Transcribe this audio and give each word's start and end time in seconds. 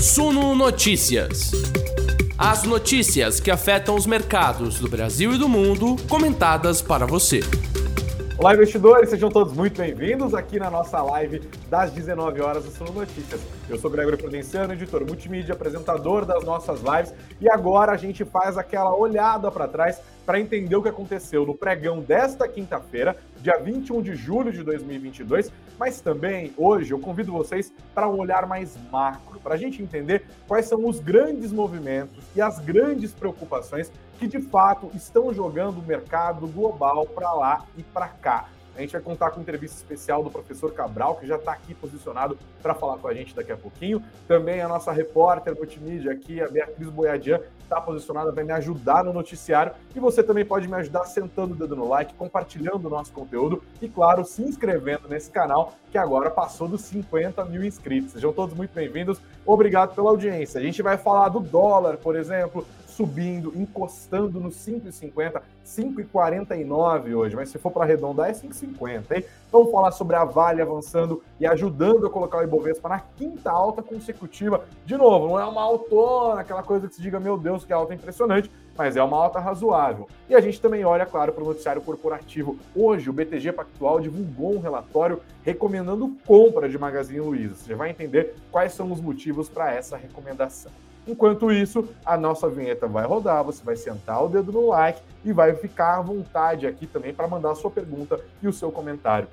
Suno 0.00 0.54
Notícias. 0.54 1.50
As 2.38 2.62
notícias 2.62 3.40
que 3.40 3.50
afetam 3.50 3.96
os 3.96 4.06
mercados 4.06 4.78
do 4.78 4.88
Brasil 4.88 5.32
e 5.32 5.38
do 5.38 5.48
mundo, 5.48 5.96
comentadas 6.08 6.80
para 6.80 7.04
você. 7.04 7.40
Olá, 8.38 8.54
investidores, 8.54 9.10
sejam 9.10 9.28
todos 9.28 9.52
muito 9.52 9.78
bem-vindos 9.78 10.32
aqui 10.32 10.60
na 10.60 10.70
nossa 10.70 11.02
live 11.02 11.40
das 11.68 11.90
19 11.90 12.40
horas 12.40 12.64
do 12.64 12.70
Suno 12.70 12.92
Notícias. 12.92 13.40
Eu 13.68 13.76
sou 13.76 13.90
Gregory 13.90 14.16
Prudenciano, 14.16 14.72
editor 14.72 15.04
multimídia, 15.04 15.54
apresentador 15.54 16.24
das 16.24 16.44
nossas 16.44 16.80
lives, 16.80 17.12
e 17.40 17.50
agora 17.50 17.90
a 17.90 17.96
gente 17.96 18.24
faz 18.24 18.56
aquela 18.56 18.94
olhada 18.94 19.50
para 19.50 19.66
trás 19.66 20.00
para 20.24 20.38
entender 20.38 20.76
o 20.76 20.82
que 20.82 20.88
aconteceu 20.88 21.44
no 21.44 21.52
pregão 21.52 21.98
desta 21.98 22.46
quinta-feira, 22.46 23.16
dia 23.42 23.58
21 23.58 24.00
de 24.02 24.14
julho 24.14 24.52
de 24.52 24.62
2022, 24.62 25.50
mas 25.76 26.00
também 26.00 26.52
hoje 26.56 26.92
eu 26.92 27.00
convido 27.00 27.32
vocês 27.32 27.72
para 27.92 28.08
um 28.08 28.20
olhar 28.20 28.46
mais 28.46 28.76
macro, 28.92 29.27
para 29.38 29.54
a 29.54 29.58
gente 29.58 29.82
entender 29.82 30.26
quais 30.46 30.66
são 30.66 30.86
os 30.86 31.00
grandes 31.00 31.52
movimentos 31.52 32.24
e 32.34 32.40
as 32.40 32.58
grandes 32.58 33.12
preocupações 33.12 33.90
que 34.18 34.26
de 34.26 34.40
fato 34.40 34.90
estão 34.94 35.32
jogando 35.32 35.78
o 35.78 35.82
mercado 35.82 36.46
global 36.48 37.06
para 37.06 37.32
lá 37.32 37.64
e 37.76 37.82
para 37.82 38.08
cá. 38.08 38.48
A 38.78 38.80
gente 38.80 38.92
vai 38.92 39.00
contar 39.00 39.32
com 39.32 39.40
entrevista 39.40 39.76
especial 39.76 40.22
do 40.22 40.30
professor 40.30 40.72
Cabral, 40.72 41.16
que 41.16 41.26
já 41.26 41.34
está 41.34 41.50
aqui 41.50 41.74
posicionado 41.74 42.38
para 42.62 42.76
falar 42.76 42.96
com 42.98 43.08
a 43.08 43.12
gente 43.12 43.34
daqui 43.34 43.50
a 43.50 43.56
pouquinho. 43.56 44.00
Também 44.28 44.60
a 44.60 44.68
nossa 44.68 44.92
repórter 44.92 45.52
multimídia 45.56 46.12
aqui, 46.12 46.40
a 46.40 46.46
Beatriz 46.46 46.88
Boiadian, 46.88 47.40
está 47.60 47.80
posicionada, 47.80 48.30
vai 48.30 48.44
me 48.44 48.52
ajudar 48.52 49.02
no 49.02 49.12
noticiário. 49.12 49.72
E 49.96 49.98
você 49.98 50.22
também 50.22 50.44
pode 50.44 50.68
me 50.68 50.76
ajudar 50.76 51.06
sentando 51.06 51.54
o 51.54 51.56
dedo 51.56 51.74
no 51.74 51.88
like, 51.88 52.14
compartilhando 52.14 52.86
o 52.86 52.88
nosso 52.88 53.12
conteúdo 53.12 53.64
e, 53.82 53.88
claro, 53.88 54.24
se 54.24 54.42
inscrevendo 54.42 55.08
nesse 55.08 55.28
canal, 55.28 55.72
que 55.90 55.98
agora 55.98 56.30
passou 56.30 56.68
dos 56.68 56.82
50 56.82 57.44
mil 57.46 57.64
inscritos. 57.64 58.12
Sejam 58.12 58.32
todos 58.32 58.54
muito 58.56 58.72
bem-vindos. 58.72 59.20
Obrigado 59.44 59.92
pela 59.92 60.10
audiência. 60.10 60.60
A 60.60 60.62
gente 60.62 60.82
vai 60.82 60.96
falar 60.96 61.30
do 61.30 61.40
dólar, 61.40 61.96
por 61.96 62.14
exemplo, 62.14 62.64
subindo, 62.98 63.52
encostando 63.54 64.40
no 64.40 64.48
5,50, 64.48 65.40
5,49 65.64 67.14
hoje, 67.14 67.36
mas 67.36 67.48
se 67.48 67.56
for 67.56 67.70
para 67.70 67.84
arredondar 67.84 68.28
é 68.28 68.32
5,50, 68.32 69.12
hein? 69.12 69.24
Vamos 69.52 69.70
falar 69.70 69.92
sobre 69.92 70.16
a 70.16 70.24
Vale 70.24 70.60
avançando 70.60 71.22
e 71.38 71.46
ajudando 71.46 72.08
a 72.08 72.10
colocar 72.10 72.38
o 72.38 72.42
Ibovespa 72.42 72.88
na 72.88 72.98
quinta 72.98 73.52
alta 73.52 73.84
consecutiva. 73.84 74.64
De 74.84 74.96
novo, 74.96 75.28
não 75.28 75.38
é 75.38 75.44
uma 75.44 75.62
autona, 75.62 76.40
aquela 76.40 76.64
coisa 76.64 76.88
que 76.88 76.96
se 76.96 77.00
diga, 77.00 77.20
meu 77.20 77.38
Deus, 77.38 77.64
que 77.64 77.72
alta 77.72 77.94
impressionante, 77.94 78.50
mas 78.76 78.96
é 78.96 79.02
uma 79.02 79.16
alta 79.16 79.38
razoável. 79.38 80.08
E 80.28 80.34
a 80.34 80.40
gente 80.40 80.60
também 80.60 80.84
olha, 80.84 81.06
claro, 81.06 81.32
para 81.32 81.44
o 81.44 81.46
noticiário 81.46 81.80
corporativo. 81.80 82.58
Hoje, 82.74 83.08
o 83.08 83.12
BTG 83.12 83.52
Pactual 83.52 84.00
divulgou 84.00 84.56
um 84.56 84.60
relatório 84.60 85.20
recomendando 85.44 86.16
compra 86.26 86.68
de 86.68 86.76
Magazine 86.76 87.20
Luiza. 87.20 87.54
Você 87.54 87.76
vai 87.76 87.90
entender 87.90 88.34
quais 88.50 88.72
são 88.72 88.90
os 88.90 89.00
motivos 89.00 89.48
para 89.48 89.72
essa 89.72 89.96
recomendação. 89.96 90.72
Enquanto 91.08 91.50
isso, 91.50 91.88
a 92.04 92.18
nossa 92.18 92.50
vinheta 92.50 92.86
vai 92.86 93.06
rodar, 93.06 93.42
você 93.42 93.64
vai 93.64 93.76
sentar 93.76 94.22
o 94.22 94.28
dedo 94.28 94.52
no 94.52 94.68
like 94.68 95.00
e 95.24 95.32
vai 95.32 95.54
ficar 95.54 95.96
à 95.96 96.02
vontade 96.02 96.66
aqui 96.66 96.86
também 96.86 97.14
para 97.14 97.26
mandar 97.26 97.52
a 97.52 97.54
sua 97.54 97.70
pergunta 97.70 98.20
e 98.42 98.46
o 98.46 98.52
seu 98.52 98.70
comentário. 98.70 99.26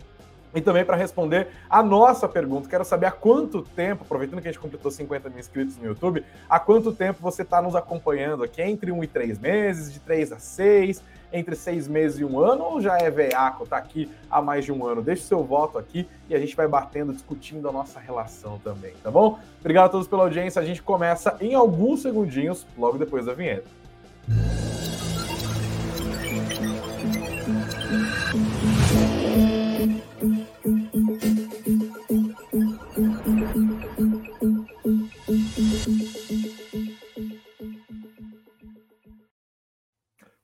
E 0.56 0.62
também 0.62 0.86
para 0.86 0.96
responder 0.96 1.50
a 1.70 1.84
nossa 1.84 2.30
pergunta, 2.30 2.70
quero 2.70 2.86
saber 2.86 3.08
há 3.08 3.12
quanto 3.12 3.62
tempo, 3.62 4.06
aproveitando 4.06 4.42
que 4.42 4.48
a 4.48 4.52
gente 4.54 4.62
completou 4.62 4.90
50 4.90 5.30
mil 5.30 5.40
inscritos 5.40 5.76
no 5.76 5.86
YouTube, 5.86 6.24
há 6.50 6.62
quanto 6.62 6.94
tempo 6.94 7.20
você 7.22 7.42
está 7.42 7.62
nos 7.62 7.76
acompanhando 7.76 8.42
aqui? 8.42 8.62
Entre 8.62 8.90
1 8.90 9.04
e 9.04 9.08
3 9.08 9.38
meses, 9.38 9.92
de 9.92 10.00
3 10.00 10.32
a 10.32 10.40
6, 10.40 11.04
entre 11.36 11.56
6 11.56 11.88
meses 11.88 12.20
e 12.20 12.26
um 12.26 12.40
ano, 12.40 12.64
ou 12.64 12.82
já 12.82 12.98
é 12.98 13.12
veaco, 13.12 13.66
está 13.66 13.78
aqui 13.78 14.10
há 14.32 14.42
mais 14.42 14.64
de 14.64 14.72
um 14.72 14.86
ano? 14.86 15.02
Deixe 15.02 15.24
seu 15.24 15.44
voto 15.44 15.78
aqui 15.78 16.08
e 16.30 16.36
a 16.36 16.40
gente 16.40 16.56
vai 16.56 16.68
batendo, 16.68 17.12
discutindo 17.12 17.68
a 17.68 17.72
nossa 17.72 18.00
relação 18.00 18.58
também, 18.64 18.94
tá 19.04 19.12
bom? 19.12 19.38
Obrigado 19.60 19.86
a 19.86 19.90
todos 19.90 20.08
pela 20.08 20.24
audiência, 20.24 20.62
a 20.62 20.66
gente 20.66 20.82
começa 20.82 21.36
em 21.42 21.54
alguns 21.54 22.02
segundinhos, 22.02 22.66
logo 22.78 22.98
depois 22.98 23.26
da 23.26 23.34
vinheta. 23.34 23.66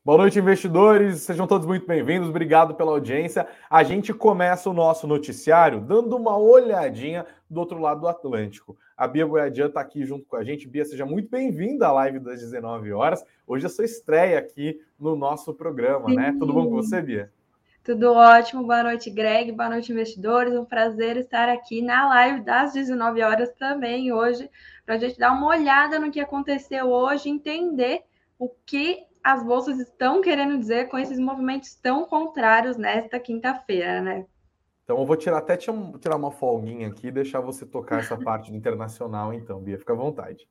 Boa 0.03 0.17
noite, 0.17 0.39
investidores. 0.39 1.19
Sejam 1.19 1.45
todos 1.45 1.67
muito 1.67 1.85
bem-vindos. 1.85 2.27
Obrigado 2.27 2.73
pela 2.73 2.89
audiência. 2.89 3.47
A 3.69 3.83
gente 3.83 4.11
começa 4.11 4.67
o 4.67 4.73
nosso 4.73 5.05
noticiário 5.05 5.79
dando 5.79 6.17
uma 6.17 6.35
olhadinha 6.35 7.23
do 7.47 7.59
outro 7.59 7.77
lado 7.77 8.01
do 8.01 8.07
Atlântico. 8.07 8.75
A 8.97 9.07
Bia 9.07 9.27
Boiadian 9.27 9.67
está 9.67 9.79
aqui 9.79 10.03
junto 10.03 10.25
com 10.25 10.35
a 10.35 10.43
gente. 10.43 10.67
Bia, 10.67 10.83
seja 10.83 11.05
muito 11.05 11.29
bem-vinda 11.29 11.85
à 11.85 11.91
live 11.91 12.17
das 12.17 12.39
19 12.39 12.91
horas. 12.91 13.23
Hoje 13.45 13.65
é 13.65 13.67
a 13.67 13.69
sua 13.69 13.85
estreia 13.85 14.39
aqui 14.39 14.81
no 14.99 15.15
nosso 15.15 15.53
programa, 15.53 16.09
Sim. 16.09 16.15
né? 16.15 16.35
Tudo 16.39 16.51
bom 16.51 16.65
com 16.65 16.77
você, 16.77 16.99
Bia? 16.99 17.31
Tudo 17.83 18.11
ótimo. 18.11 18.63
Boa 18.63 18.81
noite, 18.81 19.07
Greg. 19.11 19.51
Boa 19.51 19.69
noite, 19.69 19.91
investidores. 19.91 20.55
Um 20.55 20.65
prazer 20.65 21.15
estar 21.17 21.47
aqui 21.47 21.79
na 21.79 22.09
live 22.09 22.41
das 22.41 22.73
19 22.73 23.21
horas 23.21 23.53
também 23.53 24.11
hoje, 24.11 24.49
para 24.83 24.95
a 24.95 24.97
gente 24.97 25.19
dar 25.19 25.31
uma 25.31 25.45
olhada 25.45 25.99
no 25.99 26.09
que 26.09 26.19
aconteceu 26.19 26.89
hoje, 26.89 27.29
entender 27.29 28.01
o 28.39 28.49
que 28.65 29.10
as 29.23 29.43
bolsas 29.43 29.79
estão 29.79 30.21
querendo 30.21 30.57
dizer 30.57 30.89
com 30.89 30.97
esses 30.97 31.19
movimentos 31.19 31.75
tão 31.75 32.05
contrários 32.05 32.77
nesta 32.77 33.19
quinta-feira, 33.19 34.01
né? 34.01 34.25
Então 34.83 34.97
eu 34.99 35.05
vou 35.05 35.15
tirar 35.15 35.37
até 35.37 35.55
tirar 35.55 36.15
uma 36.15 36.31
folguinha 36.31 36.87
aqui 36.87 37.07
e 37.07 37.11
deixar 37.11 37.39
você 37.39 37.65
tocar 37.65 37.99
essa 37.99 38.17
parte 38.17 38.51
do 38.51 38.57
internacional, 38.57 39.33
então, 39.33 39.59
Bia, 39.61 39.77
fica 39.77 39.93
à 39.93 39.95
vontade. 39.95 40.47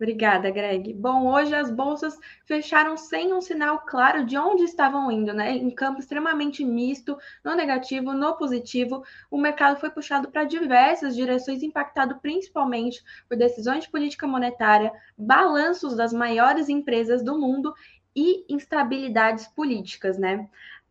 Obrigada, 0.00 0.50
Greg. 0.50 0.94
Bom, 0.94 1.26
hoje 1.30 1.54
as 1.54 1.70
bolsas 1.70 2.18
fecharam 2.46 2.96
sem 2.96 3.34
um 3.34 3.40
sinal 3.42 3.80
claro 3.80 4.24
de 4.24 4.34
onde 4.34 4.62
estavam 4.64 5.12
indo, 5.12 5.34
né? 5.34 5.52
Em 5.52 5.70
campo 5.70 6.00
extremamente 6.00 6.64
misto, 6.64 7.18
no 7.44 7.54
negativo, 7.54 8.14
no 8.14 8.34
positivo. 8.34 9.02
O 9.30 9.36
mercado 9.36 9.78
foi 9.78 9.90
puxado 9.90 10.30
para 10.30 10.44
diversas 10.44 11.14
direções, 11.14 11.62
impactado 11.62 12.18
principalmente 12.18 13.04
por 13.28 13.36
decisões 13.36 13.84
de 13.84 13.90
política 13.90 14.26
monetária, 14.26 14.90
balanços 15.18 15.94
das 15.94 16.14
maiores 16.14 16.70
empresas 16.70 17.22
do 17.22 17.38
mundo 17.38 17.74
e 18.16 18.44
instabilidades 18.52 19.48
políticas, 19.48 20.16
né? 20.18 20.48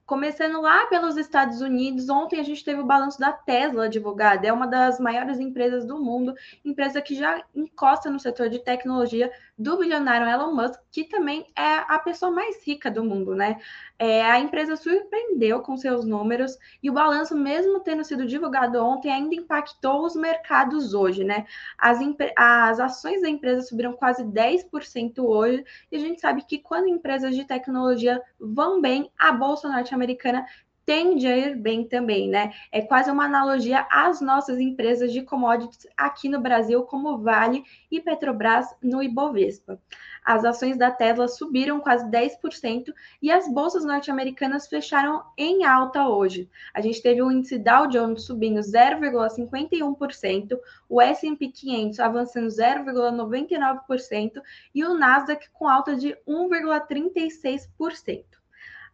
Começando 0.10 0.60
lá 0.60 0.88
pelos 0.88 1.18
Estados 1.18 1.62
Unidos, 1.62 2.10
ontem 2.10 2.40
a 2.40 2.44
gente 2.44 2.66
teve 2.66 2.82
o 2.82 2.84
balanço 2.84 3.20
da 3.20 3.32
Tesla 3.32 3.88
divulgado, 3.88 4.44
é 4.44 4.52
uma 4.52 4.66
das 4.66 5.00
maiores 5.00 5.40
empresas 5.40 5.86
do 5.86 6.04
mundo, 6.04 6.34
empresa 6.66 7.00
que 7.00 7.14
já 7.14 7.44
encosta 7.54 8.10
no 8.10 8.20
setor 8.20 8.50
de 8.50 8.58
tecnologia 8.58 9.32
do 9.60 9.78
bilionário 9.78 10.26
Elon 10.26 10.56
Musk, 10.56 10.80
que 10.90 11.04
também 11.04 11.46
é 11.54 11.80
a 11.94 12.00
pessoa 12.00 12.32
mais 12.32 12.66
rica 12.66 12.90
do 12.90 13.04
mundo, 13.04 13.36
né? 13.36 13.60
É, 14.00 14.24
a 14.24 14.40
empresa 14.40 14.78
surpreendeu 14.78 15.62
com 15.62 15.76
seus 15.76 16.06
números 16.06 16.58
e 16.82 16.90
o 16.90 16.94
balanço, 16.94 17.36
mesmo 17.36 17.82
tendo 17.82 18.06
sido 18.06 18.26
divulgado 18.26 18.82
ontem, 18.82 19.12
ainda 19.12 19.36
impactou 19.36 20.06
os 20.06 20.16
mercados 20.16 20.94
hoje, 20.94 21.26
né? 21.26 21.46
As, 21.78 22.00
as 22.38 22.80
ações 22.80 23.22
da 23.22 23.28
empresa 23.28 23.62
subiram 23.64 23.92
quase 23.92 24.24
10% 24.24 25.20
hoje, 25.20 25.66
e 25.92 25.98
a 25.98 26.00
gente 26.00 26.22
sabe 26.22 26.46
que 26.46 26.60
quando 26.60 26.88
empresas 26.88 27.36
de 27.36 27.44
tecnologia 27.44 28.22
vão 28.40 28.80
bem, 28.80 29.12
a 29.20 29.34
Bolsa 29.34 29.68
Norte-Americana 29.68 30.46
tende 30.90 31.28
a 31.28 31.38
ir 31.38 31.56
bem 31.56 31.88
também, 31.88 32.28
né? 32.28 32.52
É 32.72 32.82
quase 32.82 33.12
uma 33.12 33.26
analogia 33.26 33.86
às 33.92 34.20
nossas 34.22 34.60
empresas 34.60 35.14
de 35.14 35.22
commodities 35.22 35.86
aqui 35.96 36.28
no 36.28 36.42
Brasil, 36.42 36.82
como 36.82 37.20
Vale 37.20 37.64
e 37.92 38.02
Petrobras 38.02 38.66
no 38.82 39.04
Ibovespa. 39.04 39.80
As 40.26 40.44
ações 40.44 40.80
da 40.80 40.90
Tesla 40.90 41.28
subiram 41.28 41.80
quase 41.80 42.10
10% 42.10 42.92
e 43.22 43.30
as 43.30 43.48
bolsas 43.48 43.86
norte-americanas 43.86 44.68
fecharam 44.68 45.24
em 45.38 45.64
alta 45.64 46.08
hoje. 46.08 46.50
A 46.74 46.82
gente 46.82 47.04
teve 47.04 47.22
o 47.22 47.32
índice 47.32 47.60
Dow 47.60 47.86
Jones 47.86 48.24
subindo 48.24 48.60
0,51%, 48.60 50.58
o 50.90 51.00
S&P 51.00 51.50
500 51.50 52.00
avançando 52.00 52.48
0,99% 52.48 54.42
e 54.74 54.84
o 54.84 54.96
Nasdaq 54.96 55.52
com 55.54 55.68
alta 55.68 55.96
de 55.96 56.18
1,36%. 56.28 58.39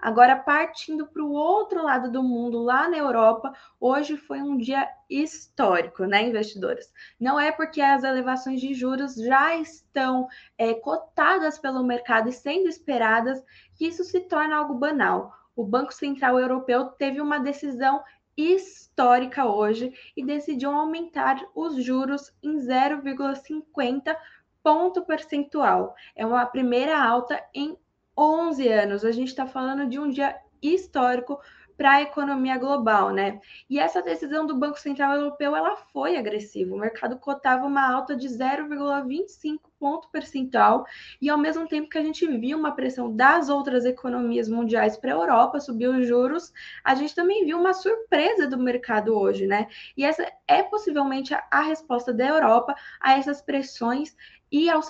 Agora, 0.05 0.35
partindo 0.35 1.07
para 1.07 1.23
o 1.23 1.31
outro 1.31 1.81
lado 1.81 2.11
do 2.11 2.21
mundo, 2.21 2.61
lá 2.61 2.87
na 2.87 2.95
Europa, 2.95 3.51
hoje 3.79 4.15
foi 4.15 4.39
um 4.39 4.55
dia 4.55 4.87
histórico, 5.09 6.05
né, 6.05 6.27
investidores? 6.27 6.93
Não 7.19 7.39
é 7.39 7.51
porque 7.51 7.81
as 7.81 8.03
elevações 8.03 8.61
de 8.61 8.71
juros 8.75 9.15
já 9.15 9.55
estão 9.55 10.27
é, 10.59 10.75
cotadas 10.75 11.57
pelo 11.57 11.83
mercado 11.83 12.29
e 12.29 12.31
sendo 12.31 12.69
esperadas 12.69 13.43
que 13.73 13.87
isso 13.87 14.03
se 14.03 14.19
torna 14.19 14.57
algo 14.57 14.75
banal. 14.75 15.33
O 15.55 15.65
Banco 15.65 15.91
Central 15.91 16.39
Europeu 16.39 16.85
teve 16.85 17.19
uma 17.19 17.39
decisão 17.39 18.03
histórica 18.37 19.47
hoje 19.47 19.91
e 20.15 20.23
decidiu 20.23 20.69
aumentar 20.69 21.43
os 21.55 21.83
juros 21.83 22.31
em 22.43 22.57
0,50 22.57 24.15
ponto 24.61 25.03
percentual. 25.03 25.95
É 26.15 26.23
uma 26.23 26.45
primeira 26.45 26.99
alta 26.99 27.39
em 27.55 27.75
11 28.17 28.67
anos. 28.67 29.05
A 29.05 29.11
gente 29.11 29.29
está 29.29 29.45
falando 29.45 29.87
de 29.87 29.99
um 29.99 30.09
dia 30.09 30.35
histórico 30.61 31.39
para 31.77 31.95
a 31.95 32.01
economia 32.01 32.57
global, 32.57 33.11
né? 33.11 33.39
E 33.69 33.79
essa 33.79 34.01
decisão 34.01 34.45
do 34.45 34.55
Banco 34.55 34.79
Central 34.79 35.15
Europeu 35.15 35.55
ela 35.55 35.75
foi 35.75 36.15
agressiva. 36.15 36.73
O 36.73 36.79
mercado 36.79 37.17
cotava 37.17 37.65
uma 37.65 37.91
alta 37.93 38.15
de 38.15 38.27
0,25 38.27 39.59
ponto 39.77 40.09
percentual 40.09 40.85
e 41.21 41.29
ao 41.29 41.37
mesmo 41.37 41.67
tempo 41.67 41.89
que 41.89 41.97
a 41.97 42.01
gente 42.01 42.25
viu 42.25 42.57
uma 42.57 42.71
pressão 42.71 43.13
das 43.13 43.49
outras 43.49 43.85
economias 43.85 44.49
mundiais 44.49 44.97
para 44.97 45.11
a 45.11 45.15
Europa 45.15 45.59
subir 45.59 45.89
os 45.89 46.07
juros, 46.07 46.51
a 46.83 46.95
gente 46.95 47.13
também 47.13 47.45
viu 47.45 47.59
uma 47.59 47.73
surpresa 47.73 48.47
do 48.47 48.57
mercado 48.57 49.13
hoje, 49.15 49.45
né? 49.45 49.67
E 49.97 50.05
essa 50.05 50.25
é 50.47 50.63
possivelmente 50.63 51.35
a, 51.51 51.61
resposta 51.61 52.13
da 52.13 52.25
Europa 52.25 52.73
a 53.01 53.17
essas 53.17 53.41
pressões 53.41 54.15
e 54.51 54.69
ao, 54.69 54.81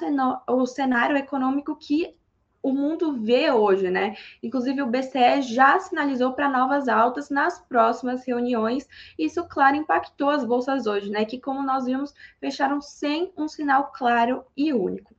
ao 0.46 0.66
cenário 0.66 1.18
econômico 1.18 1.76
que 1.76 2.16
o 2.66 2.74
mundo 2.74 3.14
vê 3.14 3.52
hoje, 3.52 3.90
né? 3.92 4.16
Inclusive, 4.42 4.82
o 4.82 4.88
BCE 4.88 5.42
já 5.44 5.80
sinalizou 5.80 6.34
para 6.34 6.50
novas 6.50 6.88
altas 6.88 7.30
nas 7.30 7.60
próximas 7.60 8.26
reuniões. 8.26 8.88
Isso, 9.18 9.48
claro, 9.48 9.76
impactou 9.76 10.30
as 10.30 10.44
bolsas 10.44 10.88
hoje, 10.88 11.10
né? 11.10 11.26
Que, 11.26 11.40
como 11.40 11.62
nós 11.64 11.86
vimos, 11.86 12.14
fecharam 12.40 12.82
sem 12.82 13.32
um 13.38 13.48
sinal 13.48 13.92
claro 13.94 14.44
e 14.58 14.74
único. 14.74 15.15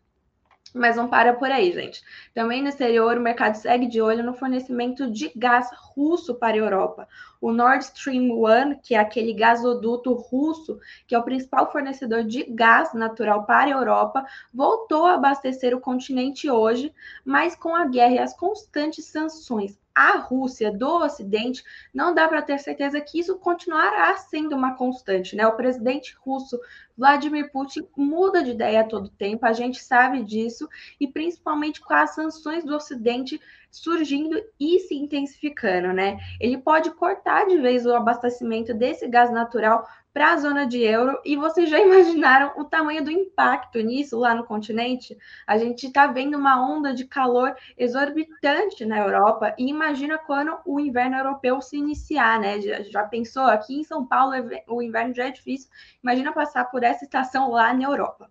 Mas 0.75 0.97
não 0.97 1.09
para 1.09 1.33
por 1.33 1.51
aí, 1.51 1.73
gente. 1.73 2.03
Também 2.35 2.63
no 2.63 2.69
exterior, 2.69 3.17
o 3.17 3.21
mercado 3.21 3.55
segue 3.55 3.87
de 3.87 4.01
olho 4.01 4.23
no 4.23 4.35
fornecimento 4.35 5.11
de 5.11 5.33
gás 5.35 5.71
russo 5.95 6.35
para 6.35 6.55
a 6.55 6.59
Europa. 6.59 7.09
O 7.41 7.53
Nord 7.53 7.85
Stream 7.85 8.33
1, 8.33 8.81
que 8.83 8.95
é 8.95 8.99
aquele 8.99 9.33
gasoduto 9.33 10.13
russo, 10.13 10.79
que 11.07 11.15
é 11.15 11.19
o 11.19 11.23
principal 11.23 11.71
fornecedor 11.71 12.25
de 12.25 12.45
gás 12.45 12.93
natural 12.93 13.45
para 13.47 13.71
a 13.71 13.79
Europa, 13.79 14.27
voltou 14.53 15.07
a 15.07 15.15
abastecer 15.15 15.75
o 15.75 15.81
continente 15.81 16.51
hoje, 16.51 16.93
mas 17.25 17.55
com 17.55 17.75
a 17.75 17.87
guerra 17.87 18.15
e 18.15 18.19
as 18.19 18.37
constantes 18.37 19.07
sanções 19.07 19.79
a 19.97 20.19
Rússia 20.19 20.71
do 20.71 21.03
Ocidente, 21.03 21.65
não 21.93 22.15
dá 22.15 22.29
para 22.29 22.43
ter 22.43 22.59
certeza 22.59 23.01
que 23.01 23.19
isso 23.19 23.39
continuará 23.39 24.15
sendo 24.19 24.55
uma 24.55 24.75
constante, 24.77 25.35
né? 25.35 25.47
O 25.47 25.57
presidente 25.57 26.15
russo 26.21 26.61
Vladimir 26.95 27.51
Putin 27.51 27.89
muda 27.97 28.43
de 28.43 28.51
ideia 28.51 28.83
a 28.83 28.85
todo 28.85 29.09
tempo, 29.09 29.47
a 29.47 29.55
gente 29.55 29.83
sabe 29.83 30.23
disso, 30.23 30.69
e 31.01 31.09
principalmente 31.09 31.81
com 31.81 31.95
as 31.95 32.15
sanções 32.15 32.63
do 32.63 32.77
Ocidente 32.77 33.41
surgindo 33.71 34.39
e 34.61 34.79
se 34.81 34.95
intensificando, 34.95 35.95
né? 35.95 36.19
Ele 36.39 36.59
pode 36.59 36.91
cortar 36.91 37.47
de 37.47 37.57
vez 37.57 37.87
o 37.87 37.95
abastecimento 37.95 38.75
desse 38.75 39.09
gás 39.09 39.31
natural 39.33 39.87
para 40.17 40.33
a 40.33 40.37
zona 40.39 40.67
de 40.67 40.81
euro. 40.83 41.21
E 41.27 41.37
vocês 41.37 41.69
já 41.69 41.77
imaginaram 41.85 42.55
o 42.57 42.65
tamanho 42.65 43.05
do 43.05 43.11
impacto 43.11 43.79
nisso 43.81 44.19
lá 44.19 44.35
no 44.35 44.47
continente? 44.47 45.15
A 45.47 45.59
gente 45.59 45.89
está 45.89 46.07
vendo 46.07 46.39
uma 46.39 46.59
onda 46.59 46.95
de 46.95 47.05
calor 47.05 47.55
exorbitante 47.77 48.87
na 48.87 48.97
Europa. 48.97 49.55
E 49.59 49.69
imagina 49.69 50.17
quando 50.17 50.57
o 50.65 50.81
inverno 50.81 51.19
europeu 51.19 51.61
se 51.61 51.77
iniciar, 51.77 52.41
né? 52.41 52.59
Já, 52.63 52.83
já 52.85 53.05
pensou? 53.05 53.43
Aqui 53.45 53.79
em 53.79 53.85
São 53.85 54.07
Paulo 54.07 54.33
o 54.67 54.81
inverno 54.81 55.13
já 55.13 55.27
é 55.27 55.31
difícil. 55.31 55.69
Imagina 56.03 56.33
passar 56.33 56.65
por 56.71 56.83
essa 56.83 57.05
estação 57.05 57.51
lá 57.51 57.75
na 57.75 57.85
Europa. 57.85 58.31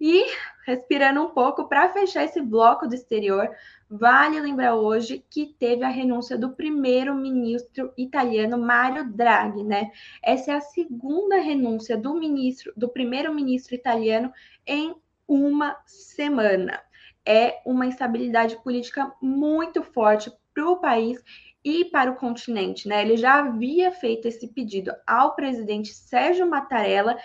E 0.00 0.24
respirando 0.66 1.22
um 1.22 1.30
pouco 1.30 1.68
para 1.68 1.88
fechar 1.88 2.24
esse 2.24 2.40
bloco 2.40 2.86
do 2.86 2.94
exterior, 2.94 3.50
Vale 3.90 4.38
lembrar 4.38 4.74
hoje 4.74 5.24
que 5.30 5.46
teve 5.58 5.82
a 5.82 5.88
renúncia 5.88 6.36
do 6.36 6.50
primeiro-ministro 6.50 7.90
italiano 7.96 8.58
Mario 8.58 9.10
Draghi, 9.10 9.64
né? 9.64 9.90
Essa 10.22 10.52
é 10.52 10.54
a 10.56 10.60
segunda 10.60 11.40
renúncia 11.40 11.96
do 11.96 12.12
ministro, 12.12 12.70
do 12.76 12.90
primeiro-ministro 12.90 13.74
italiano 13.74 14.30
em 14.66 14.94
uma 15.26 15.74
semana. 15.86 16.78
É 17.24 17.62
uma 17.64 17.86
instabilidade 17.86 18.62
política 18.62 19.10
muito 19.22 19.82
forte 19.82 20.30
para 20.52 20.68
o 20.68 20.76
país 20.76 21.18
e 21.64 21.86
para 21.86 22.10
o 22.10 22.16
continente, 22.16 22.86
né? 22.86 23.00
Ele 23.00 23.16
já 23.16 23.38
havia 23.38 23.90
feito 23.90 24.28
esse 24.28 24.48
pedido 24.48 24.92
ao 25.06 25.34
presidente 25.34 25.94
Sérgio 25.94 26.46
Mattarella, 26.46 27.16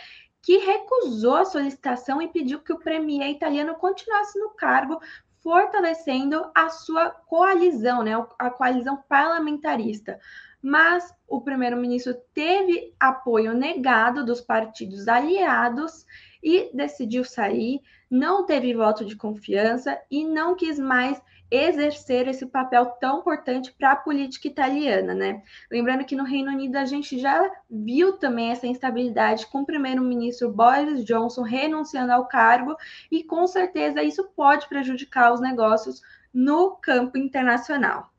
que 0.44 0.58
recusou 0.58 1.36
a 1.36 1.46
solicitação 1.46 2.22
e 2.22 2.28
pediu 2.28 2.60
que 2.60 2.74
o 2.74 2.78
premier 2.78 3.32
italiano 3.32 3.76
continuasse 3.76 4.38
no 4.38 4.50
cargo 4.50 5.00
fortalecendo 5.42 6.52
a 6.54 6.70
sua 6.70 7.10
coalizão, 7.10 8.04
né, 8.04 8.12
a 8.38 8.50
coalizão 8.50 9.02
parlamentarista. 9.08 10.20
Mas 10.62 11.14
o 11.28 11.42
primeiro-ministro 11.42 12.16
teve 12.34 12.94
apoio 13.00 13.54
negado 13.54 14.26
dos 14.26 14.42
partidos 14.42 15.08
aliados 15.08 16.06
e 16.42 16.70
decidiu 16.74 17.24
sair, 17.24 17.82
não 18.10 18.46
teve 18.46 18.74
voto 18.74 19.06
de 19.06 19.16
confiança 19.16 20.00
e 20.12 20.26
não 20.26 20.56
quis 20.56 20.78
mais 20.78 21.22
exercer 21.54 22.28
esse 22.28 22.48
papel 22.48 22.86
tão 23.00 23.20
importante 23.20 23.72
para 23.72 23.92
a 23.92 23.96
política 23.96 24.48
italiana, 24.48 25.14
né? 25.14 25.44
Lembrando 25.72 26.04
que 26.04 26.16
no 26.16 26.24
Reino 26.24 26.52
Unido 26.52 26.78
a 26.78 26.86
gente 26.86 27.20
já 27.20 27.48
viu 27.70 28.18
também 28.18 28.52
essa 28.52 28.66
instabilidade 28.66 29.46
com 29.46 29.62
o 29.62 29.66
primeiro-ministro 29.66 30.52
Boris 30.52 31.06
Johnson 31.06 31.44
renunciando 31.44 32.12
ao 32.12 32.28
cargo 32.28 32.76
e 33.12 33.24
com 33.24 33.46
certeza 33.46 34.02
isso 34.02 34.28
pode 34.36 34.68
prejudicar 34.68 35.32
os 35.32 35.40
negócios 35.40 36.02
no 36.34 36.72
campo 36.78 37.20
internacional. 37.20 38.12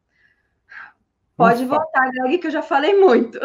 Pode 1.36 1.64
Ufa. 1.64 1.76
voltar, 1.76 2.10
Greg, 2.12 2.38
que 2.38 2.46
eu 2.46 2.52
já 2.52 2.62
falei 2.62 2.94
muito. 3.00 3.40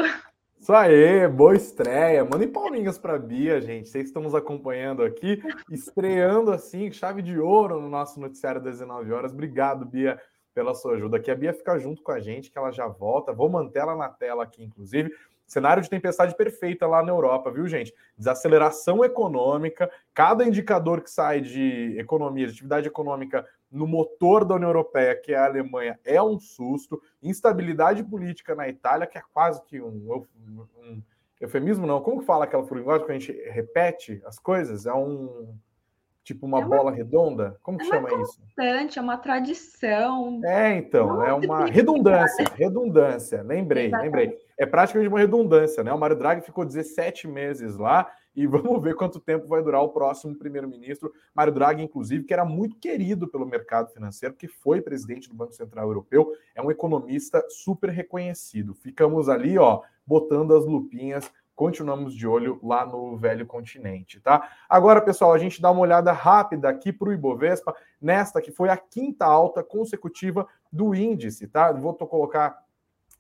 Isso 0.60 0.74
aí, 0.74 1.26
boa 1.30 1.56
estreia. 1.56 2.26
Mandem 2.26 2.50
palminhas 2.50 2.98
para 2.98 3.18
Bia, 3.18 3.62
gente. 3.62 3.88
Vocês 3.88 4.08
estamos 4.08 4.36
acompanhando 4.36 5.02
aqui, 5.04 5.42
estreando 5.72 6.52
assim, 6.52 6.92
chave 6.92 7.22
de 7.22 7.40
ouro 7.40 7.80
no 7.80 7.88
nosso 7.88 8.20
noticiário 8.20 8.62
das 8.62 8.80
19 8.80 9.10
horas. 9.14 9.32
Obrigado, 9.32 9.86
Bia, 9.86 10.20
pela 10.54 10.76
sua 10.76 10.96
ajuda. 10.96 11.16
Aqui 11.16 11.32
a 11.32 11.36
Bia 11.36 11.54
fica 11.54 11.80
junto 11.80 12.04
com 12.04 12.12
a 12.12 12.20
gente, 12.20 12.52
que 12.52 12.58
ela 12.58 12.72
já 12.72 12.88
volta. 12.88 13.32
Vou 13.32 13.50
manter 13.50 13.80
ela 13.80 13.96
na 13.96 14.10
tela 14.10 14.44
aqui, 14.44 14.62
inclusive. 14.62 15.10
Cenário 15.48 15.82
de 15.82 15.90
tempestade 15.90 16.36
perfeita 16.36 16.86
lá 16.86 17.02
na 17.02 17.10
Europa, 17.10 17.50
viu, 17.50 17.66
gente? 17.66 17.94
Desaceleração 18.18 19.04
econômica, 19.04 19.90
cada 20.14 20.46
indicador 20.46 21.02
que 21.02 21.10
sai 21.10 21.40
de 21.40 21.96
economia, 21.98 22.46
de 22.46 22.52
atividade 22.52 22.86
econômica 22.86 23.48
no 23.72 23.88
motor 23.88 24.44
da 24.44 24.56
União 24.56 24.70
Europeia, 24.70 25.16
que 25.16 25.34
é 25.34 25.38
a 25.38 25.46
Alemanha, 25.46 26.00
é 26.04 26.22
um 26.22 26.40
susto. 26.40 27.02
Instabilidade 27.22 28.04
política 28.04 28.56
na 28.56 28.68
Itália, 28.68 29.08
que 29.08 29.18
é 29.18 29.22
quase 29.34 29.64
que 29.66 29.82
um, 29.82 30.26
um 30.78 31.02
eufemismo, 31.40 31.86
não. 31.86 32.02
Como 32.02 32.20
que 32.20 32.26
fala 32.26 32.46
aquela 32.46 32.66
linguagem 32.72 33.06
que 33.06 33.12
a 33.12 33.20
gente 33.20 33.32
repete 33.50 34.22
as 34.26 34.40
coisas? 34.40 34.86
É 34.86 34.94
um 34.94 35.56
tipo 36.24 36.46
uma, 36.46 36.60
é 36.60 36.66
uma 36.66 36.78
bola 36.78 36.92
redonda? 36.92 37.58
Como 37.64 37.78
que 37.78 37.86
é 37.86 37.88
chama 37.88 38.10
isso? 38.22 38.40
É 38.60 39.02
uma 39.02 39.18
tradição. 39.18 40.42
É, 40.44 40.76
então, 40.76 41.24
é 41.24 41.34
uma 41.34 41.66
redundância, 41.66 42.46
redundância. 42.56 43.42
Lembrei, 43.42 43.88
Exatamente. 43.88 44.06
lembrei. 44.06 44.38
É 44.58 44.66
praticamente 44.66 45.10
uma 45.10 45.20
redundância, 45.20 45.84
né? 45.84 45.94
O 45.94 45.98
Mário 45.98 46.16
Draghi 46.16 46.42
ficou 46.42 46.66
17 46.66 47.28
meses 47.28 47.78
lá 47.78 48.12
e 48.40 48.48
vamos 48.48 48.82
ver 48.82 48.96
quanto 48.96 49.20
tempo 49.20 49.46
vai 49.48 49.62
durar 49.62 49.82
o 49.82 49.90
próximo 49.90 50.34
primeiro-ministro. 50.34 51.12
Mário 51.36 51.52
Draghi, 51.52 51.84
inclusive, 51.84 52.24
que 52.24 52.32
era 52.34 52.46
muito 52.46 52.78
querido 52.78 53.28
pelo 53.28 53.46
mercado 53.46 53.92
financeiro, 53.92 54.34
que 54.34 54.48
foi 54.48 54.80
presidente 54.80 55.28
do 55.28 55.36
Banco 55.36 55.52
Central 55.52 55.88
Europeu, 55.88 56.32
é 56.56 56.62
um 56.62 56.72
economista 56.72 57.44
super 57.50 57.90
reconhecido. 57.90 58.74
Ficamos 58.74 59.28
ali, 59.28 59.58
ó, 59.58 59.82
botando 60.08 60.56
as 60.56 60.66
lupinhas 60.66 61.30
continuamos 61.54 62.16
de 62.16 62.26
olho 62.26 62.58
lá 62.64 62.86
no 62.86 63.18
velho 63.18 63.46
continente, 63.46 64.22
tá? 64.22 64.50
Agora, 64.70 65.02
pessoal, 65.02 65.34
a 65.34 65.38
gente 65.38 65.62
dá 65.62 65.70
uma 65.70 65.82
olhada 65.82 66.14
rápida 66.14 66.70
aqui 66.70 66.94
para 66.94 67.10
o 67.10 67.12
Ibovespa, 67.12 67.76
nesta 68.02 68.42
que 68.42 68.50
foi 68.50 68.70
a 68.70 68.78
quinta 68.78 69.26
alta 69.26 69.62
consecutiva 69.62 70.48
do 70.72 70.96
índice, 70.96 71.50
tá? 71.50 71.74
Vou 71.74 71.94
colocar 71.94 72.64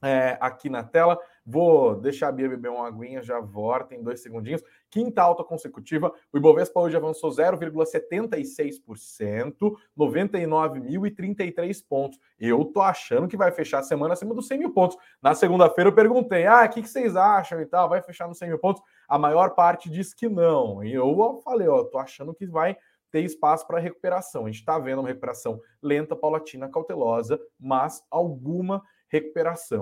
é, 0.01 0.37
aqui 0.39 0.69
na 0.69 0.83
tela. 0.83 1.19
Vou 1.51 1.95
deixar 1.95 2.27
a 2.27 2.31
Bia 2.31 2.47
beber 2.47 2.69
uma 2.69 2.87
aguinha, 2.87 3.23
já 3.23 3.39
volta 3.39 3.95
em 3.95 4.03
dois 4.03 4.21
segundinhos. 4.21 4.61
Quinta 4.87 5.23
alta 5.23 5.43
consecutiva. 5.43 6.13
O 6.31 6.37
Ibovespa 6.37 6.79
hoje 6.79 6.95
avançou 6.95 7.31
0,76%, 7.31 9.75
99.033 9.97 11.83
pontos. 11.89 12.19
Eu 12.39 12.63
tô 12.65 12.81
achando 12.81 13.27
que 13.27 13.35
vai 13.35 13.51
fechar 13.51 13.79
a 13.79 13.83
semana 13.83 14.13
acima 14.13 14.35
dos 14.35 14.45
100 14.45 14.59
mil 14.59 14.71
pontos. 14.71 14.95
Na 15.19 15.33
segunda-feira 15.33 15.89
eu 15.89 15.95
perguntei, 15.95 16.45
ah, 16.45 16.65
o 16.65 16.69
que, 16.69 16.83
que 16.83 16.89
vocês 16.89 17.15
acham 17.15 17.59
e 17.59 17.65
tal? 17.65 17.89
Vai 17.89 18.03
fechar 18.03 18.27
nos 18.27 18.37
100 18.37 18.49
mil 18.49 18.59
pontos? 18.59 18.83
A 19.07 19.17
maior 19.17 19.55
parte 19.55 19.89
diz 19.89 20.13
que 20.13 20.29
não. 20.29 20.83
E 20.83 20.93
eu 20.93 21.41
falei, 21.43 21.67
ó, 21.67 21.83
tô 21.83 21.97
achando 21.97 22.31
que 22.31 22.45
vai 22.45 22.77
ter 23.11 23.21
espaço 23.21 23.65
para 23.65 23.79
recuperação. 23.79 24.43
A 24.43 24.51
gente 24.51 24.59
está 24.59 24.77
vendo 24.77 24.99
uma 24.99 25.07
recuperação 25.07 25.59
lenta, 25.81 26.15
paulatina, 26.15 26.69
cautelosa, 26.69 27.39
mas 27.59 28.05
alguma 28.11 28.75
recuperação, 28.75 28.98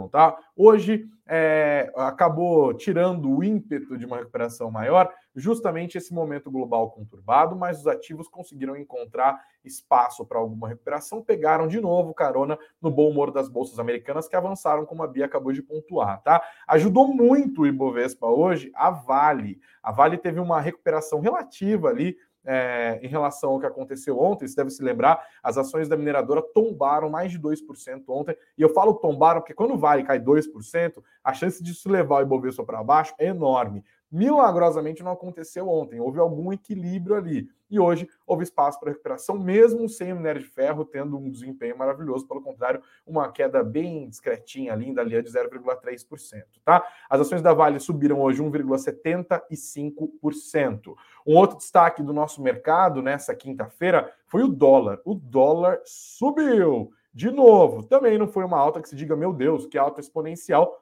tá? 0.07 0.38
Hoje 0.55 1.05
é, 1.27 1.91
acabou 1.96 2.74
tirando 2.74 3.29
o 3.29 3.43
ímpeto 3.43 3.98
de 3.98 4.05
uma 4.05 4.17
recuperação 4.17 4.72
maior, 4.72 5.13
justamente 5.36 5.98
esse 5.98 6.13
momento 6.13 6.50
global 6.50 6.91
conturbado, 6.91 7.55
mas 7.55 7.79
os 7.79 7.88
ativos 7.88 8.27
conseguiram 8.27 8.75
encontrar 8.75 9.39
espaço 9.63 10.25
para 10.25 10.39
alguma 10.39 10.69
recuperação, 10.69 11.22
pegaram 11.22 11.67
de 11.67 11.81
novo 11.81 12.13
carona 12.13 12.57
no 12.81 12.89
bom 12.89 13.10
humor 13.10 13.31
das 13.31 13.50
bolsas 13.50 13.77
americanas 13.77 14.27
que 14.27 14.36
avançaram, 14.36 14.86
como 14.86 15.03
a 15.03 15.07
Bia 15.07 15.25
acabou 15.25 15.51
de 15.51 15.62
pontuar, 15.62 16.22
tá? 16.24 16.41
Ajudou 16.67 17.07
muito 17.07 17.62
o 17.62 17.67
Ibovespa 17.67 18.27
hoje 18.27 18.72
a 18.74 18.89
Vale. 18.89 19.60
A 19.84 19.91
Vale 19.91 20.17
teve 20.17 20.39
uma 20.39 20.62
recuperação 20.62 21.19
relativa 21.19 21.89
ali 21.89 22.17
é, 22.48 22.98
em 23.04 23.08
relação 23.08 23.51
ao 23.51 23.60
que 23.60 23.66
aconteceu 23.66 24.20
ontem, 24.20 24.48
você 24.48 24.56
deve 24.56 24.70
se 24.70 24.82
lembrar, 24.82 25.22
as 25.44 25.58
ações 25.58 25.89
da 25.89 25.98
mineradora 25.98 26.42
tombaram 26.42 27.10
mais 27.10 27.32
de 27.32 27.38
2% 27.38 28.04
ontem. 28.08 28.36
E 28.58 28.62
eu 28.62 28.70
falo 28.70 28.94
tombaram 28.94 29.42
porque 29.42 29.54
quando 29.54 29.74
o 29.74 29.77
Vale 29.77 30.04
cai 30.04 30.20
2%, 30.20 31.04
a 31.24 31.34
chance 31.34 31.62
de 31.62 31.75
se 31.75 31.89
levar 31.89 32.20
o 32.20 32.22
Ibovespa 32.22 32.63
para 32.63 32.84
baixo 32.84 33.13
é 33.20 33.27
enorme. 33.27 33.84
Milagrosamente 34.11 35.03
não 35.03 35.11
aconteceu 35.11 35.67
ontem, 35.67 35.99
houve 35.99 36.19
algum 36.19 36.53
equilíbrio 36.53 37.15
ali. 37.15 37.49
E 37.69 37.79
hoje 37.79 38.07
houve 38.25 38.43
espaço 38.43 38.79
para 38.79 38.91
recuperação, 38.91 39.37
mesmo 39.37 39.89
sem 39.89 40.13
o 40.13 40.15
minério 40.15 40.41
de 40.41 40.47
ferro 40.47 40.85
tendo 40.85 41.17
um 41.17 41.29
desempenho 41.29 41.77
maravilhoso. 41.77 42.25
Pelo 42.25 42.41
contrário, 42.41 42.81
uma 43.05 43.29
queda 43.29 43.61
bem 43.61 44.07
discretinha, 44.07 44.73
linda 44.73 45.01
ali, 45.01 45.21
de 45.21 45.29
0,3%. 45.29 46.43
Tá? 46.63 46.87
As 47.09 47.19
ações 47.19 47.41
da 47.41 47.53
Vale 47.53 47.77
subiram 47.79 48.21
hoje 48.21 48.41
1,75%. 48.41 50.95
Um 51.25 51.35
outro 51.35 51.57
destaque 51.57 52.01
do 52.01 52.13
nosso 52.13 52.41
mercado 52.41 53.01
nessa 53.01 53.35
quinta-feira 53.35 54.13
foi 54.27 54.43
o 54.43 54.47
dólar. 54.47 55.01
O 55.03 55.13
dólar 55.13 55.81
subiu. 55.83 56.93
De 57.13 57.29
novo, 57.31 57.83
também 57.83 58.17
não 58.17 58.27
foi 58.27 58.45
uma 58.45 58.59
alta 58.59 58.81
que 58.81 58.87
se 58.87 58.95
diga, 58.95 59.13
meu 59.15 59.33
Deus, 59.33 59.65
que 59.65 59.77
alta 59.77 59.99
exponencial, 59.99 60.81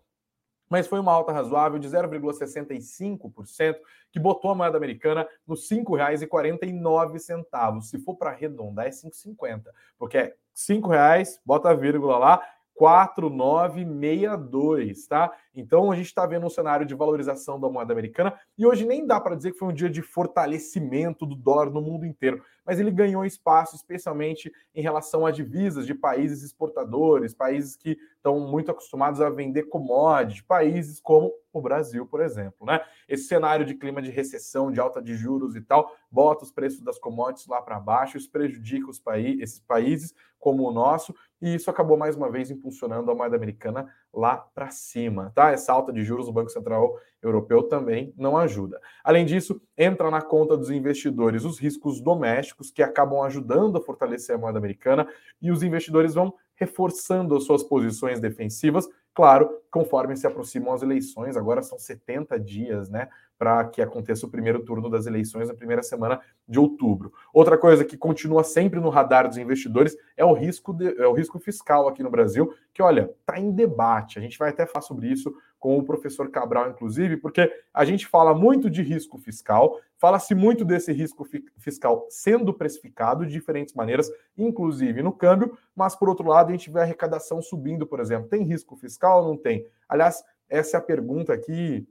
mas 0.70 0.88
foi 0.88 1.00
uma 1.00 1.12
alta 1.12 1.32
razoável 1.32 1.80
de 1.80 1.88
0,65%, 1.88 3.76
que 4.12 4.20
botou 4.20 4.52
a 4.52 4.56
moeda 4.56 4.78
americana 4.78 5.28
nos 5.48 5.70
R$ 5.70 5.78
5,49. 5.84 7.82
Se 7.82 8.00
for 8.00 8.16
para 8.16 8.32
arredondar, 8.32 8.88
é 8.88 8.90
5,50, 8.90 9.64
porque 9.98 10.18
é 10.18 10.24
R$ 10.24 10.34
5,00, 10.56 11.40
bota 11.46 11.70
a 11.70 11.74
vírgula 11.74 12.18
lá, 12.18 12.42
4962, 12.76 15.08
tá? 15.08 15.32
Então 15.56 15.90
a 15.92 15.96
gente 15.96 16.08
está 16.08 16.26
vendo 16.26 16.46
um 16.46 16.50
cenário 16.50 16.86
de 16.86 16.94
valorização 16.94 17.58
da 17.60 17.70
moeda 17.70 17.94
americana 17.94 18.38
e 18.58 18.66
hoje 18.66 18.86
nem 18.86 19.08
dá 19.08 19.18
para 19.20 19.36
dizer 19.36 19.52
que 19.54 19.58
foi 19.58 19.70
um 19.70 19.74
dia 19.74 19.90
de 19.90 20.02
fortalecimento 20.02 21.26
do 21.26 21.36
dólar 21.36 21.70
no 21.70 21.82
mundo 21.82 22.06
inteiro, 22.06 22.44
mas 22.66 22.78
ele 22.80 22.92
ganhou 22.92 23.26
espaço, 23.26 23.76
especialmente 23.76 24.52
em 24.74 24.82
relação 24.82 25.26
a 25.26 25.32
divisas 25.32 25.88
de 25.88 25.96
países 25.96 26.44
exportadores, 26.44 27.34
países 27.34 27.78
que 27.78 27.98
estão 28.18 28.40
muito 28.40 28.72
acostumados 28.72 29.22
a 29.22 29.30
vender 29.30 29.64
commodities, 29.64 30.42
países 30.42 31.00
como 31.00 31.32
o 31.54 31.62
Brasil, 31.62 32.06
por 32.06 32.20
exemplo, 32.20 32.66
né? 32.66 32.82
Esse 33.08 33.26
cenário 33.26 33.66
de 33.66 33.76
clima 33.76 34.02
de 34.02 34.12
recessão, 34.12 34.70
de 34.70 34.78
alta 34.80 35.02
de 35.02 35.16
juros 35.16 35.56
e 35.56 35.62
tal, 35.62 35.96
bota 36.12 36.44
os 36.44 36.52
preços 36.52 36.82
das 36.82 37.00
commodities 37.00 37.48
lá 37.48 37.62
para 37.62 37.80
baixo, 37.80 38.18
isso 38.18 38.30
prejudica 38.30 38.90
os 38.90 39.00
paí 39.00 39.40
esses 39.42 39.62
países 39.62 40.14
como 40.38 40.68
o 40.68 40.72
nosso, 40.72 41.16
e 41.42 41.56
isso 41.56 41.70
acabou 41.70 41.98
mais 41.98 42.16
uma 42.16 42.30
vez 42.30 42.50
impulsionando 42.50 43.12
a 43.12 43.16
moeda 43.16 43.36
americana 43.36 43.88
lá 44.14 44.38
para 44.38 44.70
cima, 44.70 45.32
tá? 45.36 45.52
Essa 45.52 45.74
alta 45.74 45.92
de 45.92 46.04
juros 46.04 46.28
do 46.28 46.34
Banco 46.34 46.50
Central 46.50 46.98
Europeu 47.22 47.64
também 47.64 48.14
não 48.18 48.38
ajuda. 48.38 48.80
Além 49.04 49.26
disso, 49.26 49.62
entra 49.78 50.10
na 50.10 50.22
conta 50.22 50.56
dos 50.56 50.70
investidores 50.70 51.44
os 51.44 51.60
riscos 51.60 52.00
domésticos 52.00 52.72
que 52.72 52.82
acabam 52.82 53.22
ajudando 53.24 53.78
a 53.78 53.82
fortalecer 53.82 54.36
a 54.36 54.40
moeda 54.40 54.58
americana 54.58 55.08
e 55.42 55.52
os 55.52 55.64
investidores 55.64 56.14
vão 56.14 56.34
reforçando 56.56 57.36
as 57.36 57.44
suas 57.44 57.64
posições 57.64 58.20
defensivas, 58.20 58.88
claro, 59.14 59.50
conforme 59.70 60.16
se 60.16 60.26
aproximam 60.26 60.74
as 60.74 60.82
eleições, 60.82 61.36
agora 61.36 61.62
são 61.62 61.78
70 61.78 62.40
dias, 62.40 62.90
né, 62.90 63.10
para 63.38 63.66
que 63.66 63.82
aconteça 63.82 64.26
o 64.26 64.30
primeiro 64.30 64.64
turno 64.64 64.90
das 64.90 65.06
eleições 65.06 65.48
na 65.48 65.54
primeira 65.54 65.84
semana 65.84 66.22
de 66.48 66.60
outubro. 66.60 67.12
Outra 67.34 67.58
coisa 67.58 67.84
que 67.84 67.98
continua 67.98 68.44
sempre 68.44 68.80
no 68.80 68.90
radar 68.90 69.28
dos 69.28 69.38
investidores 69.38 69.96
é 70.16 70.24
o 70.24 70.34
risco, 70.34 70.74
de, 70.74 70.98
é 71.02 71.08
o 71.08 71.14
risco 71.14 71.40
fiscal 71.40 71.88
aqui 71.88 72.02
no 72.02 72.10
Brasil, 72.10 72.54
que 72.74 72.82
olha, 72.82 73.12
está 73.20 73.40
em 73.40 73.52
debate. 73.52 74.18
A 74.20 74.22
gente 74.22 74.38
vai 74.38 74.50
até 74.50 74.66
falar 74.66 74.82
sobre 74.82 75.08
isso 75.08 75.34
com 75.60 75.78
o 75.78 75.84
professor 75.84 76.30
Cabral, 76.30 76.70
inclusive, 76.70 77.18
porque 77.18 77.52
a 77.74 77.84
gente 77.84 78.06
fala 78.06 78.36
muito 78.36 78.70
de 78.70 78.84
risco 78.84 79.18
fiscal, 79.18 79.80
fala-se 79.98 80.36
muito 80.36 80.64
desse 80.64 80.94
risco 80.94 81.28
fiscal 81.58 82.06
sendo 82.08 82.54
precificado 82.54 83.26
de 83.26 83.32
diferentes 83.32 83.74
maneiras, 83.74 84.12
inclusive 84.38 85.02
no 85.02 85.12
câmbio, 85.12 85.58
mas 85.76 85.96
por 85.96 86.08
outro 86.08 86.28
lado 86.28 86.50
a 86.50 86.52
gente 86.52 86.70
vê 86.70 86.80
a 86.80 86.84
arrecadação 86.84 87.42
subindo, 87.42 87.88
por 87.88 88.00
exemplo. 88.00 88.30
Tem 88.30 88.44
risco 88.44 88.76
fiscal 88.76 89.24
ou 89.24 89.30
não 89.30 89.38
tem? 89.38 89.66
Aliás, 89.90 90.24
essa 90.48 90.78
é 90.78 90.80
a 90.80 90.84
pergunta 90.84 91.34
aqui 91.34 91.88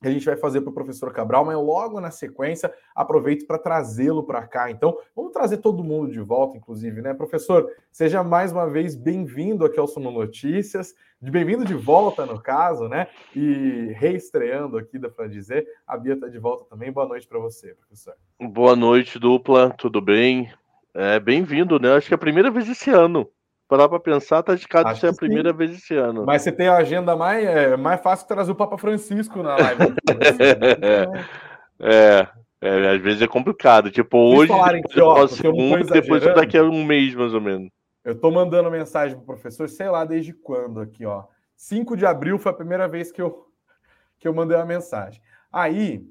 que 0.00 0.08
a 0.08 0.10
gente 0.10 0.24
vai 0.24 0.36
fazer 0.36 0.62
para 0.62 0.70
o 0.70 0.74
professor 0.74 1.12
Cabral, 1.12 1.44
mas 1.44 1.56
logo 1.56 2.00
na 2.00 2.10
sequência 2.10 2.72
aproveito 2.94 3.46
para 3.46 3.58
trazê-lo 3.58 4.24
para 4.24 4.46
cá. 4.46 4.70
Então, 4.70 4.96
vamos 5.14 5.32
trazer 5.32 5.58
todo 5.58 5.84
mundo 5.84 6.10
de 6.10 6.20
volta, 6.20 6.56
inclusive, 6.56 7.02
né? 7.02 7.12
Professor, 7.12 7.70
seja 7.92 8.24
mais 8.24 8.50
uma 8.50 8.66
vez 8.66 8.96
bem-vindo 8.96 9.64
aqui 9.64 9.78
ao 9.78 9.86
Sono 9.86 10.10
Notícias, 10.10 10.94
bem-vindo 11.20 11.66
de 11.66 11.74
volta, 11.74 12.24
no 12.24 12.40
caso, 12.40 12.88
né? 12.88 13.08
E 13.36 13.92
reestreando 13.96 14.78
aqui, 14.78 14.98
dá 14.98 15.10
para 15.10 15.26
dizer, 15.26 15.66
a 15.86 15.98
Bia 15.98 16.14
está 16.14 16.28
de 16.28 16.38
volta 16.38 16.64
também. 16.64 16.90
Boa 16.90 17.06
noite 17.06 17.28
para 17.28 17.38
você, 17.38 17.74
professor. 17.74 18.14
Boa 18.40 18.74
noite, 18.74 19.18
dupla, 19.18 19.68
tudo 19.70 20.00
bem? 20.00 20.50
É, 20.94 21.20
bem-vindo, 21.20 21.78
né? 21.78 21.92
Acho 21.92 22.08
que 22.08 22.14
é 22.14 22.16
a 22.16 22.18
primeira 22.18 22.50
vez 22.50 22.68
esse 22.68 22.90
ano 22.90 23.28
parar 23.70 23.88
para 23.88 24.00
pensar, 24.00 24.42
tá 24.42 24.56
de 24.56 24.66
cara 24.66 24.92
de 24.92 24.98
ser 24.98 25.06
a 25.06 25.14
primeira 25.14 25.52
sim. 25.52 25.56
vez 25.56 25.70
esse 25.70 25.94
ano. 25.94 26.24
Mas 26.26 26.42
você 26.42 26.50
tem 26.50 26.66
a 26.66 26.76
agenda 26.76 27.14
mais, 27.14 27.46
é, 27.46 27.76
mais 27.76 28.00
fácil 28.00 28.26
que 28.26 28.34
trazer 28.34 28.50
o 28.50 28.56
Papa 28.56 28.76
Francisco 28.76 29.40
na 29.44 29.54
live. 29.54 29.94
é, 31.78 32.28
é, 32.60 32.90
às 32.90 33.00
vezes 33.00 33.22
é 33.22 33.28
complicado. 33.28 33.88
Tipo, 33.88 34.18
hoje, 34.18 34.52
depois, 34.52 34.92
que, 34.92 35.00
ó, 35.00 35.26
segundo, 35.28 35.84
depois 35.86 36.20
daqui 36.24 36.58
a 36.58 36.64
um 36.64 36.84
mês, 36.84 37.14
mais 37.14 37.32
ou 37.32 37.40
menos. 37.40 37.70
Eu 38.04 38.18
tô 38.18 38.32
mandando 38.32 38.68
mensagem 38.72 39.16
pro 39.16 39.26
professor, 39.26 39.68
sei 39.68 39.88
lá 39.88 40.04
desde 40.04 40.32
quando 40.32 40.80
aqui, 40.80 41.06
ó. 41.06 41.24
5 41.56 41.96
de 41.96 42.04
abril 42.04 42.38
foi 42.38 42.50
a 42.50 42.56
primeira 42.56 42.88
vez 42.88 43.12
que 43.12 43.22
eu, 43.22 43.46
que 44.18 44.26
eu 44.26 44.34
mandei 44.34 44.56
uma 44.56 44.66
mensagem. 44.66 45.22
Aí, 45.52 46.04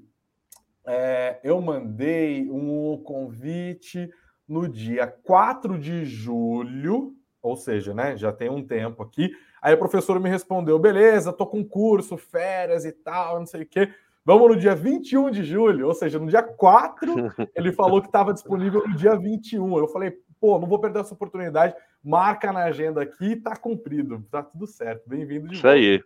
é, 0.88 1.42
eu 1.44 1.60
mandei 1.60 2.50
um 2.50 3.01
convite 3.04 4.10
no 4.48 4.70
dia 4.70 5.08
4 5.08 5.78
de 5.78 6.06
julho, 6.06 7.18
ou 7.41 7.55
seja, 7.55 7.93
né, 7.93 8.17
já 8.17 8.31
tem 8.31 8.50
um 8.50 8.65
tempo 8.65 9.03
aqui. 9.03 9.31
Aí 9.62 9.74
o 9.74 9.77
professor 9.77 10.19
me 10.19 10.29
respondeu: 10.29 10.79
beleza, 10.79 11.34
tô 11.34 11.46
com 11.46 11.63
curso, 11.63 12.17
férias 12.17 12.86
e 12.86 12.91
tal, 12.91 13.39
não 13.39 13.46
sei 13.46 13.63
o 13.63 13.65
quê. 13.65 13.89
Vamos 14.25 14.50
no 14.50 14.58
dia 14.58 14.75
21 14.75 15.31
de 15.31 15.43
julho, 15.43 15.88
ou 15.88 15.93
seja, 15.93 16.19
no 16.19 16.27
dia 16.27 16.43
4, 16.43 17.13
ele 17.55 17.72
falou 17.72 18.01
que 18.01 18.08
estava 18.08 18.34
disponível 18.34 18.88
no 18.88 18.96
dia 18.96 19.15
21. 19.15 19.77
Eu 19.77 19.88
falei, 19.88 20.13
pô, 20.39 20.60
não 20.60 20.67
vou 20.67 20.79
perder 20.79 21.00
essa 21.00 21.13
oportunidade, 21.13 21.74
marca 22.03 22.51
na 22.53 22.65
agenda 22.65 23.01
aqui, 23.01 23.36
tá 23.36 23.55
cumprido, 23.55 24.24
tá 24.29 24.43
tudo 24.43 24.67
certo. 24.67 25.10
Bem-vindo 25.10 25.48
de 25.48 25.55
Isso 25.55 25.63
volta. 25.63 25.77
aí. 25.77 26.03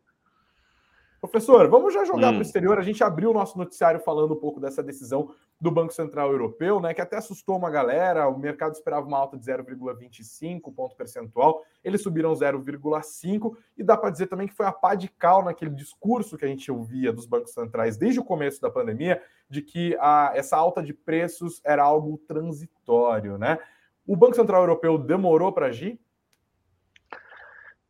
Professor, 1.23 1.69
vamos 1.69 1.93
já 1.93 2.03
jogar 2.03 2.31
hum. 2.31 2.33
para 2.33 2.39
o 2.39 2.41
exterior. 2.41 2.77
A 2.77 2.81
gente 2.81 3.01
abriu 3.01 3.31
o 3.31 3.33
nosso 3.33 3.57
noticiário 3.57 3.97
falando 4.01 4.33
um 4.33 4.37
pouco 4.37 4.59
dessa 4.59 4.83
decisão 4.83 5.33
do 5.59 5.71
Banco 5.71 5.93
Central 5.93 6.29
Europeu, 6.29 6.81
né, 6.81 6.93
que 6.93 6.99
até 6.99 7.15
assustou 7.15 7.55
uma 7.55 7.69
galera. 7.69 8.27
O 8.27 8.37
mercado 8.37 8.73
esperava 8.73 9.07
uma 9.07 9.19
alta 9.19 9.37
de 9.37 9.45
0,25 9.45 10.75
ponto 10.75 10.97
percentual, 10.97 11.63
eles 11.81 12.03
subiram 12.03 12.33
0,5 12.33 13.55
e 13.77 13.83
dá 13.85 13.95
para 13.95 14.09
dizer 14.09 14.27
também 14.27 14.49
que 14.49 14.53
foi 14.53 14.65
a 14.65 14.73
pá 14.73 14.95
de 14.95 15.07
cal 15.07 15.45
naquele 15.45 15.71
discurso 15.71 16.37
que 16.37 16.43
a 16.43 16.47
gente 16.49 16.69
ouvia 16.69 17.13
dos 17.13 17.25
bancos 17.25 17.53
centrais 17.53 17.95
desde 17.95 18.19
o 18.19 18.25
começo 18.25 18.59
da 18.59 18.69
pandemia, 18.69 19.21
de 19.49 19.61
que 19.61 19.95
a, 20.01 20.33
essa 20.35 20.57
alta 20.57 20.83
de 20.83 20.93
preços 20.93 21.61
era 21.63 21.83
algo 21.83 22.17
transitório, 22.27 23.37
né? 23.37 23.59
O 24.05 24.17
Banco 24.17 24.35
Central 24.35 24.63
Europeu 24.63 24.97
demorou 24.97 25.53
para 25.53 25.67
agir? 25.67 25.97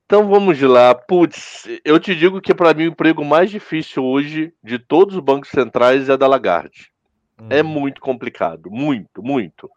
Então 0.05 0.27
vamos 0.27 0.59
lá. 0.61 0.93
Putz, 0.93 1.67
eu 1.83 1.99
te 1.99 2.15
digo 2.15 2.41
que 2.41 2.53
para 2.53 2.73
mim 2.73 2.85
o 2.85 2.89
emprego 2.89 3.23
mais 3.23 3.49
difícil 3.49 4.03
hoje 4.03 4.53
de 4.63 4.77
todos 4.77 5.15
os 5.15 5.21
bancos 5.21 5.49
centrais 5.49 6.09
é 6.09 6.17
da 6.17 6.27
Lagarde. 6.27 6.91
Hum. 7.39 7.47
É 7.49 7.63
muito 7.63 8.01
complicado, 8.01 8.69
muito, 8.69 9.23
muito. 9.23 9.69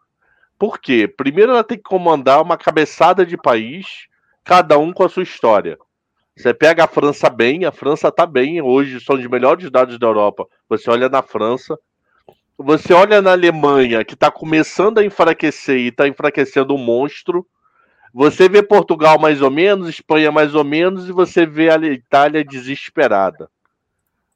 Por 0.59 0.79
quê? 0.79 1.07
Primeiro 1.07 1.51
ela 1.51 1.63
tem 1.63 1.77
que 1.77 1.83
comandar 1.83 2.41
uma 2.41 2.57
cabeçada 2.57 3.25
de 3.25 3.37
país, 3.37 4.07
cada 4.43 4.77
um 4.77 4.91
com 4.91 5.03
a 5.03 5.09
sua 5.09 5.23
história. 5.23 5.77
Você 6.35 6.53
pega 6.53 6.83
a 6.83 6.87
França 6.87 7.29
bem, 7.29 7.65
a 7.65 7.71
França 7.71 8.09
está 8.09 8.25
bem, 8.25 8.61
hoje 8.61 8.99
são 8.99 9.15
os 9.15 9.25
melhores 9.25 9.71
dados 9.71 9.97
da 9.97 10.05
Europa. 10.05 10.47
Você 10.69 10.89
olha 10.89 11.09
na 11.09 11.23
França, 11.23 11.77
você 12.55 12.93
olha 12.93 13.21
na 13.21 13.31
Alemanha, 13.31 14.05
que 14.05 14.13
está 14.13 14.29
começando 14.29 14.99
a 14.99 15.05
enfraquecer 15.05 15.77
e 15.77 15.87
está 15.87 16.07
enfraquecendo 16.07 16.75
um 16.75 16.77
monstro. 16.77 17.45
Você 18.17 18.49
vê 18.49 18.63
Portugal 18.63 19.19
mais 19.19 19.43
ou 19.43 19.51
menos, 19.51 19.87
Espanha 19.87 20.31
mais 20.31 20.55
ou 20.55 20.63
menos, 20.63 21.07
e 21.07 21.11
você 21.11 21.45
vê 21.45 21.69
a 21.69 21.77
Itália 21.77 22.43
desesperada. 22.43 23.47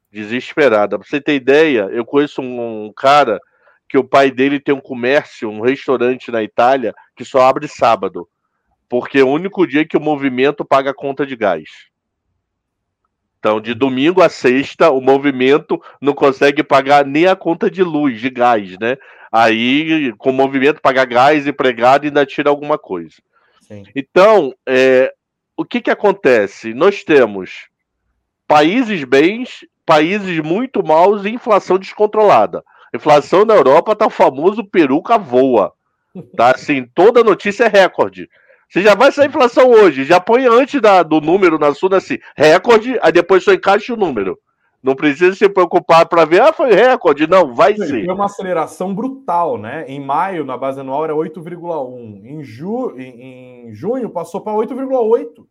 Desesperada. 0.08 0.96
Pra 0.96 1.08
você 1.08 1.20
ter 1.20 1.34
ideia, 1.34 1.88
eu 1.90 2.04
conheço 2.04 2.40
um, 2.40 2.84
um 2.84 2.92
cara 2.92 3.40
que 3.88 3.98
o 3.98 4.04
pai 4.04 4.30
dele 4.30 4.60
tem 4.60 4.72
um 4.72 4.80
comércio, 4.80 5.50
um 5.50 5.60
restaurante 5.60 6.30
na 6.30 6.44
Itália, 6.44 6.94
que 7.16 7.24
só 7.24 7.40
abre 7.40 7.66
sábado. 7.66 8.28
Porque 8.88 9.18
é 9.18 9.24
o 9.24 9.28
único 9.28 9.66
dia 9.66 9.84
que 9.84 9.96
o 9.96 10.00
movimento 10.00 10.64
paga 10.64 10.92
a 10.92 10.94
conta 10.94 11.26
de 11.26 11.34
gás. 11.34 11.68
Então, 13.40 13.60
de 13.60 13.74
domingo 13.74 14.22
a 14.22 14.28
sexta, 14.28 14.92
o 14.92 15.00
movimento 15.00 15.82
não 16.00 16.14
consegue 16.14 16.62
pagar 16.62 17.04
nem 17.04 17.26
a 17.26 17.34
conta 17.34 17.68
de 17.68 17.82
luz, 17.82 18.20
de 18.20 18.30
gás, 18.30 18.78
né? 18.78 18.96
Aí, 19.32 20.14
com 20.18 20.30
o 20.30 20.32
movimento, 20.32 20.80
paga 20.80 21.04
gás, 21.04 21.48
empregado 21.48 22.04
ainda 22.04 22.24
tira 22.24 22.48
alguma 22.48 22.78
coisa. 22.78 23.16
Então, 23.94 24.54
é, 24.66 25.12
o 25.56 25.64
que, 25.64 25.80
que 25.80 25.90
acontece? 25.90 26.74
Nós 26.74 27.04
temos 27.04 27.68
países 28.46 29.04
bens, 29.04 29.64
países 29.86 30.40
muito 30.40 30.84
maus 30.84 31.24
e 31.24 31.30
inflação 31.30 31.78
descontrolada. 31.78 32.62
Inflação 32.94 33.44
na 33.44 33.54
Europa 33.54 33.96
tá 33.96 34.06
o 34.06 34.10
famoso 34.10 34.64
peruca 34.64 35.16
voa. 35.16 35.72
Tá 36.36 36.50
assim, 36.54 36.86
toda 36.94 37.24
notícia 37.24 37.64
é 37.64 37.68
recorde. 37.68 38.28
Você 38.68 38.82
já 38.82 38.94
vai 38.94 39.12
sair 39.12 39.28
inflação 39.28 39.70
hoje, 39.70 40.04
já 40.04 40.18
põe 40.20 40.46
antes 40.46 40.80
da, 40.80 41.02
do 41.02 41.20
número 41.20 41.58
na 41.58 41.74
sua 41.74 41.98
assim, 41.98 42.18
recorde, 42.36 42.98
aí 43.02 43.12
depois 43.12 43.44
só 43.44 43.52
encaixa 43.52 43.92
o 43.92 43.96
número. 43.96 44.38
Não 44.82 44.96
precisa 44.96 45.34
se 45.36 45.48
preocupar 45.48 46.06
para 46.06 46.24
ver, 46.24 46.42
ah, 46.42 46.52
foi 46.52 46.74
recorde. 46.74 47.28
Não, 47.28 47.54
vai 47.54 47.76
Sim, 47.76 47.86
ser. 47.86 48.04
Foi 48.04 48.14
uma 48.14 48.24
aceleração 48.24 48.92
brutal, 48.92 49.56
né? 49.56 49.84
Em 49.86 50.00
maio, 50.00 50.44
na 50.44 50.56
base 50.56 50.80
anual, 50.80 51.04
era 51.04 51.14
8,1. 51.14 52.24
Em, 52.24 52.42
ju... 52.42 52.92
em, 52.98 53.72
junho, 53.72 54.10
passou 54.10 54.40
para 54.40 54.52
8,8. 54.52 55.46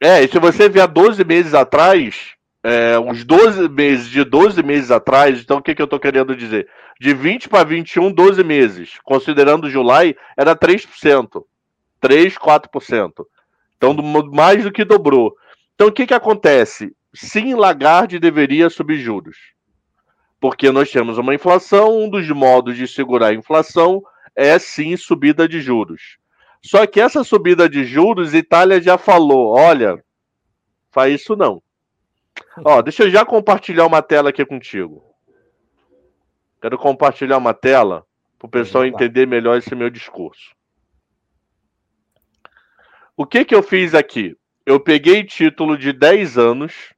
É, 0.00 0.22
e 0.22 0.28
se 0.28 0.38
você 0.38 0.68
vier 0.68 0.86
12 0.86 1.24
meses 1.24 1.52
atrás, 1.52 2.34
é, 2.62 2.96
uns 2.98 3.24
12 3.24 3.68
meses, 3.68 4.08
de 4.08 4.22
12 4.22 4.62
meses 4.62 4.92
atrás, 4.92 5.40
então 5.40 5.58
o 5.58 5.62
que, 5.62 5.74
que 5.74 5.82
eu 5.82 5.86
estou 5.86 5.98
querendo 5.98 6.36
dizer? 6.36 6.68
De 7.00 7.12
20 7.12 7.48
para 7.48 7.64
21, 7.64 8.12
12 8.12 8.44
meses, 8.44 8.98
considerando 9.02 9.68
July, 9.68 10.16
era 10.36 10.54
3%. 10.54 11.44
3, 12.00 12.36
4%. 12.36 13.12
Então, 13.76 13.94
mais 14.32 14.62
do 14.62 14.72
que 14.72 14.84
dobrou. 14.84 15.34
Então, 15.74 15.88
o 15.88 15.92
que, 15.92 16.06
que 16.06 16.14
acontece? 16.14 16.94
Sim, 17.14 17.54
Lagarde 17.54 18.18
deveria 18.18 18.70
subir 18.70 18.98
juros. 18.98 19.36
Porque 20.40 20.70
nós 20.72 20.90
temos 20.90 21.18
uma 21.18 21.34
inflação, 21.34 21.98
um 21.98 22.10
dos 22.10 22.28
modos 22.30 22.76
de 22.76 22.88
segurar 22.88 23.28
a 23.28 23.34
inflação 23.34 24.02
é 24.34 24.58
sim 24.58 24.96
subida 24.96 25.48
de 25.48 25.60
juros. 25.60 26.18
Só 26.64 26.86
que 26.86 27.00
essa 27.00 27.24
subida 27.24 27.68
de 27.68 27.84
juros, 27.84 28.34
Itália 28.34 28.80
já 28.80 28.96
falou: 28.96 29.48
olha, 29.56 30.02
faz 30.90 31.20
isso 31.20 31.36
não. 31.36 31.62
Ó, 32.64 32.80
deixa 32.82 33.04
eu 33.04 33.10
já 33.10 33.24
compartilhar 33.24 33.86
uma 33.86 34.02
tela 34.02 34.30
aqui 34.30 34.44
contigo. 34.44 35.04
Quero 36.60 36.78
compartilhar 36.78 37.38
uma 37.38 37.52
tela 37.52 38.06
para 38.38 38.46
o 38.46 38.50
pessoal 38.50 38.84
entender 38.84 39.26
melhor 39.26 39.58
esse 39.58 39.74
meu 39.74 39.90
discurso. 39.90 40.54
O 43.16 43.26
que, 43.26 43.44
que 43.44 43.54
eu 43.54 43.62
fiz 43.62 43.94
aqui? 43.94 44.36
Eu 44.64 44.78
peguei 44.78 45.24
título 45.24 45.76
de 45.76 45.92
10 45.92 46.38
anos 46.38 46.91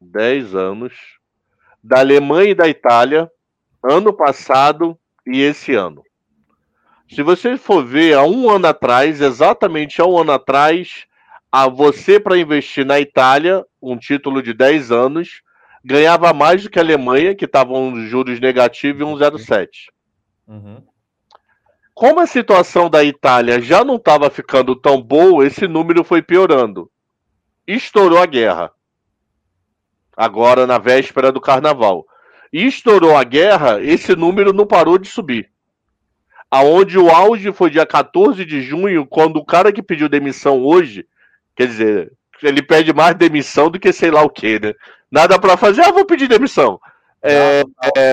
10 0.00 0.54
anos, 0.54 0.92
da 1.82 2.00
Alemanha 2.00 2.50
e 2.50 2.54
da 2.54 2.68
Itália, 2.68 3.30
ano 3.82 4.12
passado 4.12 4.98
e 5.26 5.40
esse 5.40 5.74
ano. 5.74 6.02
Se 7.08 7.22
você 7.22 7.56
for 7.56 7.84
ver 7.84 8.14
há 8.14 8.22
um 8.24 8.48
ano 8.48 8.68
atrás, 8.68 9.20
exatamente 9.20 10.00
há 10.00 10.06
um 10.06 10.18
ano 10.18 10.32
atrás, 10.32 11.06
a 11.50 11.68
você 11.68 12.20
para 12.20 12.38
investir 12.38 12.86
na 12.86 13.00
Itália, 13.00 13.64
um 13.82 13.98
título 13.98 14.42
de 14.42 14.54
10 14.54 14.92
anos, 14.92 15.42
ganhava 15.84 16.32
mais 16.32 16.62
do 16.62 16.70
que 16.70 16.78
a 16.78 16.82
Alemanha, 16.82 17.34
que 17.34 17.44
estavam 17.44 18.06
juros 18.06 18.38
negativos 18.38 19.00
e 19.00 19.04
1,07. 19.04 19.68
Uhum. 20.46 20.82
Como 21.92 22.20
a 22.20 22.26
situação 22.26 22.88
da 22.88 23.02
Itália 23.02 23.60
já 23.60 23.84
não 23.84 23.96
estava 23.96 24.30
ficando 24.30 24.76
tão 24.76 25.02
boa, 25.02 25.44
esse 25.44 25.66
número 25.66 26.04
foi 26.04 26.22
piorando. 26.22 26.90
Estourou 27.66 28.18
a 28.18 28.26
guerra 28.26 28.72
agora 30.20 30.66
na 30.66 30.76
véspera 30.76 31.32
do 31.32 31.40
carnaval. 31.40 32.06
E 32.52 32.66
estourou 32.66 33.16
a 33.16 33.24
guerra, 33.24 33.80
esse 33.80 34.14
número 34.14 34.52
não 34.52 34.66
parou 34.66 34.98
de 34.98 35.08
subir. 35.08 35.48
Aonde 36.50 36.98
o 36.98 37.08
auge 37.08 37.50
foi 37.52 37.70
dia 37.70 37.86
14 37.86 38.44
de 38.44 38.60
junho, 38.60 39.06
quando 39.06 39.38
o 39.38 39.44
cara 39.44 39.72
que 39.72 39.82
pediu 39.82 40.10
demissão 40.10 40.62
hoje, 40.62 41.06
quer 41.56 41.68
dizer, 41.68 42.12
ele 42.42 42.60
pede 42.60 42.92
mais 42.92 43.14
demissão 43.14 43.70
do 43.70 43.80
que 43.80 43.94
sei 43.94 44.10
lá 44.10 44.22
o 44.22 44.28
que, 44.28 44.60
né? 44.60 44.74
Nada 45.10 45.38
para 45.38 45.56
fazer, 45.56 45.80
ah, 45.82 45.92
vou 45.92 46.04
pedir 46.04 46.28
demissão. 46.28 46.78
É, 47.22 47.62
é, 47.96 48.12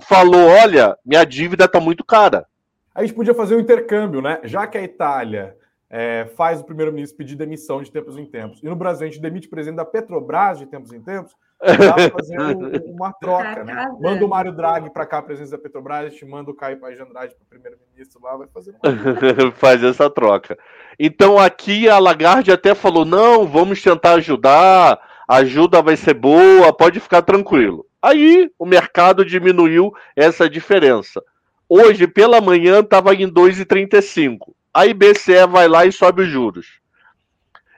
falou: 0.00 0.48
olha, 0.48 0.96
minha 1.04 1.24
dívida 1.24 1.68
tá 1.68 1.78
muito 1.78 2.02
cara. 2.02 2.46
A 2.94 3.02
gente 3.02 3.14
podia 3.14 3.34
fazer 3.34 3.56
um 3.56 3.60
intercâmbio, 3.60 4.22
né? 4.22 4.40
Já 4.44 4.66
que 4.66 4.78
a 4.78 4.82
Itália 4.82 5.56
é, 5.90 6.24
faz 6.34 6.60
o 6.60 6.64
primeiro-ministro 6.64 7.18
pedir 7.18 7.36
demissão 7.36 7.82
de 7.82 7.92
tempos 7.92 8.16
em 8.16 8.24
tempos. 8.24 8.62
E 8.62 8.66
no 8.66 8.74
Brasil 8.74 9.06
a 9.06 9.10
gente 9.10 9.20
demite 9.20 9.46
o 9.46 9.50
presidente 9.50 9.76
da 9.76 9.84
Petrobras 9.84 10.58
de 10.58 10.64
tempos 10.64 10.90
em 10.90 11.00
tempos. 11.02 11.36
Dá 11.62 12.10
fazer 12.10 12.38
uma 12.86 13.12
troca, 13.12 13.64
né? 13.64 13.88
Manda 14.00 14.24
o 14.24 14.28
Mário 14.28 14.52
Draghi 14.52 14.90
para 14.90 15.06
cá, 15.06 15.22
presidente 15.22 15.52
da 15.52 15.58
Petrobras, 15.58 16.12
gente 16.12 16.24
manda 16.24 16.50
o 16.50 16.54
Caio 16.54 16.78
Paes 16.78 16.96
de 16.96 17.02
Andrade 17.02 17.34
para 17.34 17.44
o 17.44 17.48
primeiro-ministro 17.48 18.20
lá, 18.22 18.36
vai 18.36 18.48
fazer 18.52 18.74
uma... 18.82 19.52
Faz 19.56 19.82
essa 19.82 20.10
troca. 20.10 20.58
Então 20.98 21.38
aqui 21.38 21.88
a 21.88 21.98
Lagarde 21.98 22.50
até 22.50 22.74
falou: 22.74 23.04
não, 23.04 23.46
vamos 23.46 23.80
tentar 23.80 24.14
ajudar, 24.14 25.00
a 25.28 25.36
ajuda 25.36 25.80
vai 25.80 25.96
ser 25.96 26.14
boa, 26.14 26.72
pode 26.72 26.98
ficar 27.00 27.22
tranquilo. 27.22 27.86
Aí 28.02 28.50
o 28.58 28.66
mercado 28.66 29.24
diminuiu 29.24 29.92
essa 30.16 30.50
diferença. 30.50 31.22
Hoje, 31.68 32.06
pela 32.06 32.40
manhã, 32.40 32.80
estava 32.80 33.14
em 33.14 33.32
2,35 33.32 34.52
a 34.74 34.86
IBCE 34.86 35.46
vai 35.48 35.68
lá 35.68 35.84
e 35.84 35.92
sobe 35.92 36.22
os 36.22 36.28
juros. 36.28 36.80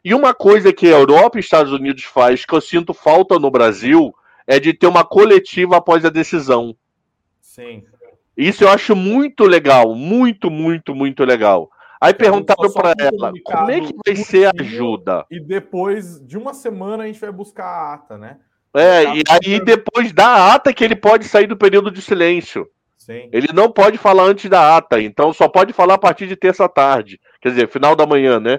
E 0.04 0.14
uma 0.14 0.34
coisa 0.34 0.72
que 0.72 0.86
a 0.86 0.98
Europa 0.98 1.38
e 1.38 1.40
Estados 1.40 1.72
Unidos 1.72 2.04
faz, 2.04 2.44
que 2.44 2.52
eu 2.52 2.60
sinto 2.60 2.92
falta 2.92 3.38
no 3.38 3.50
Brasil, 3.50 4.14
é 4.46 4.60
de 4.60 4.74
ter 4.74 4.86
uma 4.86 5.02
coletiva 5.02 5.78
após 5.78 6.04
a 6.04 6.10
decisão. 6.10 6.76
Sim. 7.40 7.84
Isso 8.36 8.64
eu 8.64 8.68
acho 8.68 8.94
muito 8.94 9.44
legal, 9.44 9.94
muito, 9.94 10.50
muito, 10.50 10.94
muito 10.94 11.24
legal. 11.24 11.70
Aí 12.00 12.12
perguntaram 12.12 12.70
para 12.70 12.92
ela, 12.98 13.32
como 13.42 13.70
é 13.70 13.80
que 13.80 13.94
vai 14.04 14.16
ser 14.16 14.46
a 14.48 14.52
ajuda? 14.60 15.24
E 15.30 15.40
depois 15.40 16.20
de 16.20 16.36
uma 16.36 16.52
semana 16.52 17.04
a 17.04 17.06
gente 17.06 17.20
vai 17.20 17.32
buscar 17.32 17.64
a 17.64 17.94
ata, 17.94 18.18
né? 18.18 18.38
É, 18.74 19.04
e 19.04 19.22
aí 19.30 19.60
depois 19.64 20.12
da 20.12 20.52
ata 20.52 20.74
que 20.74 20.84
ele 20.84 20.96
pode 20.96 21.24
sair 21.24 21.46
do 21.46 21.56
período 21.56 21.90
de 21.90 22.02
silêncio. 22.02 22.68
Sim. 22.98 23.30
Ele 23.32 23.48
não 23.54 23.70
pode 23.70 23.96
falar 23.96 24.24
antes 24.24 24.50
da 24.50 24.76
ata, 24.76 25.00
então 25.00 25.32
só 25.32 25.48
pode 25.48 25.72
falar 25.72 25.94
a 25.94 25.98
partir 25.98 26.26
de 26.26 26.36
terça-tarde. 26.36 27.20
Quer 27.40 27.50
dizer, 27.50 27.68
final 27.68 27.94
da 27.94 28.06
manhã, 28.06 28.40
né? 28.40 28.58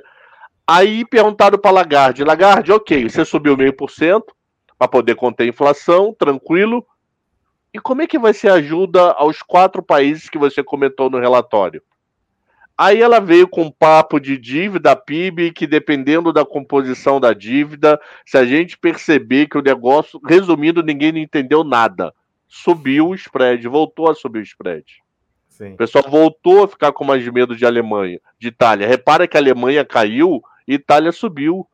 Aí 0.67 1.05
perguntaram 1.05 1.57
para 1.57 1.71
Lagarde: 1.71 2.23
Lagarde, 2.23 2.71
ok, 2.71 3.09
você 3.09 3.23
subiu 3.23 3.55
meio 3.55 3.73
por 3.73 3.89
cento 3.89 4.35
para 4.77 4.87
poder 4.87 5.15
conter 5.15 5.43
a 5.43 5.47
inflação, 5.47 6.13
tranquilo. 6.17 6.85
E 7.73 7.79
como 7.79 8.01
é 8.01 8.07
que 8.07 8.17
vai 8.17 8.33
ser 8.33 8.49
a 8.49 8.55
ajuda 8.55 9.11
aos 9.11 9.41
quatro 9.41 9.83
países 9.83 10.29
que 10.29 10.37
você 10.37 10.63
comentou 10.63 11.09
no 11.09 11.19
relatório? 11.19 11.81
Aí 12.77 13.01
ela 13.01 13.19
veio 13.19 13.47
com 13.47 13.63
um 13.63 13.71
papo 13.71 14.19
de 14.19 14.37
dívida 14.37 14.95
PIB, 14.95 15.51
que 15.51 15.65
dependendo 15.65 16.33
da 16.33 16.45
composição 16.45 17.19
da 17.21 17.31
dívida, 17.31 17.99
se 18.25 18.37
a 18.37 18.45
gente 18.45 18.77
perceber 18.77 19.47
que 19.47 19.57
o 19.57 19.61
negócio, 19.61 20.19
resumindo, 20.25 20.83
ninguém 20.83 21.13
não 21.13 21.19
entendeu 21.19 21.63
nada 21.63 22.13
subiu 22.47 23.09
o 23.09 23.15
spread, 23.15 23.67
voltou 23.67 24.09
a 24.09 24.15
subir 24.15 24.39
o 24.39 24.43
spread. 24.43 24.85
Sim. 25.49 25.73
O 25.73 25.77
pessoal 25.77 26.05
voltou 26.09 26.63
a 26.63 26.67
ficar 26.67 26.91
com 26.91 27.03
mais 27.03 27.25
medo 27.27 27.55
de 27.55 27.65
Alemanha, 27.65 28.19
de 28.39 28.47
Itália. 28.47 28.87
Repara 28.87 29.27
que 29.27 29.37
a 29.37 29.39
Alemanha 29.39 29.85
caiu 29.85 30.41
Itália 30.67 31.11
subiu. 31.11 31.67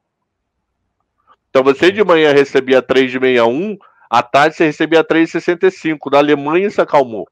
Então 1.50 1.64
você 1.64 1.92
de 1.92 2.04
manhã 2.04 2.34
recebia 2.34 2.82
3,61, 2.82 3.78
à 4.10 4.24
tarde 4.24 4.56
você 4.56 4.66
recebia 4.66 5.04
3,65. 5.04 6.10
Da 6.10 6.18
Alemanha 6.18 6.70
se 6.70 6.82
acalmou. 6.82 7.28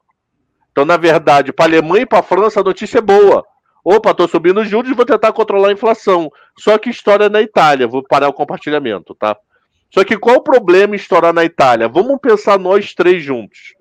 Então, 0.71 0.85
na 0.85 0.97
verdade, 0.97 1.51
para 1.51 1.65
a 1.65 1.67
Alemanha 1.67 2.03
e 2.03 2.05
para 2.05 2.19
a 2.19 2.23
França 2.23 2.59
a 2.59 2.63
notícia 2.63 2.99
é 2.99 3.01
boa. 3.01 3.45
Opa, 3.83 4.11
estou 4.11 4.27
subindo 4.27 4.61
os 4.61 4.69
juros 4.69 4.91
e 4.91 4.93
vou 4.93 5.05
tentar 5.05 5.31
controlar 5.31 5.69
a 5.69 5.73
inflação. 5.73 6.31
Só 6.57 6.77
que 6.77 6.89
história 6.89 7.29
na 7.29 7.41
Itália. 7.41 7.87
Vou 7.87 8.03
parar 8.03 8.29
o 8.29 8.33
compartilhamento, 8.33 9.15
tá? 9.15 9.37
Só 9.89 10.03
que 10.03 10.17
qual 10.17 10.37
o 10.37 10.43
problema 10.43 10.95
estourar 10.95 11.33
na 11.33 11.43
Itália? 11.43 11.87
Vamos 11.87 12.19
pensar 12.21 12.59
nós 12.59 12.93
três 12.93 13.23
juntos. 13.23 13.73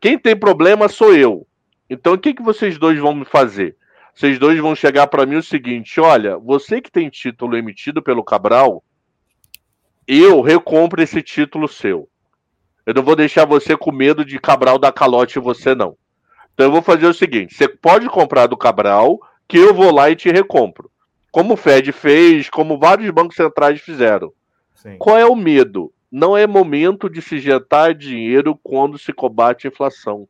Quem 0.00 0.18
tem 0.18 0.36
problema 0.36 0.88
sou 0.88 1.14
eu. 1.14 1.46
Então 1.88 2.14
o 2.14 2.18
que, 2.18 2.34
que 2.34 2.42
vocês 2.42 2.78
dois 2.78 2.98
vão 2.98 3.14
me 3.14 3.24
fazer? 3.24 3.76
Vocês 4.16 4.38
dois 4.38 4.58
vão 4.58 4.74
chegar 4.74 5.08
para 5.08 5.26
mim 5.26 5.36
o 5.36 5.42
seguinte: 5.42 6.00
olha, 6.00 6.38
você 6.38 6.80
que 6.80 6.90
tem 6.90 7.10
título 7.10 7.54
emitido 7.54 8.02
pelo 8.02 8.24
Cabral, 8.24 8.82
eu 10.08 10.40
recompro 10.40 11.02
esse 11.02 11.22
título 11.22 11.68
seu. 11.68 12.08
Eu 12.86 12.94
não 12.94 13.02
vou 13.02 13.14
deixar 13.14 13.44
você 13.44 13.76
com 13.76 13.92
medo 13.92 14.24
de 14.24 14.38
Cabral 14.38 14.78
dar 14.78 14.90
calote 14.90 15.38
em 15.38 15.42
você, 15.42 15.74
não. 15.74 15.98
Então 16.54 16.64
eu 16.64 16.72
vou 16.72 16.80
fazer 16.80 17.06
o 17.06 17.12
seguinte: 17.12 17.54
você 17.54 17.68
pode 17.68 18.08
comprar 18.08 18.46
do 18.46 18.56
Cabral, 18.56 19.20
que 19.46 19.58
eu 19.58 19.74
vou 19.74 19.92
lá 19.92 20.08
e 20.08 20.16
te 20.16 20.30
recompro. 20.30 20.90
Como 21.30 21.52
o 21.52 21.56
Fed 21.56 21.92
fez, 21.92 22.48
como 22.48 22.78
vários 22.78 23.10
bancos 23.10 23.36
centrais 23.36 23.82
fizeram. 23.82 24.32
Sim. 24.76 24.96
Qual 24.96 25.18
é 25.18 25.26
o 25.26 25.36
medo? 25.36 25.92
Não 26.10 26.34
é 26.34 26.46
momento 26.46 27.10
de 27.10 27.20
se 27.20 27.36
injetar 27.36 27.94
dinheiro 27.94 28.58
quando 28.62 28.98
se 28.98 29.12
combate 29.12 29.66
a 29.66 29.70
inflação. 29.70 30.26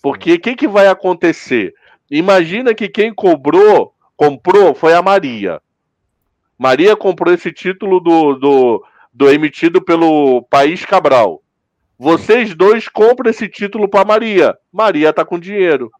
Porque 0.00 0.34
o 0.34 0.40
que, 0.40 0.54
que 0.54 0.68
vai 0.68 0.86
acontecer? 0.86 1.74
Imagina 2.10 2.74
que 2.74 2.88
quem 2.88 3.12
cobrou, 3.12 3.94
comprou 4.16 4.74
foi 4.74 4.94
a 4.94 5.02
Maria. 5.02 5.60
Maria 6.58 6.96
comprou 6.96 7.32
esse 7.32 7.52
título 7.52 8.00
do, 8.00 8.34
do, 8.34 8.84
do 9.12 9.30
emitido 9.30 9.82
pelo 9.82 10.42
País 10.42 10.84
Cabral. 10.84 11.42
Vocês 11.98 12.54
dois 12.54 12.88
compram 12.88 13.30
esse 13.30 13.48
título 13.48 13.88
para 13.88 14.04
Maria. 14.04 14.56
Maria 14.72 15.10
está 15.10 15.24
com 15.24 15.38
dinheiro. 15.38 15.90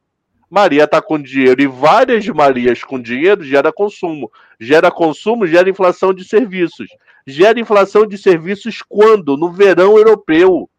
Maria 0.51 0.85
está 0.85 1.03
com 1.03 1.21
dinheiro 1.21 1.61
e 1.61 1.67
várias 1.67 2.27
Marias 2.29 2.83
com 2.83 3.01
dinheiro 3.01 3.45
gera 3.45 3.73
consumo. 3.73 4.31
Gera 4.59 4.91
consumo, 4.91 5.47
gera 5.47 5.69
inflação 5.69 6.15
de 6.15 6.25
serviços. 6.25 6.89
Gera 7.27 7.61
inflação 7.61 8.07
de 8.07 8.17
serviços 8.17 8.83
quando? 8.89 9.37
No 9.37 9.53
verão 9.53 9.99
europeu. 9.99 10.71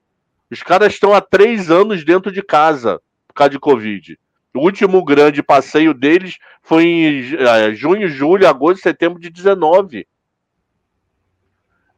Os 0.49 0.63
caras 0.63 0.93
estão 0.93 1.13
há 1.13 1.21
três 1.21 1.69
anos 1.69 2.03
dentro 2.03 2.31
de 2.31 2.41
casa 2.41 2.99
por 3.27 3.35
causa 3.35 3.51
de 3.51 3.59
Covid. 3.59 4.17
O 4.55 4.59
último 4.61 5.03
grande 5.03 5.43
passeio 5.43 5.93
deles 5.93 6.37
foi 6.61 6.83
em 6.83 7.35
é, 7.35 7.73
junho, 7.73 8.07
julho, 8.07 8.47
agosto, 8.47 8.81
setembro 8.81 9.19
de 9.19 9.29
19. 9.29 10.07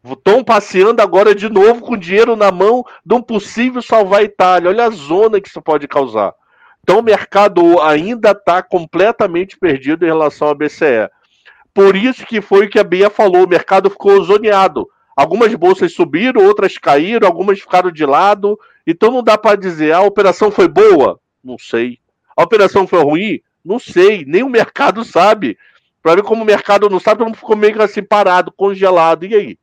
Estão 0.04 0.44
passeando 0.44 1.02
agora 1.02 1.34
de 1.34 1.48
novo 1.48 1.82
com 1.82 1.96
dinheiro 1.96 2.36
na 2.36 2.52
mão 2.52 2.84
de 3.06 3.14
um 3.14 3.22
possível 3.22 3.82
salvar 3.82 4.22
a 4.22 4.24
Itália. 4.24 4.70
Olha 4.70 4.86
a 4.86 4.90
zona 4.90 5.40
que 5.40 5.48
isso 5.48 5.62
pode 5.62 5.88
causar. 5.88 6.34
Então 6.84 7.00
o 7.00 7.04
mercado 7.04 7.80
ainda 7.80 8.32
está 8.32 8.62
completamente 8.62 9.58
perdido 9.58 10.04
em 10.04 10.10
relação 10.10 10.50
à 10.50 10.56
BCE. 10.56 11.10
Por 11.74 11.96
isso 11.96 12.26
que 12.26 12.42
foi 12.42 12.66
o 12.66 12.70
que 12.70 12.80
a 12.80 12.84
Bia 12.84 13.10
falou, 13.10 13.46
o 13.46 13.50
mercado 13.50 13.90
ficou 13.90 14.22
zoneado. 14.24 14.90
Algumas 15.16 15.54
bolsas 15.54 15.94
subiram, 15.94 16.44
outras 16.46 16.78
caíram, 16.78 17.28
algumas 17.28 17.60
ficaram 17.60 17.92
de 17.92 18.06
lado. 18.06 18.60
Então 18.86 19.12
não 19.12 19.24
dá 19.24 19.38
para 19.38 19.56
dizer, 19.56 19.94
a 19.94 20.02
operação 20.02 20.52
foi 20.52 20.68
boa? 20.68 21.20
Não 21.44 21.58
sei. 21.58 22.01
A 22.36 22.44
operação 22.44 22.88
foi 22.88 23.04
ruim? 23.04 23.41
Não 23.63 23.80
sei. 23.80 24.26
Nem 24.26 24.44
o 24.44 24.50
mercado 24.50 25.04
sabe. 25.04 25.58
Para 26.02 26.15
ver 26.15 26.24
como 26.24 26.44
o 26.44 26.46
mercado 26.46 26.89
não 26.89 27.00
sabe, 27.00 27.20
todo 27.20 27.28
mundo 27.28 27.38
ficou 27.38 27.56
meio 27.56 27.82
assim 27.82 28.02
parado, 28.02 28.52
congelado. 28.52 29.26
E 29.26 29.36
aí? 29.36 29.58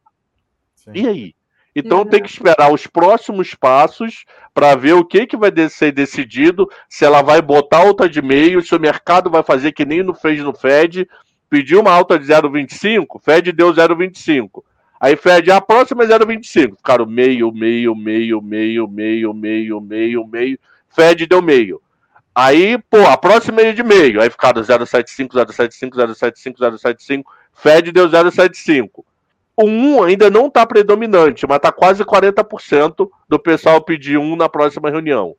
Sim. 0.75 0.91
E 0.95 1.09
aí? 1.09 1.35
Então 1.75 2.05
tem 2.05 2.21
que 2.21 2.29
esperar 2.29 2.73
os 2.73 2.87
próximos 2.87 3.55
passos 3.55 4.25
para 4.53 4.75
ver 4.75 4.95
o 4.95 5.05
que, 5.05 5.27
que 5.27 5.37
vai 5.37 5.53
ser 5.69 5.93
decidido, 5.93 6.69
se 6.89 7.05
ela 7.05 7.23
vai 7.23 7.41
botar 7.41 7.79
alta 7.79 8.09
de 8.09 8.21
meio, 8.21 8.61
se 8.61 8.75
o 8.75 8.81
mercado 8.81 9.31
vai 9.31 9.45
fazer 9.45 9.71
que 9.71 9.85
nem 9.85 10.03
no 10.03 10.13
fez 10.13 10.43
no 10.43 10.53
Fed, 10.53 11.09
pediu 11.49 11.81
uma 11.81 11.93
alta 11.93 12.19
de 12.19 12.27
0,25, 12.27 13.21
Fed 13.23 13.53
deu 13.53 13.73
0,25. 13.73 14.65
Aí 15.01 15.15
Fed, 15.15 15.51
a 15.53 15.61
próxima 15.61 16.03
é 16.03 16.09
0,25. 16.09 16.77
Ficaram 16.77 17.07
meio, 17.07 17.53
meio, 17.53 17.95
meio, 17.95 18.43
meio, 18.43 18.89
meio, 18.89 19.33
meio, 19.33 19.81
meio, 19.81 20.27
meio. 20.27 20.59
Fed 20.89 21.27
deu 21.27 21.41
meio. 21.41 21.81
Aí, 22.41 22.79
pô, 22.89 22.99
a 22.99 23.17
próxima 23.17 23.63
é 23.63 23.73
de 23.73 23.83
meio. 23.83 24.23
Aí 24.23 24.31
ficaram 24.31 24.63
0,75, 24.63 25.31
0,75, 25.31 25.91
0,75, 25.91 26.55
0,75. 26.57 27.25
Fed 27.53 27.91
deu 27.91 28.09
0,75. 28.09 29.03
O 29.57 29.65
1 29.65 30.05
ainda 30.05 30.31
não 30.31 30.47
está 30.47 30.65
predominante, 30.65 31.45
mas 31.49 31.57
está 31.57 31.73
quase 31.73 32.05
40% 32.05 33.11
do 33.29 33.41
pessoal 33.41 33.83
pedir 33.83 34.19
1 34.19 34.37
na 34.37 34.49
próxima 34.49 34.89
reunião. 34.89 35.35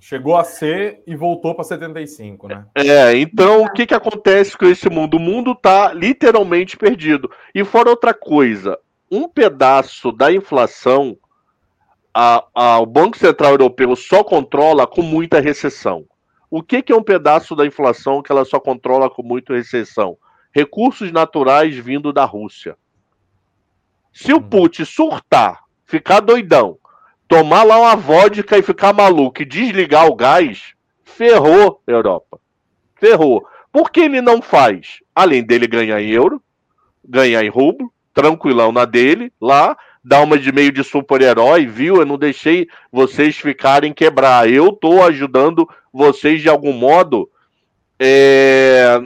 Chegou 0.00 0.36
a 0.36 0.42
ser 0.42 1.00
e 1.06 1.14
voltou 1.14 1.54
para 1.54 1.62
75, 1.62 2.48
né? 2.48 2.64
É, 2.74 3.16
então 3.16 3.62
o 3.62 3.72
que, 3.72 3.86
que 3.86 3.94
acontece 3.94 4.58
com 4.58 4.66
esse 4.66 4.90
mundo? 4.90 5.18
O 5.18 5.20
mundo 5.20 5.52
está 5.52 5.92
literalmente 5.92 6.76
perdido. 6.76 7.30
E 7.54 7.64
fora 7.64 7.90
outra 7.90 8.12
coisa, 8.12 8.76
um 9.08 9.28
pedaço 9.28 10.10
da 10.10 10.32
inflação 10.32 11.16
a, 12.12 12.44
a, 12.52 12.80
o 12.80 12.86
Banco 12.86 13.16
Central 13.16 13.52
Europeu 13.52 13.94
só 13.94 14.24
controla 14.24 14.84
com 14.84 15.00
muita 15.00 15.38
recessão. 15.38 16.06
O 16.50 16.62
que, 16.62 16.82
que 16.82 16.92
é 16.92 16.96
um 16.96 17.02
pedaço 17.02 17.54
da 17.54 17.64
inflação 17.64 18.20
que 18.20 18.32
ela 18.32 18.44
só 18.44 18.58
controla 18.58 19.08
com 19.08 19.22
muita 19.22 19.54
recessão? 19.54 20.18
Recursos 20.52 21.12
naturais 21.12 21.76
vindo 21.76 22.12
da 22.12 22.24
Rússia. 22.24 22.76
Se 24.12 24.32
o 24.32 24.38
hum. 24.38 24.42
Putin 24.42 24.84
surtar, 24.84 25.62
ficar 25.86 26.18
doidão, 26.18 26.76
tomar 27.28 27.62
lá 27.62 27.78
uma 27.78 27.94
vodka 27.94 28.58
e 28.58 28.62
ficar 28.62 28.92
maluco 28.92 29.42
e 29.42 29.44
desligar 29.44 30.08
o 30.08 30.16
gás, 30.16 30.74
ferrou 31.04 31.80
a 31.86 31.92
Europa. 31.92 32.40
Ferrou. 32.96 33.46
Por 33.70 33.92
que 33.92 34.00
ele 34.00 34.20
não 34.20 34.42
faz? 34.42 34.98
Além 35.14 35.44
dele 35.44 35.68
ganhar 35.68 36.00
em 36.02 36.10
euro, 36.10 36.42
ganhar 37.04 37.44
em 37.44 37.48
rublo, 37.48 37.92
tranquilão 38.12 38.72
na 38.72 38.84
dele, 38.84 39.32
lá, 39.40 39.76
dar 40.02 40.22
uma 40.22 40.38
de 40.38 40.50
meio 40.50 40.72
de 40.72 40.82
super-herói, 40.82 41.66
viu? 41.66 41.96
Eu 41.96 42.06
não 42.06 42.16
deixei 42.16 42.66
vocês 42.90 43.36
ficarem 43.36 43.92
quebrar. 43.92 44.50
Eu 44.50 44.72
tô 44.72 45.02
ajudando 45.02 45.68
vocês 45.92 46.40
de 46.40 46.48
algum 46.48 46.72
modo. 46.72 47.30
É... 47.98 49.00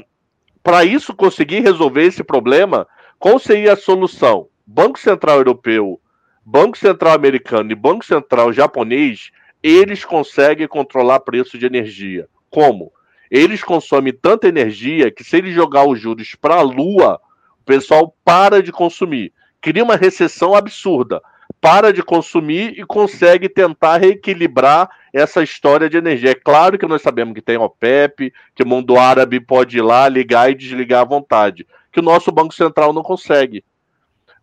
Para 0.63 0.85
isso 0.85 1.15
conseguir 1.15 1.61
resolver 1.61 2.05
esse 2.05 2.25
problema, 2.25 2.87
qual 3.19 3.39
seria 3.39 3.75
a 3.75 3.77
solução? 3.77 4.49
Banco 4.67 4.99
Central 4.99 5.39
Europeu, 5.39 6.01
Banco 6.45 6.79
Central 6.79 7.15
Americano 7.15 7.71
e 7.71 7.75
Banco 7.75 8.05
Central 8.05 8.53
Japonês, 8.53 9.31
eles 9.63 10.05
conseguem 10.05 10.67
controlar 10.67 11.21
preço 11.21 11.59
de 11.59 11.67
energia. 11.67 12.29
Como? 12.49 12.93
Eles 13.31 13.63
consomem 13.63 14.13
tanta 14.13 14.47
energia 14.47 15.11
que 15.11 15.25
se 15.25 15.37
eles 15.37 15.55
jogar 15.55 15.87
os 15.87 16.01
juros 16.01 16.35
para 16.35 16.57
a 16.57 16.63
lua, 16.63 17.21
o 17.61 17.65
pessoal 17.65 18.15
para 18.25 18.63
de 18.63 18.71
consumir. 18.71 19.33
Cria 19.65 19.83
uma 19.83 19.97
recessão 19.97 20.55
absurda. 20.55 21.23
Para 21.59 21.91
de 21.91 22.03
consumir 22.03 22.79
e 22.79 22.85
consegue 22.85 23.49
tentar 23.49 23.97
reequilibrar 23.97 24.91
essa 25.11 25.43
história 25.43 25.89
de 25.89 25.97
energia. 25.97 26.33
É 26.33 26.35
claro 26.35 26.77
que 26.77 26.87
nós 26.87 27.01
sabemos 27.01 27.33
que 27.33 27.41
tem 27.41 27.57
OPEP, 27.57 28.31
que 28.55 28.63
o 28.63 28.67
mundo 28.67 28.99
árabe 28.99 29.41
pode 29.41 29.79
ir 29.79 29.81
lá, 29.81 30.07
ligar 30.07 30.51
e 30.51 30.55
desligar 30.55 31.01
à 31.01 31.05
vontade. 31.05 31.67
Que 31.91 32.01
o 32.01 32.03
nosso 32.03 32.31
Banco 32.31 32.53
Central 32.53 32.93
não 32.93 33.03
consegue. 33.03 33.65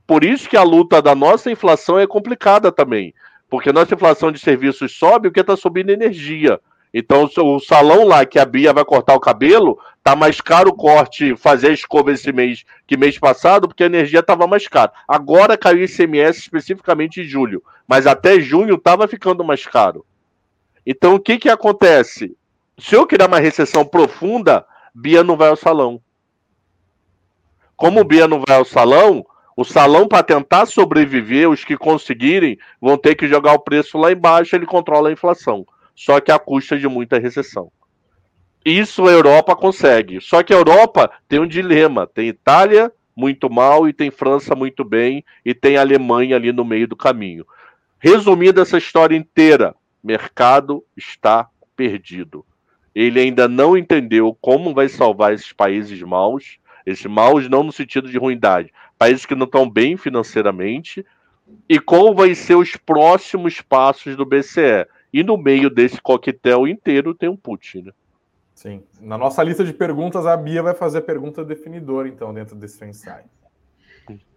Por 0.07 0.23
isso 0.23 0.49
que 0.49 0.57
a 0.57 0.63
luta 0.63 0.99
da 1.03 1.13
nossa 1.13 1.51
inflação 1.51 1.99
é 1.99 2.07
complicada 2.07 2.71
também. 2.71 3.13
Porque 3.47 3.71
nossa 3.71 3.93
inflação 3.93 4.31
de 4.31 4.39
serviços 4.39 4.97
sobe, 4.97 5.27
o 5.27 5.31
que 5.31 5.41
está 5.41 5.55
subindo 5.55 5.91
é 5.91 5.93
energia. 5.93 6.59
Então, 6.93 7.29
o 7.37 7.59
salão 7.59 8.05
lá 8.05 8.25
que 8.25 8.37
a 8.37 8.43
Bia 8.43 8.73
vai 8.73 8.83
cortar 8.83 9.15
o 9.15 9.19
cabelo, 9.19 9.79
tá 10.03 10.13
mais 10.13 10.41
caro 10.41 10.71
o 10.71 10.75
corte, 10.75 11.35
fazer 11.37 11.69
a 11.69 11.73
escova 11.73 12.11
esse 12.11 12.33
mês 12.33 12.65
que 12.85 12.97
mês 12.97 13.17
passado, 13.17 13.67
porque 13.67 13.83
a 13.83 13.85
energia 13.85 14.19
estava 14.19 14.45
mais 14.45 14.67
cara. 14.67 14.91
Agora 15.07 15.57
caiu 15.57 15.83
ICMS 15.83 16.39
especificamente 16.39 17.21
em 17.21 17.23
julho, 17.23 17.63
mas 17.87 18.05
até 18.05 18.41
junho 18.41 18.75
estava 18.75 19.07
ficando 19.07 19.43
mais 19.43 19.65
caro. 19.65 20.05
Então, 20.85 21.15
o 21.15 21.19
que 21.19 21.37
que 21.37 21.49
acontece? 21.49 22.35
Se 22.77 22.95
eu 22.95 23.07
criar 23.07 23.27
uma 23.27 23.39
recessão 23.39 23.85
profunda, 23.85 24.65
Bia 24.93 25.23
não 25.23 25.37
vai 25.37 25.49
ao 25.49 25.55
salão. 25.55 26.01
Como 27.77 28.03
Bia 28.03 28.27
não 28.27 28.43
vai 28.45 28.57
ao 28.57 28.65
salão, 28.65 29.25
o 29.55 29.63
salão, 29.63 30.07
para 30.07 30.23
tentar 30.23 30.65
sobreviver, 30.65 31.49
os 31.49 31.63
que 31.63 31.77
conseguirem 31.77 32.57
vão 32.81 32.97
ter 32.97 33.15
que 33.15 33.27
jogar 33.27 33.53
o 33.53 33.59
preço 33.59 33.97
lá 33.97 34.11
embaixo, 34.11 34.55
ele 34.55 34.65
controla 34.65 35.09
a 35.09 35.11
inflação. 35.11 35.65
Só 36.03 36.19
que 36.19 36.31
a 36.31 36.39
custa 36.39 36.79
de 36.79 36.87
muita 36.87 37.19
recessão. 37.19 37.71
Isso 38.65 39.05
a 39.05 39.11
Europa 39.11 39.55
consegue. 39.55 40.19
Só 40.19 40.41
que 40.41 40.51
a 40.51 40.57
Europa 40.57 41.11
tem 41.27 41.39
um 41.39 41.45
dilema: 41.45 42.07
tem 42.07 42.27
Itália 42.27 42.91
muito 43.15 43.51
mal 43.51 43.87
e 43.87 43.93
tem 43.93 44.09
França 44.09 44.55
muito 44.55 44.83
bem 44.83 45.23
e 45.45 45.53
tem 45.53 45.77
Alemanha 45.77 46.35
ali 46.35 46.51
no 46.51 46.65
meio 46.65 46.87
do 46.87 46.95
caminho. 46.95 47.45
Resumindo 47.99 48.59
essa 48.59 48.79
história 48.79 49.15
inteira, 49.15 49.75
mercado 50.03 50.83
está 50.97 51.47
perdido. 51.75 52.43
Ele 52.95 53.19
ainda 53.19 53.47
não 53.47 53.77
entendeu 53.77 54.35
como 54.41 54.73
vai 54.73 54.89
salvar 54.89 55.35
esses 55.35 55.53
países 55.53 56.01
maus, 56.01 56.57
esses 56.83 57.05
maus 57.05 57.47
não 57.47 57.61
no 57.61 57.71
sentido 57.71 58.09
de 58.09 58.17
ruindade, 58.17 58.73
países 58.97 59.23
que 59.23 59.35
não 59.35 59.45
estão 59.45 59.69
bem 59.69 59.95
financeiramente, 59.97 61.05
e 61.69 61.79
qual 61.79 62.15
vai 62.15 62.33
ser 62.33 62.55
os 62.55 62.75
próximos 62.75 63.61
passos 63.61 64.15
do 64.15 64.25
BCE. 64.25 64.87
E 65.13 65.23
no 65.23 65.37
meio 65.37 65.69
desse 65.69 66.01
coquetel 66.01 66.67
inteiro 66.67 67.13
tem 67.13 67.29
um 67.29 67.35
Putin. 67.35 67.83
Né? 67.83 67.91
Sim. 68.53 68.83
Na 68.99 69.17
nossa 69.17 69.43
lista 69.43 69.63
de 69.63 69.73
perguntas, 69.73 70.25
a 70.25 70.37
Bia 70.37 70.61
vai 70.61 70.73
fazer 70.73 70.99
a 70.99 71.01
pergunta 71.01 71.43
definidora, 71.43 72.07
então, 72.07 72.33
dentro 72.33 72.55
desse 72.55 72.85
ensaio. 72.85 73.25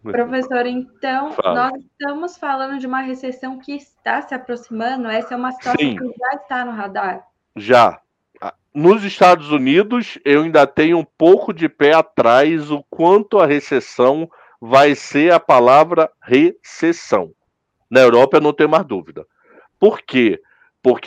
Professor, 0.03 0.67
então, 0.67 1.33
Fala. 1.33 1.71
nós 1.71 1.83
estamos 1.85 2.37
falando 2.37 2.79
de 2.79 2.87
uma 2.87 3.01
recessão 3.01 3.59
que 3.59 3.73
está 3.73 4.23
se 4.23 4.35
aproximando. 4.35 5.09
Essa 5.09 5.35
é 5.35 5.37
uma 5.37 5.53
situação 5.53 5.81
Sim. 5.81 5.97
que 5.97 6.05
já 6.07 6.37
está 6.37 6.65
no 6.65 6.73
radar? 6.73 7.27
Já. 7.57 8.01
Nos 8.73 9.05
Estados 9.05 9.51
Unidos, 9.51 10.19
eu 10.25 10.43
ainda 10.43 10.67
tenho 10.67 10.99
um 10.99 11.05
pouco 11.05 11.53
de 11.53 11.69
pé 11.69 11.95
atrás 11.95 12.71
o 12.71 12.85
quanto 12.91 13.39
a 13.39 13.47
recessão 13.47 14.29
vai 14.61 14.95
ser 14.95 15.33
a 15.33 15.39
palavra 15.39 16.11
recessão. 16.21 17.33
Na 17.89 18.01
Europa 18.01 18.39
eu 18.39 18.41
não 18.41 18.53
tenho 18.53 18.69
mais 18.69 18.85
dúvida. 18.85 19.25
Por 19.79 20.03
quê? 20.03 20.41
Porque 20.41 20.54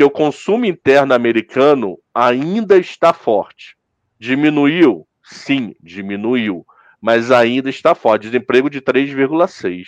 o 0.03 0.09
consumo 0.09 0.65
interno 0.65 1.13
americano 1.13 1.97
ainda 2.13 2.77
está 2.77 3.13
forte. 3.13 3.75
Diminuiu? 4.19 5.07
Sim, 5.23 5.75
diminuiu. 5.81 6.65
Mas 6.99 7.31
ainda 7.31 7.69
está 7.69 7.93
forte. 7.93 8.23
Desemprego 8.23 8.69
de 8.69 8.81
3,6. 8.81 9.85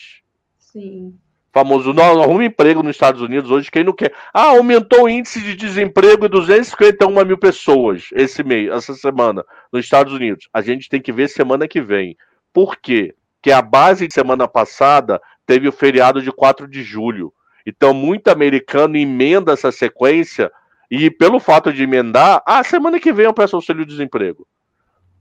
Sim. 0.57 1.15
Famoso, 1.51 1.93
não, 1.93 2.21
arruma 2.21 2.45
emprego 2.45 2.83
nos 2.83 2.95
Estados 2.95 3.21
Unidos 3.21 3.49
hoje, 3.49 3.71
quem 3.71 3.83
não 3.83 3.93
quer. 3.93 4.13
Ah, 4.31 4.49
aumentou 4.49 5.05
o 5.05 5.09
índice 5.09 5.41
de 5.41 5.55
desemprego 5.55 6.27
de 6.27 6.29
251 6.29 7.25
mil 7.25 7.39
pessoas 7.39 8.09
esse 8.13 8.43
mês, 8.43 8.69
essa 8.69 8.93
semana, 8.93 9.43
nos 9.73 9.83
Estados 9.83 10.13
Unidos. 10.13 10.47
A 10.53 10.61
gente 10.61 10.87
tem 10.87 11.01
que 11.01 11.11
ver 11.11 11.27
semana 11.27 11.67
que 11.67 11.81
vem. 11.81 12.15
Por 12.53 12.77
quê? 12.77 13.15
que 13.41 13.51
a 13.51 13.61
base 13.61 14.07
de 14.07 14.13
semana 14.13 14.47
passada 14.47 15.21
teve 15.45 15.67
o 15.67 15.71
feriado 15.71 16.21
de 16.21 16.31
4 16.31 16.67
de 16.67 16.83
julho. 16.83 17.33
Então, 17.69 17.93
muito 17.93 18.29
americano 18.29 18.97
emenda 18.97 19.53
essa 19.53 19.71
sequência 19.71 20.51
e, 20.89 21.11
pelo 21.11 21.39
fato 21.39 21.71
de 21.71 21.83
emendar, 21.83 22.41
ah, 22.45 22.63
semana 22.63 22.99
que 22.99 23.13
vem 23.13 23.25
eu 23.25 23.33
peço 23.33 23.55
auxílio-desemprego. 23.55 24.47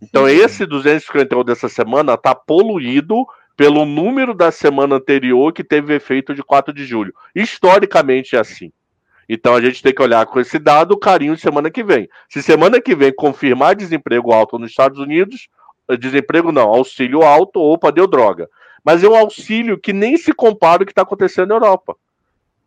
Então, 0.00 0.26
Sim. 0.26 0.32
esse 0.32 0.64
251 0.64 1.44
dessa 1.44 1.68
semana 1.68 2.14
está 2.14 2.34
poluído 2.34 3.26
pelo 3.54 3.84
número 3.84 4.32
da 4.32 4.50
semana 4.50 4.96
anterior 4.96 5.52
que 5.52 5.62
teve 5.62 5.94
efeito 5.94 6.34
de 6.34 6.42
4 6.42 6.72
de 6.72 6.86
julho. 6.86 7.12
Historicamente 7.34 8.34
é 8.34 8.38
assim. 8.38 8.72
Então 9.28 9.54
a 9.54 9.60
gente 9.60 9.82
tem 9.82 9.92
que 9.92 10.00
olhar 10.00 10.24
com 10.24 10.40
esse 10.40 10.58
dado 10.58 10.96
carinho 10.96 11.36
semana 11.36 11.70
que 11.70 11.84
vem. 11.84 12.08
Se 12.30 12.42
semana 12.42 12.80
que 12.80 12.94
vem 12.94 13.12
confirmar 13.14 13.74
desemprego 13.74 14.32
alto 14.32 14.58
nos 14.58 14.70
Estados 14.70 14.98
Unidos, 14.98 15.48
eh, 15.90 15.96
desemprego 15.96 16.50
não, 16.50 16.68
auxílio 16.68 17.22
alto, 17.22 17.60
opa, 17.60 17.92
deu 17.92 18.06
droga. 18.06 18.48
Mas 18.82 19.04
é 19.04 19.08
um 19.08 19.14
auxílio 19.16 19.78
que 19.78 19.92
nem 19.92 20.16
se 20.16 20.32
compara 20.32 20.82
o 20.82 20.86
que 20.86 20.92
está 20.92 21.02
acontecendo 21.02 21.48
na 21.48 21.56
Europa. 21.56 21.94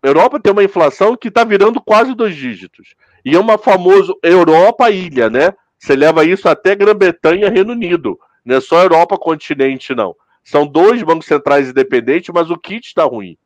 Europa 0.04 0.40
tem 0.40 0.52
uma 0.52 0.64
inflação 0.64 1.16
que 1.16 1.28
está 1.28 1.44
virando 1.44 1.80
quase 1.80 2.14
dois 2.16 2.36
dígitos. 2.36 2.96
E 3.24 3.36
é 3.36 3.40
uma 3.40 3.58
famosa 3.58 4.14
Europa 4.24 4.90
ilha, 4.90 5.30
né? 5.30 5.54
Você 5.78 5.96
leva 5.96 6.26
isso 6.26 6.48
até 6.50 6.76
Grã-Bretanha, 6.76 7.50
Reino 7.50 7.74
Unido. 7.74 8.20
Não 8.44 8.56
é 8.56 8.62
só 8.62 8.82
Europa 8.82 9.18
continente, 9.18 9.94
não. 9.94 10.16
São 10.44 10.66
dois 10.66 11.04
bancos 11.04 11.28
centrais 11.28 11.70
independentes, 11.70 12.32
mas 12.34 12.50
o 12.50 12.58
kit 12.58 12.88
está 12.88 13.04
ruim. 13.04 13.38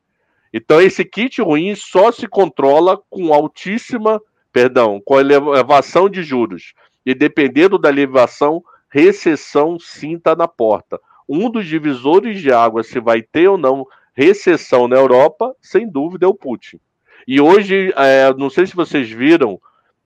Então, 0.53 0.81
esse 0.81 1.03
kit 1.03 1.41
ruim 1.41 1.75
só 1.75 2.11
se 2.11 2.27
controla 2.27 2.97
com 3.09 3.33
altíssima, 3.33 4.21
perdão, 4.53 5.01
com 5.03 5.19
elevação 5.19 6.09
de 6.09 6.23
juros. 6.23 6.73
E 7.05 7.13
dependendo 7.13 7.77
da 7.77 7.89
elevação, 7.89 8.63
recessão 8.89 9.75
está 9.77 10.33
na 10.35 10.47
porta. 10.47 10.99
Um 11.27 11.49
dos 11.49 11.65
divisores 11.65 12.39
de 12.39 12.53
água, 12.53 12.83
se 12.83 12.99
vai 12.99 13.21
ter 13.21 13.49
ou 13.49 13.57
não 13.57 13.85
recessão 14.15 14.87
na 14.87 14.95
Europa, 14.95 15.55
sem 15.61 15.89
dúvida 15.89 16.25
é 16.25 16.29
o 16.29 16.33
Putin. 16.33 16.79
E 17.27 17.41
hoje, 17.41 17.93
é, 17.95 18.33
não 18.35 18.49
sei 18.49 18.65
se 18.65 18.75
vocês 18.75 19.09
viram, 19.09 19.59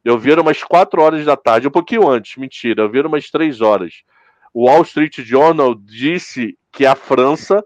eu 0.04 0.18
vi 0.18 0.34
umas 0.34 0.64
4 0.64 1.02
horas 1.02 1.26
da 1.26 1.36
tarde, 1.36 1.68
um 1.68 1.72
pouquinho 1.72 2.08
antes, 2.08 2.38
mentira, 2.38 2.84
eu 2.84 2.90
vi 2.90 3.02
umas 3.02 3.30
3 3.30 3.62
horas. 3.62 4.04
O 4.54 4.66
Wall 4.66 4.82
Street 4.82 5.20
Journal 5.20 5.76
disse 5.76 6.58
que 6.72 6.86
a 6.86 6.96
França 6.96 7.64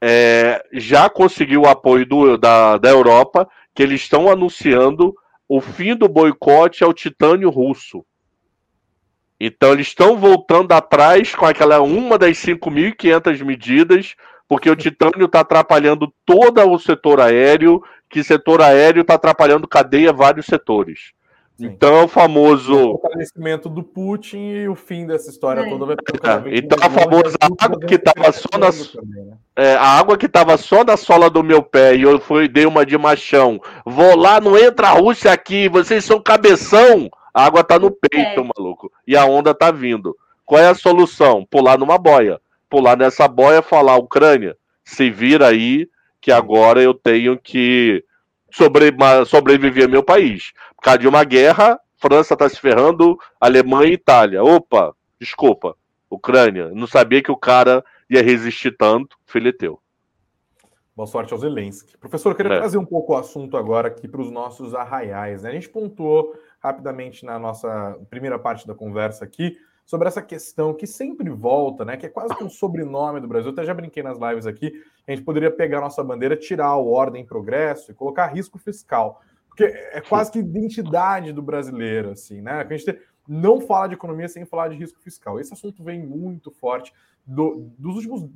é, 0.00 0.64
já 0.72 1.08
conseguiu 1.08 1.62
o 1.62 1.68
apoio 1.68 2.06
do, 2.06 2.36
da, 2.36 2.76
da 2.76 2.90
Europa, 2.90 3.48
que 3.74 3.82
eles 3.82 4.02
estão 4.02 4.30
anunciando 4.30 5.14
o 5.48 5.60
fim 5.60 5.96
do 5.96 6.08
boicote 6.08 6.84
ao 6.84 6.92
titânio 6.92 7.50
russo. 7.50 8.04
Então 9.40 9.72
eles 9.72 9.86
estão 9.86 10.16
voltando 10.16 10.72
atrás 10.72 11.34
com 11.34 11.46
aquela 11.46 11.80
uma 11.80 12.18
das 12.18 12.36
5.500 12.38 13.44
medidas, 13.44 14.14
porque 14.48 14.70
o 14.70 14.76
titânio 14.76 15.26
está 15.26 15.40
atrapalhando 15.40 16.12
todo 16.24 16.60
o 16.68 16.78
setor 16.78 17.20
aéreo, 17.20 17.82
que 18.08 18.24
setor 18.24 18.62
aéreo 18.62 19.02
está 19.02 19.14
atrapalhando 19.14 19.68
cadeia 19.68 20.12
vários 20.12 20.46
setores. 20.46 21.12
Então 21.60 21.96
é 21.96 22.04
o 22.04 22.08
famoso. 22.08 22.72
O 22.72 23.00
fortalecimento 23.00 23.68
do 23.68 23.82
Putin 23.82 24.38
e 24.38 24.68
o 24.68 24.76
fim 24.76 25.06
dessa 25.06 25.28
história 25.28 25.62
é. 25.62 25.68
toda 25.68 25.86
vai 25.86 25.96
é. 25.96 26.58
Então 26.58 26.78
a 26.80 26.88
famosa 26.88 27.36
água 27.60 27.80
que 27.80 27.96
estava 27.96 28.30
só 28.30 28.48
na. 28.56 28.70
Também, 28.70 29.24
né? 29.24 29.36
é, 29.56 29.74
a 29.74 29.98
água 29.98 30.16
que 30.16 30.26
estava 30.26 30.56
só 30.56 30.84
na 30.84 30.96
sola 30.96 31.28
do 31.28 31.42
meu 31.42 31.60
pé 31.60 31.96
e 31.96 32.02
eu 32.02 32.20
fui, 32.20 32.46
dei 32.46 32.64
uma 32.64 32.86
de 32.86 32.96
machão. 32.96 33.60
Vou 33.84 34.16
lá, 34.16 34.40
não 34.40 34.56
entra 34.56 34.88
a 34.88 34.92
Rússia 34.92 35.32
aqui, 35.32 35.68
vocês 35.68 36.04
são 36.04 36.20
cabeção. 36.20 37.10
A 37.34 37.44
água 37.44 37.64
tá 37.64 37.76
no 37.76 37.90
peito, 37.90 38.40
é. 38.40 38.50
maluco. 38.56 38.90
E 39.04 39.16
a 39.16 39.24
onda 39.24 39.52
tá 39.52 39.72
vindo. 39.72 40.16
Qual 40.46 40.60
é 40.60 40.68
a 40.68 40.74
solução? 40.74 41.44
Pular 41.44 41.76
numa 41.76 41.98
boia. 41.98 42.40
Pular 42.68 42.96
nessa 42.96 43.26
boia 43.26 43.62
falar, 43.62 43.96
Ucrânia, 43.96 44.56
se 44.84 45.10
vira 45.10 45.48
aí 45.48 45.88
que 46.20 46.30
agora 46.30 46.82
eu 46.82 46.92
tenho 46.92 47.38
que 47.38 48.04
sobre, 48.50 48.94
sobreviver 49.26 49.88
meu 49.88 50.02
país. 50.02 50.52
Por 50.76 50.82
causa 50.82 50.98
de 50.98 51.08
uma 51.08 51.24
guerra, 51.24 51.78
França 51.96 52.34
está 52.34 52.48
se 52.48 52.60
ferrando, 52.60 53.18
Alemanha 53.40 53.90
e 53.90 53.94
Itália. 53.94 54.42
Opa, 54.42 54.94
desculpa, 55.20 55.76
Ucrânia. 56.10 56.70
Não 56.70 56.86
sabia 56.86 57.22
que 57.22 57.30
o 57.30 57.36
cara 57.36 57.84
ia 58.08 58.22
resistir 58.22 58.76
tanto, 58.76 59.16
fileteu. 59.26 59.80
Boa 60.94 61.06
sorte 61.06 61.32
ao 61.32 61.38
Zelensky. 61.38 61.96
Professor, 61.96 62.30
eu 62.30 62.34
queria 62.34 62.54
é. 62.54 62.58
trazer 62.58 62.76
um 62.76 62.84
pouco 62.84 63.12
o 63.12 63.16
assunto 63.16 63.56
agora 63.56 63.86
aqui 63.86 64.08
para 64.08 64.20
os 64.20 64.30
nossos 64.32 64.74
arraiais. 64.74 65.42
Né? 65.42 65.50
A 65.50 65.52
gente 65.52 65.68
pontuou 65.68 66.34
rapidamente 66.60 67.24
na 67.24 67.38
nossa 67.38 67.96
primeira 68.10 68.36
parte 68.38 68.66
da 68.66 68.74
conversa 68.74 69.24
aqui 69.24 69.56
sobre 69.88 70.06
essa 70.06 70.20
questão 70.20 70.74
que 70.74 70.86
sempre 70.86 71.30
volta, 71.30 71.82
né? 71.82 71.96
Que 71.96 72.04
é 72.04 72.08
quase 72.10 72.36
que 72.36 72.44
um 72.44 72.50
sobrenome 72.50 73.20
do 73.20 73.26
Brasil. 73.26 73.48
Eu 73.48 73.52
até 73.54 73.64
já 73.64 73.72
brinquei 73.72 74.02
nas 74.02 74.18
lives 74.18 74.46
aqui. 74.46 74.70
A 75.06 75.12
gente 75.12 75.24
poderia 75.24 75.50
pegar 75.50 75.80
nossa 75.80 76.04
bandeira, 76.04 76.36
tirar 76.36 76.76
o 76.76 76.92
ordem 76.92 77.24
progresso 77.24 77.90
e 77.90 77.94
colocar 77.94 78.26
risco 78.26 78.58
fiscal. 78.58 79.22
Porque 79.48 79.64
é 79.64 80.02
quase 80.02 80.30
que 80.30 80.40
identidade 80.40 81.32
do 81.32 81.40
brasileiro, 81.40 82.10
assim, 82.10 82.42
né? 82.42 82.60
A 82.60 82.76
gente 82.76 83.00
não 83.26 83.62
fala 83.62 83.86
de 83.86 83.94
economia 83.94 84.28
sem 84.28 84.44
falar 84.44 84.68
de 84.68 84.76
risco 84.76 85.00
fiscal. 85.00 85.40
Esse 85.40 85.54
assunto 85.54 85.82
vem 85.82 86.06
muito 86.06 86.50
forte 86.50 86.92
do, 87.26 87.72
dos 87.78 87.96
últimos 87.96 88.28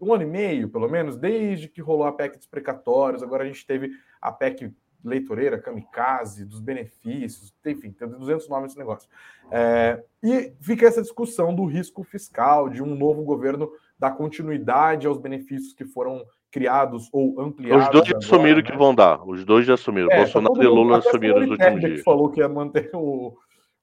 um 0.00 0.14
ano 0.14 0.22
e 0.22 0.26
meio, 0.26 0.68
pelo 0.68 0.88
menos, 0.88 1.16
desde 1.16 1.68
que 1.68 1.80
rolou 1.80 2.06
a 2.06 2.12
PEC 2.12 2.36
dos 2.36 2.46
precatórios. 2.46 3.24
Agora 3.24 3.42
a 3.42 3.46
gente 3.46 3.66
teve 3.66 3.90
a 4.20 4.30
PEC 4.30 4.72
leitoreira, 5.04 5.58
kamikaze, 5.58 6.44
dos 6.44 6.60
benefícios, 6.60 7.52
enfim, 7.66 7.92
tem 7.92 8.08
200 8.08 8.48
nomes 8.48 8.68
nesse 8.68 8.78
negócio. 8.78 9.08
É, 9.50 10.02
e 10.22 10.52
fica 10.60 10.86
essa 10.86 11.02
discussão 11.02 11.54
do 11.54 11.64
risco 11.64 12.02
fiscal, 12.04 12.68
de 12.68 12.82
um 12.82 12.94
novo 12.94 13.22
governo 13.22 13.70
dar 13.98 14.12
continuidade 14.12 15.06
aos 15.06 15.18
benefícios 15.18 15.72
que 15.72 15.84
foram 15.84 16.24
criados 16.50 17.08
ou 17.12 17.40
ampliados. 17.40 17.86
Os 17.86 17.92
dois 17.92 18.08
já 18.08 18.18
assumiram 18.18 18.56
né? 18.58 18.62
que 18.62 18.76
vão 18.76 18.94
dar. 18.94 19.26
Os 19.26 19.44
dois 19.44 19.66
já 19.66 19.74
assumiram. 19.74 20.08
É, 20.10 20.18
Bolsonaro 20.18 20.62
e 20.62 20.66
Lula 20.66 20.98
assumiram 20.98 21.40
nos 21.40 21.50
últimos 21.50 21.80
dias. 21.80 21.98
Que 21.98 22.04
falou 22.04 22.30
que 22.30 22.40
ia 22.40 22.48
manter 22.48 22.90
o. 22.94 23.28
o 23.28 23.38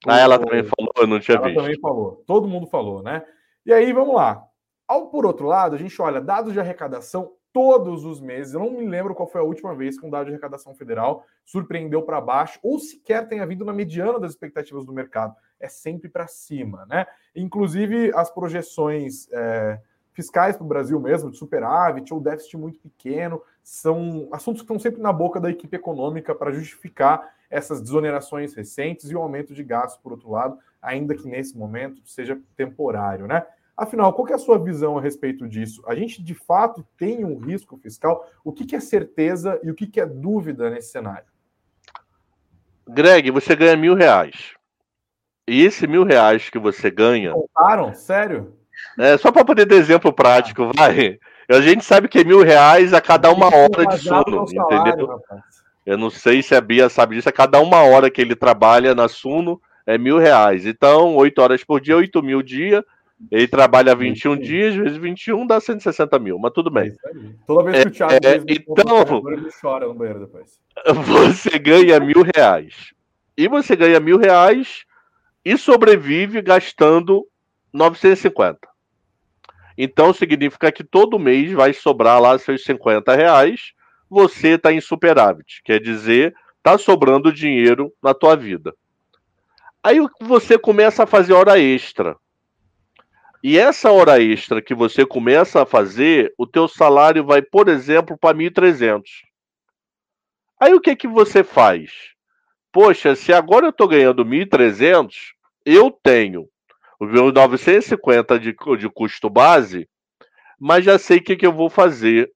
ah, 0.07 0.19
ela 0.19 0.37
também 0.37 0.63
falou, 0.63 0.91
eu 0.97 1.07
não 1.07 1.19
tinha 1.19 1.37
ela 1.37 1.47
visto. 1.47 1.57
Ela 1.57 1.67
também 1.67 1.81
falou. 1.81 2.23
Todo 2.27 2.47
mundo 2.47 2.67
falou, 2.67 3.01
né? 3.01 3.23
E 3.65 3.73
aí, 3.73 3.91
vamos 3.91 4.15
lá. 4.15 4.43
Ao 4.87 5.07
por 5.07 5.25
outro 5.25 5.47
lado, 5.47 5.75
a 5.75 5.79
gente 5.79 5.99
olha 6.01 6.21
dados 6.21 6.53
de 6.53 6.59
arrecadação 6.59 7.31
todos 7.51 8.05
os 8.05 8.21
meses. 8.21 8.53
Eu 8.53 8.59
não 8.59 8.71
me 8.71 8.85
lembro 8.85 9.15
qual 9.15 9.27
foi 9.27 9.41
a 9.41 9.43
última 9.43 9.75
vez 9.75 9.99
que 9.99 10.05
um 10.05 10.09
dado 10.09 10.25
de 10.25 10.31
arrecadação 10.31 10.73
federal 10.75 11.25
surpreendeu 11.45 12.01
para 12.03 12.21
baixo 12.21 12.59
ou 12.61 12.79
sequer 12.79 13.27
tenha 13.27 13.45
vindo 13.45 13.65
na 13.65 13.73
mediana 13.73 14.19
das 14.19 14.31
expectativas 14.31 14.85
do 14.85 14.93
mercado. 14.93 15.35
É 15.59 15.67
sempre 15.67 16.09
para 16.09 16.27
cima, 16.27 16.85
né? 16.87 17.05
Inclusive 17.35 18.11
as 18.15 18.29
projeções 18.29 19.27
é, 19.31 19.79
fiscais 20.13 20.55
para 20.55 20.65
o 20.65 20.67
Brasil 20.67 20.99
mesmo, 20.99 21.31
de 21.31 21.37
superávit 21.37 22.13
ou 22.13 22.19
déficit 22.19 22.57
muito 22.57 22.79
pequeno, 22.79 23.41
são 23.63 24.27
assuntos 24.31 24.61
que 24.61 24.65
estão 24.65 24.79
sempre 24.79 25.01
na 25.01 25.13
boca 25.13 25.39
da 25.39 25.49
equipe 25.49 25.75
econômica 25.75 26.35
para 26.35 26.51
justificar 26.51 27.33
essas 27.49 27.81
desonerações 27.81 28.53
recentes 28.53 29.09
e 29.09 29.15
o 29.15 29.21
aumento 29.21 29.53
de 29.53 29.63
gastos, 29.63 30.01
por 30.01 30.11
outro 30.11 30.29
lado, 30.29 30.57
ainda 30.81 31.15
que 31.15 31.27
nesse 31.27 31.57
momento 31.57 32.01
seja 32.05 32.39
temporário, 32.55 33.27
né? 33.27 33.45
Afinal, 33.79 34.11
qual 34.11 34.27
é 34.27 34.33
a 34.33 34.37
sua 34.37 34.59
visão 34.59 34.97
a 34.97 35.01
respeito 35.01 35.47
disso? 35.47 35.81
A 35.87 35.95
gente 35.95 36.21
de 36.21 36.33
fato 36.33 36.85
tem 36.97 37.23
um 37.23 37.39
risco 37.39 37.77
fiscal? 37.77 38.29
O 38.43 38.51
que, 38.51 38.75
é 38.75 38.79
certeza 38.81 39.57
e 39.63 39.71
o 39.71 39.73
que, 39.73 40.01
é 40.01 40.05
dúvida 40.05 40.69
nesse 40.69 40.91
cenário? 40.91 41.23
Greg, 42.85 43.31
você 43.31 43.55
ganha 43.55 43.77
mil 43.77 43.95
reais. 43.95 44.53
E 45.47 45.63
esse 45.63 45.87
mil 45.87 46.03
reais 46.03 46.49
que 46.49 46.59
você 46.59 46.91
ganha. 46.91 47.31
Contaram? 47.31 47.93
Sério? 47.93 48.53
É, 48.97 49.17
só 49.17 49.31
para 49.31 49.45
poder 49.45 49.65
dar 49.65 49.77
exemplo 49.77 50.11
prático, 50.11 50.71
vai. 50.75 51.17
A 51.49 51.61
gente 51.61 51.85
sabe 51.85 52.09
que 52.09 52.19
é 52.19 52.23
mil 52.25 52.43
reais 52.43 52.93
a 52.93 52.99
cada 52.99 53.31
uma 53.31 53.47
hora 53.47 53.85
de 53.85 53.97
sono, 53.97 54.43
entendeu? 54.43 55.21
Eu 55.85 55.97
não 55.97 56.09
sei 56.09 56.43
se 56.43 56.53
a 56.53 56.59
Bia 56.59 56.89
sabe 56.89 57.15
disso, 57.15 57.29
a 57.29 57.31
cada 57.31 57.61
uma 57.61 57.81
hora 57.81 58.11
que 58.11 58.21
ele 58.21 58.35
trabalha 58.35 58.93
na 58.93 59.07
Suno 59.07 59.59
é 59.87 59.97
mil 59.97 60.17
reais. 60.17 60.65
Então, 60.65 61.15
oito 61.15 61.41
horas 61.41 61.63
por 61.63 61.79
dia, 61.79 61.95
oito 61.95 62.21
mil 62.21 62.43
dia, 62.43 62.85
ele 63.31 63.47
trabalha 63.47 63.95
21 63.95 64.35
Sim. 64.35 64.41
dias, 64.41 64.75
vezes 64.75 64.97
21 64.97 65.45
dá 65.45 65.59
160 65.59 66.17
mil, 66.19 66.39
mas 66.39 66.53
tudo 66.53 66.71
bem. 66.71 66.89
É 66.89 67.11
Toda 67.45 67.63
vez 67.69 67.83
que 67.83 67.89
o 67.89 67.91
Thiago 67.91 68.13
é, 68.13 68.37
então, 68.47 69.31
ele 69.31 69.49
chora 69.61 69.87
no 69.87 69.93
banheiro 69.93 70.21
depois. 70.21 70.59
Você 71.05 71.59
ganha 71.59 71.99
mil 71.99 72.23
reais. 72.35 72.93
E 73.37 73.47
você 73.47 73.73
ganha 73.73 74.01
mil 74.01 74.17
reais 74.17 74.83
e 75.45 75.57
sobrevive 75.57 76.41
gastando 76.41 77.25
950. 77.71 78.59
Então 79.77 80.11
significa 80.11 80.69
que 80.73 80.83
todo 80.83 81.17
mês 81.17 81.53
vai 81.53 81.71
sobrar 81.71 82.21
lá 82.21 82.37
seus 82.37 82.65
50 82.65 83.15
reais, 83.15 83.71
você 84.09 84.49
está 84.55 84.73
em 84.73 84.81
superávit. 84.81 85.61
Quer 85.63 85.79
dizer, 85.79 86.35
está 86.57 86.77
sobrando 86.77 87.31
dinheiro 87.31 87.93
na 88.03 88.13
tua 88.13 88.35
vida. 88.35 88.73
Aí 89.81 89.99
você 90.19 90.57
começa 90.57 91.03
a 91.03 91.07
fazer 91.07 91.31
hora 91.31 91.57
extra. 91.57 92.17
E 93.41 93.57
essa 93.57 93.89
hora 93.91 94.21
extra 94.21 94.61
que 94.61 94.75
você 94.75 95.05
começa 95.05 95.61
a 95.61 95.65
fazer, 95.65 96.33
o 96.37 96.45
teu 96.45 96.67
salário 96.67 97.23
vai, 97.23 97.41
por 97.41 97.69
exemplo, 97.69 98.17
para 98.17 98.37
1.300. 98.37 99.03
Aí 100.59 100.73
o 100.73 100.81
que 100.81 100.93
que 100.93 101.07
você 101.07 101.41
faz? 101.41 101.91
Poxa, 102.69 103.15
se 103.15 103.31
agora 103.31 103.65
eu 103.65 103.69
estou 103.69 103.87
ganhando 103.87 104.25
1.300, 104.25 105.13
eu 105.65 105.89
tenho 105.89 106.49
o 106.99 107.05
meu 107.05 107.31
950 107.31 108.37
de, 108.37 108.53
de 108.77 108.89
custo 108.89 109.29
base, 109.29 109.87
mas 110.59 110.83
já 110.83 110.99
sei 110.99 111.19
o 111.19 111.23
que, 111.23 111.37
que 111.37 111.47
eu 111.47 111.53
vou 111.53 111.69
fazer. 111.69 112.29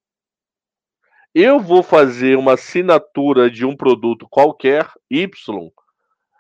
Eu 1.36 1.60
vou 1.60 1.84
fazer 1.84 2.38
uma 2.38 2.54
assinatura 2.54 3.52
de 3.52 3.66
um 3.66 3.76
produto 3.76 4.26
qualquer, 4.30 4.90
Y, 5.12 5.70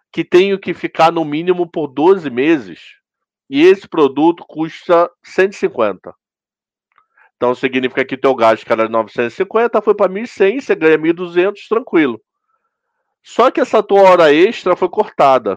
que 0.09 0.23
tenho 0.23 0.57
que 0.57 0.73
ficar 0.73 1.11
no 1.11 1.25
mínimo 1.25 1.69
por 1.69 1.87
12 1.87 2.29
meses 2.29 3.02
e 3.53 3.61
esse 3.61 3.87
produto 3.87 4.43
custa 4.47 5.11
150. 5.23 6.11
Então 7.35 7.53
significa 7.53 8.03
que 8.03 8.17
teu 8.17 8.33
gasto 8.33 8.65
que 8.65 8.73
era 8.73 8.89
950 8.89 9.79
foi 9.79 9.93
para 9.93 10.11
1.100, 10.11 10.59
você 10.59 10.73
ganha 10.73 10.97
1.200 10.97 11.67
tranquilo. 11.69 12.19
Só 13.21 13.51
que 13.51 13.61
essa 13.61 13.83
tua 13.83 14.09
hora 14.09 14.33
extra 14.33 14.75
foi 14.75 14.89
cortada. 14.89 15.55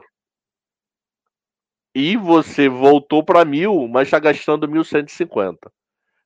E 1.95 2.19
você 2.19 2.69
voltou 2.69 3.25
para 3.25 3.47
mil, 3.47 3.89
mas 3.89 4.09
está 4.09 4.19
gastando 4.19 4.69
1.150. 4.69 5.57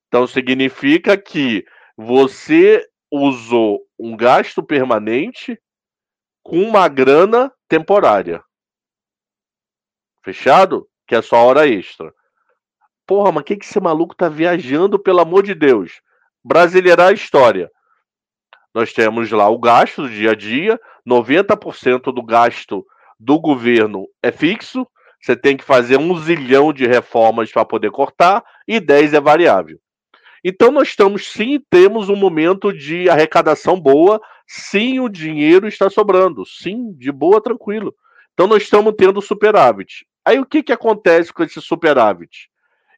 Então 0.08 0.26
significa 0.26 1.16
que 1.16 1.64
você 1.96 2.84
usou 3.08 3.86
um 3.96 4.16
gasto 4.16 4.60
permanente 4.60 5.56
com 6.42 6.60
uma 6.64 6.88
grana 6.88 7.52
temporária. 7.68 8.42
Fechado? 10.24 10.89
Que 11.10 11.16
é 11.16 11.22
só 11.22 11.44
hora 11.44 11.66
extra. 11.66 12.14
Porra, 13.04 13.32
mas 13.32 13.42
que, 13.42 13.56
que 13.56 13.64
esse 13.64 13.80
maluco 13.80 14.14
tá 14.14 14.28
viajando, 14.28 14.96
pelo 14.96 15.18
amor 15.18 15.42
de 15.42 15.56
Deus? 15.56 16.00
Brasileirar 16.44 17.08
a 17.08 17.12
história. 17.12 17.68
Nós 18.72 18.92
temos 18.92 19.28
lá 19.32 19.48
o 19.48 19.58
gasto 19.58 20.02
do 20.02 20.08
dia 20.08 20.30
a 20.30 20.34
dia, 20.36 20.80
90% 21.04 22.14
do 22.14 22.22
gasto 22.22 22.86
do 23.18 23.40
governo 23.40 24.06
é 24.22 24.30
fixo, 24.30 24.86
você 25.20 25.34
tem 25.34 25.56
que 25.56 25.64
fazer 25.64 25.98
um 25.98 26.16
zilhão 26.16 26.72
de 26.72 26.86
reformas 26.86 27.50
para 27.50 27.64
poder 27.64 27.90
cortar, 27.90 28.44
e 28.68 28.78
10 28.78 29.14
é 29.14 29.20
variável. 29.20 29.80
Então 30.44 30.70
nós 30.70 30.90
estamos 30.90 31.26
sim, 31.26 31.60
temos 31.68 32.08
um 32.08 32.14
momento 32.14 32.72
de 32.72 33.10
arrecadação 33.10 33.80
boa, 33.80 34.20
sim, 34.46 35.00
o 35.00 35.08
dinheiro 35.08 35.66
está 35.66 35.90
sobrando, 35.90 36.46
sim, 36.46 36.92
de 36.92 37.10
boa, 37.10 37.42
tranquilo. 37.42 37.92
Então 38.32 38.46
nós 38.46 38.62
estamos 38.62 38.94
tendo 38.96 39.20
superávit. 39.20 40.08
Aí 40.30 40.38
o 40.38 40.46
que, 40.46 40.62
que 40.62 40.72
acontece 40.72 41.32
com 41.32 41.42
esse 41.42 41.60
superávit? 41.60 42.48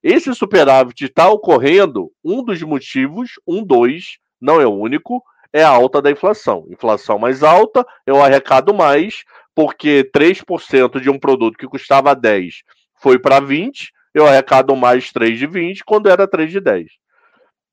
Esse 0.03 0.35
superávit 0.35 1.07
está 1.07 1.31
ocorrendo, 1.31 2.13
um 2.23 2.45
dos 2.45 2.61
motivos, 2.61 3.41
um, 3.47 3.65
dois, 3.65 4.19
não 4.39 4.61
é 4.61 4.67
o 4.67 4.75
único, 4.75 5.25
é 5.51 5.65
a 5.65 5.71
alta 5.71 6.03
da 6.03 6.11
inflação. 6.11 6.67
Inflação 6.69 7.19
mais 7.19 7.43
alta, 7.43 7.87
eu 8.07 8.23
arrecado 8.23 8.75
mais, 8.75 9.25
porque 9.55 10.07
3% 10.15 11.01
de 11.01 11.09
um 11.09 11.19
produto 11.19 11.57
que 11.57 11.67
custava 11.67 12.15
10 12.15 12.65
foi 13.01 13.19
para 13.19 13.41
20, 13.41 13.91
eu 14.13 14.27
arrecado 14.27 14.77
mais 14.77 15.11
3 15.11 15.39
de 15.39 15.47
20 15.47 15.87
quando 15.87 16.11
era 16.11 16.29
3 16.29 16.51
de 16.51 16.61
10. 16.61 16.87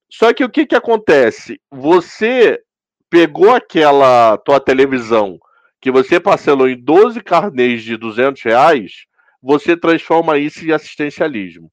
Só 0.10 0.34
que 0.34 0.46
o 0.46 0.50
que, 0.50 0.66
que 0.66 0.76
acontece? 0.76 1.60
Você 1.70 2.62
pegou 3.10 3.54
aquela 3.54 4.38
tua 4.38 4.62
televisão 4.62 5.38
que 5.82 5.92
você 5.92 6.18
parcelou 6.18 6.70
em 6.70 6.82
12 6.82 7.20
carnês 7.20 7.84
de 7.84 7.98
200 7.98 8.42
reais, 8.42 9.09
você 9.42 9.76
transforma 9.76 10.38
isso 10.38 10.66
em 10.66 10.72
assistencialismo. 10.72 11.72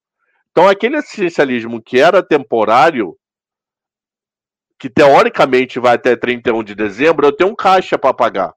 Então, 0.50 0.68
aquele 0.68 0.96
assistencialismo 0.96 1.82
que 1.82 2.00
era 2.00 2.22
temporário, 2.22 3.16
que 4.78 4.88
teoricamente 4.88 5.78
vai 5.78 5.94
até 5.96 6.16
31 6.16 6.62
de 6.62 6.74
dezembro, 6.74 7.26
eu 7.26 7.32
tenho 7.32 7.50
um 7.50 7.54
caixa 7.54 7.98
para 7.98 8.14
pagar. 8.14 8.54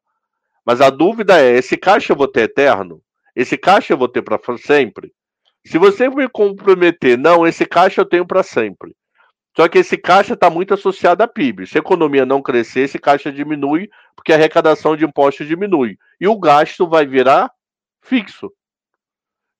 Mas 0.65 0.81
a 0.81 0.89
dúvida 0.89 1.39
é: 1.41 1.57
esse 1.57 1.75
caixa 1.75 2.13
eu 2.13 2.17
vou 2.17 2.27
ter 2.27 2.41
eterno? 2.41 3.01
Esse 3.35 3.57
caixa 3.57 3.93
eu 3.93 3.97
vou 3.97 4.07
ter 4.07 4.21
para 4.21 4.39
sempre? 4.57 5.13
Se 5.65 5.77
você 5.77 6.09
me 6.09 6.27
comprometer, 6.29 7.17
não, 7.17 7.45
esse 7.45 7.65
caixa 7.65 8.01
eu 8.01 8.05
tenho 8.05 8.25
para 8.25 8.43
sempre. 8.43 8.95
Só 9.55 9.67
que 9.67 9.79
esse 9.79 9.97
caixa 9.97 10.35
está 10.35 10.49
muito 10.49 10.73
associado 10.73 11.21
à 11.21 11.27
PIB. 11.27 11.67
Se 11.67 11.77
a 11.77 11.81
economia 11.81 12.25
não 12.25 12.41
crescer, 12.41 12.81
esse 12.81 12.97
caixa 12.97 13.31
diminui, 13.31 13.89
porque 14.15 14.31
a 14.31 14.35
arrecadação 14.35 14.95
de 14.95 15.03
impostos 15.03 15.47
diminui. 15.47 15.97
E 16.19 16.27
o 16.27 16.39
gasto 16.39 16.87
vai 16.87 17.05
virar 17.05 17.51
fixo. 18.01 18.51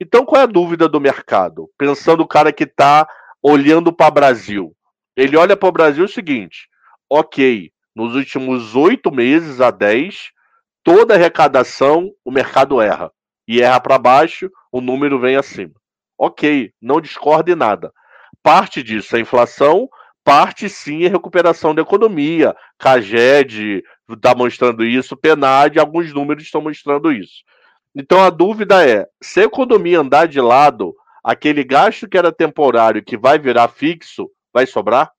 Então, 0.01 0.25
qual 0.25 0.41
é 0.41 0.43
a 0.43 0.47
dúvida 0.47 0.88
do 0.88 0.99
mercado? 0.99 1.69
Pensando 1.77 2.23
o 2.23 2.27
cara 2.27 2.53
que 2.53 2.63
está 2.63 3.07
olhando 3.43 3.91
para 3.91 4.07
o 4.07 4.12
Brasil. 4.12 4.75
Ele 5.15 5.35
olha 5.35 5.57
para 5.57 5.69
o 5.69 5.71
Brasil 5.71 6.05
o 6.05 6.09
seguinte: 6.09 6.69
ok, 7.09 7.71
nos 7.93 8.15
últimos 8.15 8.75
oito 8.75 9.12
meses 9.12 9.59
a 9.59 9.71
dez, 9.71 10.31
toda 10.83 11.15
arrecadação 11.15 12.09
o 12.23 12.31
mercado 12.31 12.81
erra. 12.81 13.12
E 13.47 13.62
erra 13.62 13.79
para 13.79 13.97
baixo, 13.97 14.49
o 14.71 14.79
número 14.79 15.19
vem 15.19 15.35
acima. 15.35 15.73
Ok, 16.17 16.71
não 16.81 17.01
discorde 17.01 17.55
nada. 17.55 17.91
Parte 18.41 18.81
disso 18.83 19.15
é 19.15 19.19
inflação, 19.19 19.89
parte 20.23 20.69
sim 20.69 21.03
é 21.03 21.07
recuperação 21.07 21.73
da 21.73 21.81
economia. 21.81 22.55
Caged 22.77 23.83
está 24.09 24.35
mostrando 24.35 24.85
isso, 24.85 25.17
Penad, 25.17 25.77
alguns 25.77 26.13
números 26.13 26.43
estão 26.43 26.62
mostrando 26.62 27.12
isso. 27.12 27.43
Então 27.95 28.23
a 28.23 28.30
dúvida 28.30 28.88
é: 28.88 29.08
se 29.21 29.41
a 29.41 29.43
economia 29.43 29.99
andar 29.99 30.28
de 30.28 30.39
lado, 30.39 30.95
aquele 31.23 31.63
gasto 31.63 32.08
que 32.08 32.17
era 32.17 32.32
temporário, 32.32 33.04
que 33.04 33.17
vai 33.17 33.39
virar 33.39 33.67
fixo, 33.67 34.30
vai 34.54 34.65
sobrar? 34.65 35.12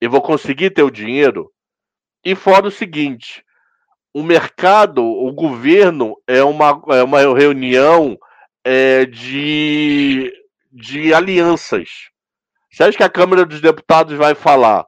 Eu 0.00 0.10
vou 0.10 0.22
conseguir 0.22 0.70
ter 0.70 0.82
o 0.82 0.90
dinheiro? 0.90 1.52
E 2.24 2.34
fora 2.34 2.66
o 2.66 2.70
seguinte: 2.70 3.44
o 4.14 4.22
mercado, 4.22 5.02
o 5.04 5.32
governo 5.32 6.16
é 6.26 6.42
uma, 6.42 6.82
é 6.88 7.02
uma 7.02 7.18
reunião 7.18 8.18
é, 8.64 9.04
de, 9.06 10.32
de 10.70 11.12
alianças. 11.14 11.88
Você 12.70 12.84
acha 12.84 12.96
que 12.96 13.04
a 13.04 13.10
Câmara 13.10 13.44
dos 13.44 13.60
Deputados 13.60 14.16
vai 14.16 14.34
falar? 14.34 14.84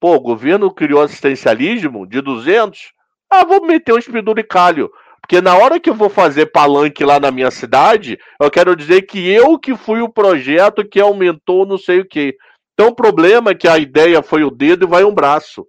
Pô, 0.00 0.14
o 0.14 0.20
governo 0.20 0.72
criou 0.72 1.02
assistencialismo 1.02 2.06
de 2.06 2.20
200? 2.20 2.92
Ah, 3.30 3.44
vou 3.44 3.64
meter 3.64 3.92
um 3.92 3.98
espiduricalho. 3.98 4.90
Porque 5.20 5.40
na 5.40 5.56
hora 5.56 5.78
que 5.78 5.90
eu 5.90 5.94
vou 5.94 6.08
fazer 6.08 6.46
palanque 6.46 7.04
lá 7.04 7.20
na 7.20 7.30
minha 7.30 7.50
cidade, 7.50 8.18
eu 8.40 8.50
quero 8.50 8.74
dizer 8.74 9.02
que 9.02 9.28
eu 9.28 9.58
que 9.58 9.76
fui 9.76 10.00
o 10.00 10.08
projeto 10.08 10.88
que 10.88 11.00
aumentou 11.00 11.66
não 11.66 11.76
sei 11.76 12.00
o 12.00 12.08
quê. 12.08 12.36
Então 12.72 12.88
o 12.88 12.94
problema 12.94 13.50
é 13.50 13.54
que 13.54 13.68
a 13.68 13.78
ideia 13.78 14.22
foi 14.22 14.44
o 14.44 14.50
dedo 14.50 14.86
e 14.86 14.88
vai 14.88 15.04
um 15.04 15.12
braço. 15.12 15.66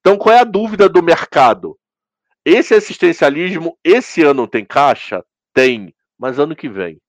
Então 0.00 0.18
qual 0.18 0.34
é 0.34 0.40
a 0.40 0.44
dúvida 0.44 0.88
do 0.88 1.02
mercado? 1.02 1.78
Esse 2.44 2.74
assistencialismo, 2.74 3.78
esse 3.82 4.22
ano 4.22 4.46
tem 4.46 4.64
caixa? 4.64 5.24
Tem, 5.54 5.94
mas 6.18 6.38
ano 6.38 6.56
que 6.56 6.68
vem. 6.68 7.00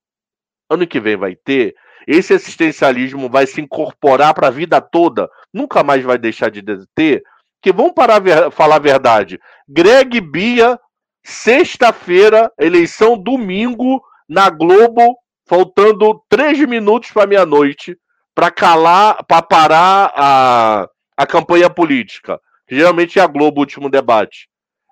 Ano 0.69 0.87
que 0.87 0.99
vem 0.99 1.17
vai 1.17 1.35
ter. 1.35 1.75
Esse 2.07 2.33
assistencialismo 2.33 3.29
vai 3.29 3.45
se 3.45 3.59
incorporar 3.59 4.33
para 4.33 4.47
a 4.47 4.51
vida 4.51 4.79
toda, 4.79 5.29
nunca 5.53 5.83
mais 5.83 6.03
vai 6.03 6.17
deixar 6.17 6.49
de 6.49 6.63
ter. 6.95 7.23
Que 7.61 7.71
vamos 7.71 7.93
parar 7.93 8.21
a 8.27 8.51
falar 8.51 8.75
a 8.75 8.79
verdade. 8.79 9.39
Greg 9.67 10.21
Bia 10.21 10.79
Sexta-feira, 11.23 12.51
eleição 12.57 13.17
domingo 13.17 14.01
na 14.27 14.49
Globo, 14.49 15.17
faltando 15.45 16.21
três 16.29 16.59
minutos 16.67 17.11
para 17.11 17.27
meia-noite, 17.27 17.97
para 18.33 18.49
calar, 18.49 19.23
para 19.25 19.41
parar 19.41 20.11
a, 20.15 20.87
a 21.17 21.27
campanha 21.27 21.69
política. 21.69 22.39
Geralmente 22.69 23.19
é 23.19 23.21
a 23.21 23.27
Globo 23.27 23.57
o 23.57 23.59
último 23.61 23.89
debate. 23.89 24.47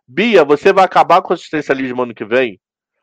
Bia, 0.07 0.43
você 0.43 0.71
vai 0.73 0.85
acabar 0.85 1.21
com 1.21 1.31
o 1.31 1.33
assistencialismo 1.33 2.03
ano 2.03 2.13
que 2.13 2.25
vem? 2.25 2.59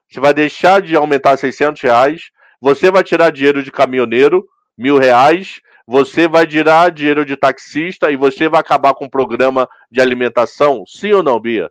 Você 0.09 0.21
vai 0.21 0.35
deixar 0.35 0.81
de 0.81 0.95
aumentar 0.95 1.37
600 1.37 1.81
reais? 1.83 2.23
Você 2.61 2.91
vai 2.91 3.03
tirar 3.03 3.31
dinheiro 3.31 3.63
de 3.63 3.73
caminhoneiro, 3.73 4.45
mil 4.77 4.99
reais? 4.99 5.61
Você 5.87 6.27
vai 6.27 6.47
tirar 6.47 6.91
dinheiro 6.91 7.27
de 7.27 7.37
taxista 7.37 8.11
e 8.11 8.17
você 8.17 8.49
vai 8.49 8.61
acabar 8.61 8.95
com 8.95 9.05
o 9.05 9.11
programa 9.11 9.69
de 9.91 10.01
alimentação? 10.01 10.85
Sim 10.87 11.13
ou 11.13 11.23
não, 11.23 11.39
Bia? 11.39 11.71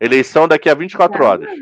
Eleição 0.00 0.48
daqui 0.48 0.68
a 0.68 0.74
24 0.74 1.16
Jamais. 1.16 1.42
horas. 1.42 1.58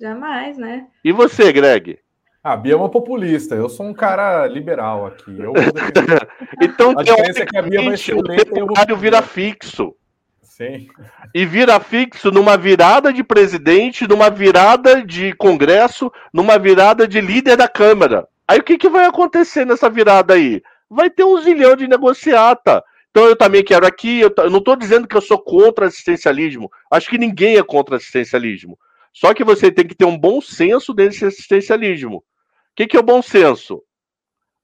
Jamais, 0.00 0.58
né? 0.58 0.86
E 1.04 1.12
você, 1.12 1.52
Greg? 1.52 1.98
A 2.42 2.56
Bia 2.56 2.72
é 2.72 2.76
uma 2.76 2.88
populista, 2.88 3.54
eu 3.54 3.68
sou 3.68 3.86
um 3.86 3.94
cara 3.94 4.46
liberal 4.46 5.06
aqui. 5.06 5.38
Eu 5.38 5.52
então, 6.60 6.98
a 6.98 7.02
diferença 7.02 7.42
é 7.42 7.46
que 7.46 7.56
a 7.56 7.62
Bia 7.62 7.82
vai 7.82 7.96
ser 7.96 8.16
o 8.16 8.22
temporário 8.22 8.96
vira 8.96 9.22
fixo. 9.22 9.94
Sim. 10.42 10.88
E 11.34 11.46
vira 11.46 11.78
fixo 11.78 12.30
numa 12.30 12.56
virada 12.56 13.12
de 13.12 13.22
presidente, 13.22 14.08
numa 14.08 14.28
virada 14.28 15.04
de 15.04 15.32
Congresso, 15.34 16.10
numa 16.32 16.58
virada 16.58 17.06
de 17.06 17.20
líder 17.20 17.56
da 17.56 17.68
Câmara. 17.68 18.26
Aí 18.46 18.58
o 18.58 18.62
que, 18.62 18.76
que 18.76 18.88
vai 18.88 19.06
acontecer 19.06 19.64
nessa 19.64 19.88
virada 19.88 20.34
aí? 20.34 20.62
Vai 20.88 21.08
ter 21.08 21.24
um 21.24 21.40
zilhão 21.40 21.74
de 21.76 21.88
negociata. 21.88 22.82
Então 23.10 23.24
eu 23.24 23.36
também 23.36 23.62
quero 23.62 23.86
aqui, 23.86 24.20
eu, 24.20 24.32
eu 24.38 24.50
não 24.50 24.58
estou 24.58 24.74
dizendo 24.74 25.06
que 25.06 25.16
eu 25.16 25.20
sou 25.20 25.38
contra 25.38 25.86
assistencialismo. 25.86 26.70
Acho 26.90 27.08
que 27.10 27.18
ninguém 27.18 27.56
é 27.56 27.62
contra 27.62 27.96
assistencialismo. 27.96 28.78
Só 29.12 29.34
que 29.34 29.44
você 29.44 29.70
tem 29.70 29.86
que 29.86 29.94
ter 29.94 30.06
um 30.06 30.18
bom 30.18 30.40
senso 30.40 30.94
desse 30.94 31.24
assistencialismo. 31.24 32.16
O 32.16 32.22
que, 32.74 32.86
que 32.86 32.96
é 32.96 33.00
o 33.00 33.04
bom 33.04 33.20
senso? 33.20 33.82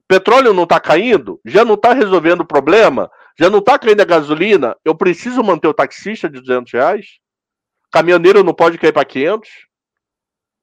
Petróleo 0.09 0.55
não 0.55 0.63
está 0.63 0.81
caindo? 0.81 1.39
Já 1.45 1.67
não 1.67 1.75
está 1.75 1.93
resolvendo 1.93 2.41
o 2.41 2.47
problema? 2.47 3.11
Já 3.39 3.51
não 3.51 3.59
está 3.59 3.79
caindo 3.79 4.01
a 4.01 4.07
gasolina? 4.07 4.75
Eu 4.83 4.95
preciso 4.95 5.45
manter 5.45 5.69
o 5.69 5.75
taxista 5.75 6.31
de 6.31 6.41
200 6.41 6.73
reais? 6.73 7.07
Caminhoneiro 7.93 8.43
não 8.43 8.55
pode 8.55 8.79
cair 8.79 8.93
para 8.93 9.05
500? 9.05 9.68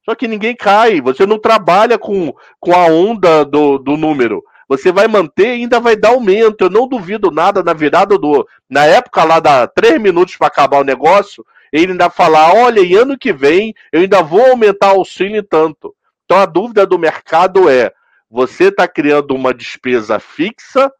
Só 0.05 0.13
que 0.15 0.27
ninguém 0.27 0.55
cai. 0.55 1.01
Você 1.01 1.25
não 1.25 1.39
trabalha 1.39 1.97
com, 1.97 2.33
com 2.59 2.73
a 2.73 2.85
onda 2.85 3.43
do, 3.43 3.77
do 3.79 3.97
número 3.97 4.43
você 4.67 4.91
vai 4.91 5.07
manter 5.07 5.49
e 5.49 5.61
ainda 5.61 5.79
vai 5.79 5.95
dar 5.95 6.09
aumento. 6.09 6.61
Eu 6.61 6.69
não 6.69 6.87
duvido 6.87 7.31
nada 7.31 7.63
na 7.63 7.73
virada 7.73 8.17
do. 8.17 8.47
Na 8.69 8.85
época 8.85 9.23
lá 9.23 9.39
dá 9.39 9.67
três 9.67 10.01
minutos 10.01 10.35
para 10.37 10.47
acabar 10.47 10.79
o 10.79 10.83
negócio, 10.83 11.45
ele 11.71 11.91
ainda 11.91 12.09
falar: 12.09 12.53
olha, 12.53 12.81
e 12.81 12.95
ano 12.95 13.17
que 13.17 13.31
vem 13.31 13.73
eu 13.91 14.01
ainda 14.01 14.21
vou 14.21 14.45
aumentar 14.45 14.93
o 14.93 14.97
auxílio 14.99 15.43
tanto. 15.43 15.95
Então 16.25 16.37
a 16.37 16.45
dúvida 16.45 16.85
do 16.85 16.97
mercado 16.97 17.69
é: 17.69 17.91
você 18.29 18.65
está 18.65 18.87
criando 18.87 19.35
uma 19.35 19.53
despesa 19.53 20.19
fixa 20.19 20.91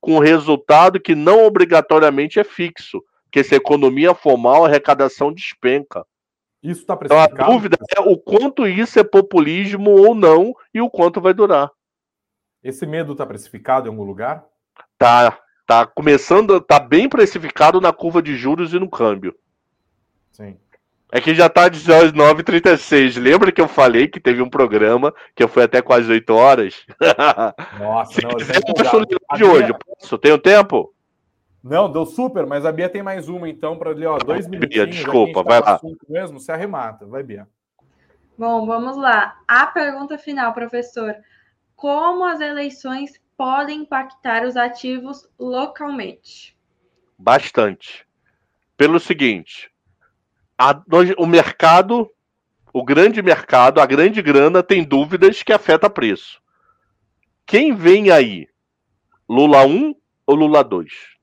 com 0.00 0.18
resultado 0.18 1.00
que 1.00 1.14
não 1.14 1.44
obrigatoriamente 1.44 2.38
é 2.38 2.44
fixo. 2.44 3.02
que 3.32 3.42
se 3.42 3.54
a 3.54 3.56
economia 3.56 4.14
for 4.14 4.36
mal, 4.36 4.64
a 4.64 4.68
arrecadação 4.68 5.32
despenca. 5.32 6.04
Isso 6.64 6.80
está 6.80 6.96
precificado? 6.96 7.34
Então 7.34 7.44
a 7.44 7.50
dúvida 7.50 7.76
é 7.94 8.00
o 8.00 8.16
quanto 8.16 8.66
isso 8.66 8.98
é 8.98 9.04
populismo 9.04 9.90
ou 9.90 10.14
não 10.14 10.54
e 10.72 10.80
o 10.80 10.88
quanto 10.88 11.20
vai 11.20 11.34
durar. 11.34 11.70
Esse 12.62 12.86
medo 12.86 13.12
está 13.12 13.26
precificado 13.26 13.86
em 13.86 13.90
algum 13.90 14.04
lugar? 14.04 14.42
Tá, 14.96 15.38
tá 15.66 15.84
começando, 15.84 16.58
tá 16.62 16.80
bem 16.80 17.06
precificado 17.06 17.82
na 17.82 17.92
curva 17.92 18.22
de 18.22 18.34
juros 18.34 18.72
e 18.72 18.78
no 18.78 18.88
câmbio. 18.88 19.36
Sim. 20.32 20.56
É 21.12 21.20
que 21.20 21.34
já 21.34 21.50
tá 21.50 21.68
9h36. 21.68 23.20
Lembra 23.20 23.52
que 23.52 23.60
eu 23.60 23.68
falei 23.68 24.08
que 24.08 24.18
teve 24.18 24.40
um 24.40 24.48
programa 24.48 25.14
que 25.36 25.44
eu 25.44 25.48
fui 25.48 25.62
até 25.62 25.82
quase 25.82 26.10
8 26.10 26.30
horas? 26.34 26.86
Nossa, 27.78 28.14
Se 28.14 28.22
não, 28.22 28.30
quiser, 28.30 28.56
eu 28.56 28.62
tô 29.06 29.36
de 29.36 29.44
hoje. 29.44 29.72
Posso? 30.00 30.16
Tenho 30.16 30.38
tempo? 30.38 30.93
Não, 31.64 31.90
deu 31.90 32.04
super, 32.04 32.46
mas 32.46 32.66
a 32.66 32.70
Bia 32.70 32.90
tem 32.90 33.02
mais 33.02 33.26
uma, 33.26 33.48
então, 33.48 33.78
para 33.78 33.88
ler, 33.88 34.06
ó, 34.06 34.18
dois 34.18 34.46
minutinhos. 34.46 34.86
Bia, 34.86 34.86
desculpa, 34.86 35.42
vai 35.42 35.60
lá. 35.60 35.80
Mesmo, 36.06 36.38
se 36.38 36.52
arremata. 36.52 37.06
Vai, 37.06 37.22
Bia. 37.22 37.48
Bom, 38.36 38.66
vamos 38.66 38.98
lá. 38.98 39.40
A 39.48 39.66
pergunta 39.68 40.18
final, 40.18 40.52
professor. 40.52 41.16
Como 41.74 42.22
as 42.22 42.40
eleições 42.40 43.18
podem 43.34 43.80
impactar 43.80 44.44
os 44.44 44.58
ativos 44.58 45.26
localmente? 45.38 46.54
Bastante. 47.18 48.06
Pelo 48.76 49.00
seguinte, 49.00 49.72
a, 50.58 50.78
o 51.16 51.26
mercado, 51.26 52.10
o 52.74 52.84
grande 52.84 53.22
mercado, 53.22 53.80
a 53.80 53.86
grande 53.86 54.20
grana 54.20 54.62
tem 54.62 54.84
dúvidas 54.84 55.42
que 55.42 55.52
afeta 55.52 55.88
preço. 55.88 56.42
Quem 57.46 57.74
vem 57.74 58.10
aí? 58.10 58.48
Lula 59.26 59.64
1 59.64 59.94
ou 60.26 60.34
Lula 60.34 60.62
2? 60.62 61.13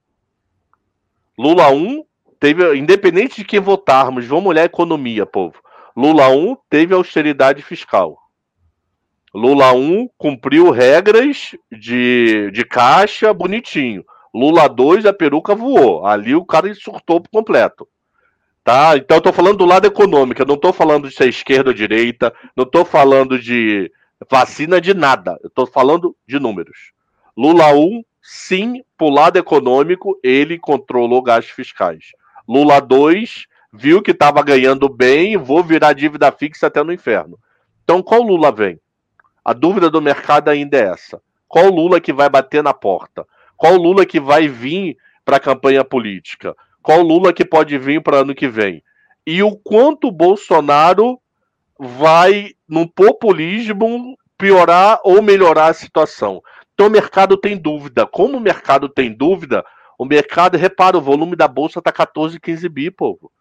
Lula 1.41 1.71
1 1.71 2.03
teve, 2.39 2.77
independente 2.77 3.37
de 3.37 3.43
quem 3.43 3.59
votarmos, 3.59 4.27
vamos 4.27 4.45
olhar 4.45 4.61
a 4.61 4.65
economia, 4.65 5.25
povo. 5.25 5.55
Lula 5.97 6.29
1 6.29 6.55
teve 6.69 6.93
austeridade 6.93 7.63
fiscal. 7.63 8.15
Lula 9.33 9.73
1 9.73 10.07
cumpriu 10.19 10.69
regras 10.69 11.55
de, 11.71 12.51
de 12.51 12.63
caixa 12.63 13.33
bonitinho. 13.33 14.05
Lula 14.31 14.67
2, 14.67 15.07
a 15.07 15.13
peruca 15.13 15.55
voou. 15.55 16.05
Ali 16.05 16.35
o 16.35 16.45
cara 16.45 16.71
surtou 16.75 17.19
por 17.19 17.31
completo. 17.31 17.87
Tá? 18.63 18.95
Então 18.95 19.17
eu 19.17 19.21
tô 19.21 19.33
falando 19.33 19.57
do 19.57 19.65
lado 19.65 19.87
econômico, 19.87 20.43
eu 20.43 20.45
não 20.45 20.57
tô 20.57 20.71
falando 20.71 21.09
de 21.09 21.15
ser 21.15 21.27
esquerda 21.27 21.71
ou 21.71 21.73
direita, 21.73 22.31
não 22.55 22.65
tô 22.65 22.85
falando 22.85 23.39
de 23.39 23.91
vacina 24.29 24.79
de 24.79 24.93
nada, 24.93 25.39
eu 25.43 25.49
tô 25.49 25.65
falando 25.65 26.15
de 26.27 26.39
números. 26.39 26.91
Lula 27.35 27.73
1, 27.73 28.03
sim, 28.22 28.84
pro 28.97 29.09
lado 29.09 29.38
econômico, 29.38 30.17
ele 30.24 30.57
controlou 30.59 31.22
gastos 31.22 31.53
fiscais. 31.53 32.11
Lula 32.47 32.80
2, 32.80 33.45
viu 33.74 34.01
que 34.01 34.11
estava 34.11 34.43
ganhando 34.43 34.89
bem, 34.89 35.38
vou 35.38 35.63
virar 35.63 35.93
dívida 35.93 36.32
fixa 36.32 36.67
até 36.67 36.84
no 36.84 36.93
inferno. 36.93 37.39
Então 37.84 38.01
qual 38.01 38.22
Lula 38.22 38.51
vem? 38.51 38.80
A 39.43 39.53
dúvida 39.53 39.89
do 39.89 40.01
mercado 40.01 40.49
ainda 40.49 40.78
é 40.78 40.88
essa. 40.88 41.22
Qual 41.47 41.69
Lula 41.69 41.99
que 41.99 42.13
vai 42.13 42.30
bater 42.30 42.63
na 42.63 42.74
porta? 42.74 43.26
Qual 43.57 43.76
Lula 43.76 44.05
que 44.05 44.19
vai 44.19 44.47
vir 44.47 44.97
para 45.26 45.38
a 45.38 45.39
campanha 45.39 45.84
política? 45.84 46.55
Qual 46.82 47.01
Lula 47.01 47.34
que 47.34 47.45
pode 47.45 47.78
vir 47.78 48.01
para 48.01 48.19
ano 48.19 48.36
que 48.36 48.47
vem? 48.47 48.84
E 49.26 49.43
o 49.43 49.55
quanto 49.55 50.07
o 50.07 50.11
Bolsonaro 50.11 51.19
vai, 51.78 52.51
no 52.67 52.88
populismo, 52.88 54.17
piorar 54.38 54.99
ou 55.03 55.22
melhorar 55.22 55.67
a 55.67 55.74
situação. 55.74 56.41
Então 56.74 56.88
o 56.88 56.89
mercado 56.89 57.38
tem 57.38 57.57
dúvida. 57.57 58.05
Como 58.05 58.38
o 58.38 58.41
mercado 58.41 58.89
tem 58.89 59.11
dúvida, 59.11 59.63
o 59.97 60.05
mercado, 60.05 60.57
repara, 60.57 60.97
o 60.97 61.01
volume 61.01 61.36
da 61.36 61.47
bolsa 61.47 61.80
está 61.80 61.91
14, 61.91 62.39
15 62.39 62.67
bi, 62.69 62.89
povo. 62.89 63.32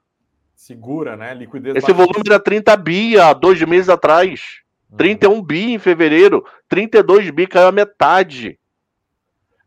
Segura, 0.54 1.16
né? 1.16 1.32
Liquidez. 1.32 1.76
Esse 1.76 1.90
volume 1.90 2.22
era 2.26 2.38
30 2.38 2.76
bi 2.76 3.18
há 3.18 3.32
dois 3.32 3.58
meses 3.62 3.88
atrás. 3.88 4.60
31 4.96 5.32
uhum. 5.32 5.42
bi 5.42 5.72
em 5.72 5.78
fevereiro. 5.78 6.44
32 6.68 7.30
bi 7.30 7.46
caiu 7.46 7.68
a 7.68 7.72
metade. 7.72 8.58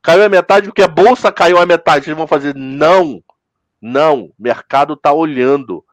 Caiu 0.04 0.24
a 0.24 0.30
metade 0.30 0.68
porque 0.68 0.84
a 0.84 0.88
bolsa 0.88 1.32
caiu 1.32 1.58
a 1.58 1.66
metade. 1.66 2.06
Vocês 2.06 2.16
vão 2.16 2.28
fazer 2.28 2.54
não. 2.54 3.24
Não, 3.82 4.32
mercado 4.38 4.96
tá 4.96 5.12
olhando. 5.12 5.84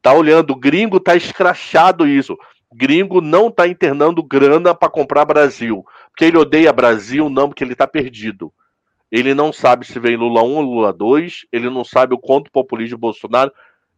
Tá 0.00 0.14
olhando, 0.14 0.52
o 0.52 0.56
gringo 0.56 0.98
tá 0.98 1.14
escrachado 1.14 2.06
isso. 2.06 2.36
Gringo 2.72 3.20
não 3.20 3.50
tá 3.50 3.66
internando 3.66 4.22
grana 4.22 4.74
para 4.74 4.90
comprar 4.90 5.24
Brasil. 5.24 5.84
Porque 6.10 6.24
ele 6.24 6.38
odeia 6.38 6.72
Brasil, 6.72 7.28
não, 7.30 7.48
porque 7.48 7.64
ele 7.64 7.74
tá 7.74 7.86
perdido. 7.86 8.52
Ele 9.10 9.32
não 9.34 9.52
sabe 9.52 9.86
se 9.86 9.98
vem 9.98 10.16
Lula 10.16 10.42
1 10.42 10.56
ou 10.56 10.62
Lula 10.62 10.92
2, 10.92 11.46
ele 11.50 11.70
não 11.70 11.82
sabe 11.82 12.14
o 12.14 12.18
quanto 12.18 12.50
populismo 12.50 12.96
de 12.96 13.00
Bolsonaro. 13.00 13.50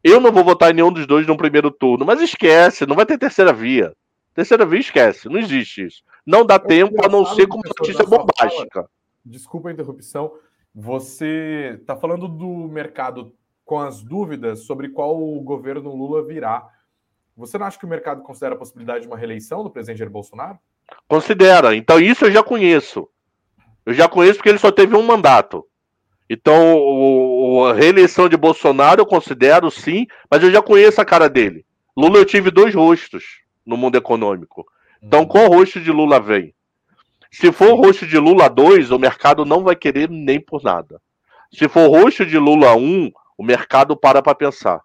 Eu 0.03 0.21
não 0.21 0.31
vou 0.31 0.45
votar 0.45 0.71
em 0.71 0.75
nenhum 0.75 0.93
dos 0.93 1.07
dois 1.07 1.27
no 1.27 1.37
primeiro 1.37 1.71
turno, 1.71 2.07
mas 2.07 2.21
esquece, 2.21 2.87
não 2.87 2.97
vai 2.97 3.05
ter 3.05 3.19
terceira 3.19 3.53
via. 3.53 3.93
Terceira 4.35 4.65
via 4.65 4.81
esquece, 4.81 5.29
não 5.29 5.39
existe 5.39 5.85
isso. 5.85 6.03
Não 6.25 6.47
dá 6.47 6.59
tempo 6.59 7.05
a 7.05 7.09
não 7.09 7.27
ser 7.27 7.47
como 7.49 7.63
notícia 7.67 8.05
bombástica. 8.05 8.89
Desculpa 9.25 9.69
a 9.69 9.73
interrupção, 9.73 10.33
você 10.75 11.77
está 11.81 11.97
falando 11.97 12.29
do 12.29 12.69
mercado 12.69 13.35
com 13.65 13.79
as 13.79 14.03
dúvidas 14.03 14.61
sobre 14.61 14.89
qual 14.89 15.21
o 15.21 15.41
governo 15.41 15.95
Lula 15.95 16.25
virá. 16.25 16.67
Você 17.41 17.59
não 17.59 17.67
acha 17.67 17.79
que 17.79 17.87
o 17.87 17.89
mercado 17.89 18.23
considera 18.23 18.55
a 18.55 18.59
possibilidade 18.59 19.03
de 19.03 19.07
uma 19.07 19.17
reeleição 19.17 19.65
do 19.65 19.71
presidente 19.71 19.99
Jair 19.99 20.11
Bolsonaro? 20.11 20.59
Considera. 21.09 21.75
Então, 21.75 21.99
isso 21.99 22.27
eu 22.27 22.31
já 22.31 22.43
conheço. 22.43 23.09
Eu 23.85 23.95
já 23.95 24.09
conheço 24.09 24.37
porque 24.37 24.51
ele 24.51 24.59
só 24.59 24.71
teve 24.71 24.95
um 24.95 25.03
mandato. 25.03 25.67
Então, 26.29 26.77
o, 26.77 27.67
a 27.67 27.75
reeleição 27.75 28.29
de 28.29 28.37
Bolsonaro 28.37 29.01
eu 29.01 29.07
considero 29.07 29.71
sim, 29.71 30.07
mas 30.31 30.43
eu 30.43 30.51
já 30.51 30.63
conheço 30.63 31.01
a 31.01 31.05
cara 31.05 31.29
dele. 31.29 31.65
Lula 31.97 32.19
eu 32.19 32.25
tive 32.25 32.51
dois 32.51 32.75
rostos 32.75 33.25
no 33.67 33.77
mundo 33.77 33.97
econômico. 33.97 34.67
Então, 35.03 35.25
qual 35.27 35.49
rosto 35.49 35.81
de 35.81 35.91
Lula 35.91 36.21
vem? 36.21 36.55
Se 37.33 37.51
for 37.51 37.75
roxo 37.75 38.07
de 38.07 38.19
Lula 38.19 38.49
2, 38.49 38.91
o 38.91 38.99
mercado 38.99 39.45
não 39.45 39.63
vai 39.63 39.75
querer 39.75 40.11
nem 40.11 40.41
por 40.41 40.63
nada. 40.63 41.01
Se 41.53 41.69
for 41.69 41.89
roxo 41.89 42.27
de 42.27 42.39
Lula 42.39 42.75
1, 42.75 43.11
o 43.39 43.43
mercado 43.43 43.97
para 43.97 44.21
para 44.21 44.35
pensar. 44.35 44.81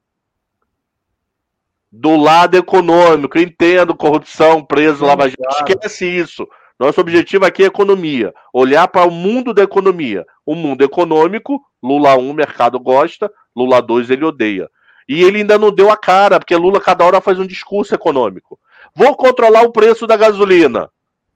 Do 1.98 2.18
lado 2.18 2.58
econômico, 2.58 3.39
entendo 3.39 3.96
corrupção, 3.96 4.62
preso, 4.62 5.06
lava 5.06 5.30
jato, 5.30 5.72
esquece 5.72 6.06
isso. 6.06 6.46
Nosso 6.78 7.00
objetivo 7.00 7.46
aqui 7.46 7.64
é 7.64 7.68
economia, 7.68 8.34
olhar 8.54 8.86
para 8.89 9.08
o 9.08 9.12
mundo 9.12 9.54
da 9.54 9.64
economia. 9.64 10.26
O 10.46 10.56
mundo 10.56 10.84
econômico, 10.84 11.64
Lula 11.82 12.18
1, 12.18 12.30
o 12.30 12.34
mercado 12.34 12.78
gosta, 12.82 13.32
Lula 13.56 13.82
2 13.82 14.10
ele 14.10 14.26
odeia. 14.26 14.70
E 15.08 15.24
ele 15.24 15.38
ainda 15.38 15.58
não 15.58 15.72
deu 15.72 15.89
a 15.89 15.96
cara, 15.96 16.38
porque 16.38 16.54
Lula 16.54 16.82
cada 16.82 17.06
hora 17.06 17.22
faz 17.22 17.39
um 17.39 17.48
discurso 17.48 17.96
econômico. 17.96 18.60
Vou 18.93 19.16
controlar 19.16 19.62
o 19.62 19.72
preço 19.72 20.06
da 20.06 20.18
gasolina. 20.18 20.89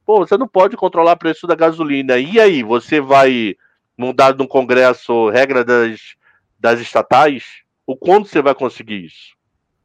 Pô, 0.05 0.18
você 0.26 0.38
não 0.38 0.47
pode 0.47 0.76
controlar 0.76 1.14
o 1.14 1.18
preço 1.18 1.47
da 1.47 1.55
gasolina. 1.55 2.18
E 2.18 2.38
aí, 2.38 2.64
você 2.64 2.99
vai 2.99 3.55
mudar 3.97 4.36
no 4.36 4.47
Congresso 4.47 5.30
regra 5.30 5.64
das, 5.64 6.16
das 6.60 6.82
estatais? 6.82 7.45
O 7.88 7.95
quando 7.95 8.28
você 8.28 8.41
vai 8.41 8.53
conseguir 8.53 9.05
isso? 9.05 9.39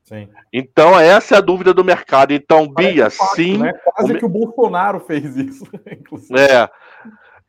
Sim. 0.05 0.29
Então, 0.53 0.99
essa 1.01 1.35
é 1.35 1.39
a 1.39 1.41
dúvida 1.41 1.73
do 1.73 1.83
mercado. 1.83 2.33
Então, 2.33 2.71
Parece 2.71 2.93
Bia, 2.93 3.11
fácil, 3.11 3.35
sim. 3.35 3.59
Né? 3.59 3.73
Quase 3.73 4.13
o... 4.13 4.19
que 4.19 4.25
o 4.25 4.29
Bolsonaro 4.29 5.01
fez 5.01 5.37
isso, 5.37 5.67
inclusive. 5.91 6.39
É. 6.39 6.69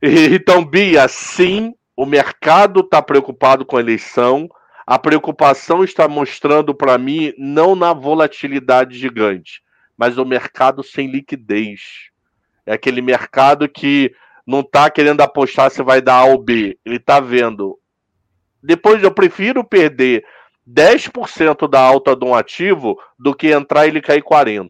Então, 0.02 0.64
Bia, 0.64 1.08
sim, 1.08 1.74
o 1.98 2.06
mercado 2.06 2.80
está 2.80 3.02
preocupado 3.02 3.66
com 3.66 3.76
a 3.76 3.82
eleição. 3.82 4.50
A 4.88 4.98
preocupação 4.98 5.84
está 5.84 6.08
mostrando 6.08 6.74
para 6.74 6.98
mim 6.98 7.34
não 7.38 7.76
na 7.76 7.92
volatilidade 7.92 8.98
gigante, 8.98 9.62
mas 9.98 10.18
o 10.18 10.24
mercado 10.24 10.82
sem 10.84 11.08
liquidez. 11.08 12.10
É 12.66 12.74
aquele 12.74 13.02
mercado 13.02 13.68
que 13.68 14.14
não 14.48 14.62
está 14.62 14.90
querendo 14.90 15.22
apostar 15.22 15.72
se 15.72 15.84
vai 15.84 16.02
dar 16.02 16.20
A 16.20 16.26
ou 16.26 16.38
B. 16.38 16.78
Ele 16.86 16.98
está 16.98 17.20
vendo. 17.20 17.78
Depois 18.64 19.04
eu 19.04 19.12
prefiro 19.12 19.64
perder 19.64 20.24
10% 20.68 21.68
da 21.70 21.80
alta 21.80 22.16
de 22.16 22.26
um 22.26 22.34
ativo 22.34 23.00
do 23.18 23.36
que 23.36 23.52
entrar 23.52 23.86
e 23.86 23.90
ele 23.90 24.02
cair 24.02 24.24
40%. 24.24 24.70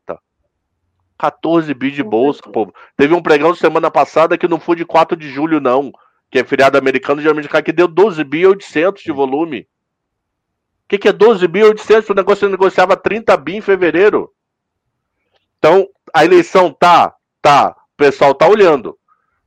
14 1.18 1.74
bi 1.74 1.92
de 1.92 2.04
bolsa, 2.04 2.42
povo. 2.44 2.74
Teve 2.98 3.14
um 3.14 3.22
pregão 3.22 3.56
semana 3.56 3.90
passada 3.90 4.38
que 4.38 4.48
não 4.48 4.60
foi 4.60 4.76
de 4.76 4.86
4 4.86 5.16
de 5.16 5.30
julho, 5.30 5.62
não. 5.62 5.92
Que 6.30 6.40
é 6.40 6.44
feriado 6.44 6.78
americano, 6.78 7.22
geralmente 7.22 7.48
cai, 7.48 7.64
que 7.64 7.72
deu 7.72 7.88
12 7.88 8.24
bi 8.24 8.46
800 8.46 9.02
de 9.02 9.12
volume. 9.14 9.62
O 9.62 10.88
que, 10.90 10.98
que 10.98 11.08
é 11.08 11.14
12 11.14 11.48
bi 11.48 11.64
800? 11.64 12.10
O 12.10 12.14
negócio 12.14 12.50
negociava 12.50 12.98
30 12.98 13.36
bi 13.38 13.56
em 13.56 13.62
fevereiro. 13.62 14.30
Então, 15.58 15.88
a 16.14 16.26
eleição 16.26 16.72
tá, 16.72 17.16
tá 17.42 17.70
o 17.70 17.98
pessoal 17.98 18.32
está 18.32 18.48
olhando. 18.48 18.98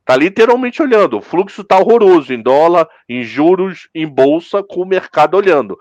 Está 0.09 0.17
literalmente 0.17 0.81
olhando. 0.81 1.19
O 1.19 1.21
fluxo 1.21 1.61
está 1.61 1.77
horroroso 1.77 2.33
em 2.33 2.41
dólar, 2.41 2.89
em 3.07 3.23
juros, 3.23 3.91
em 3.95 4.07
bolsa, 4.07 4.63
com 4.63 4.81
o 4.81 4.87
mercado 4.87 5.37
olhando. 5.37 5.79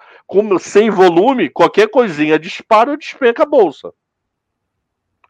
Sem 0.59 0.89
volume, 0.89 1.49
qualquer 1.49 1.89
coisinha 1.89 2.37
dispara 2.37 2.91
ou 2.91 2.97
despenca 2.97 3.43
a 3.43 3.45
bolsa. 3.45 3.93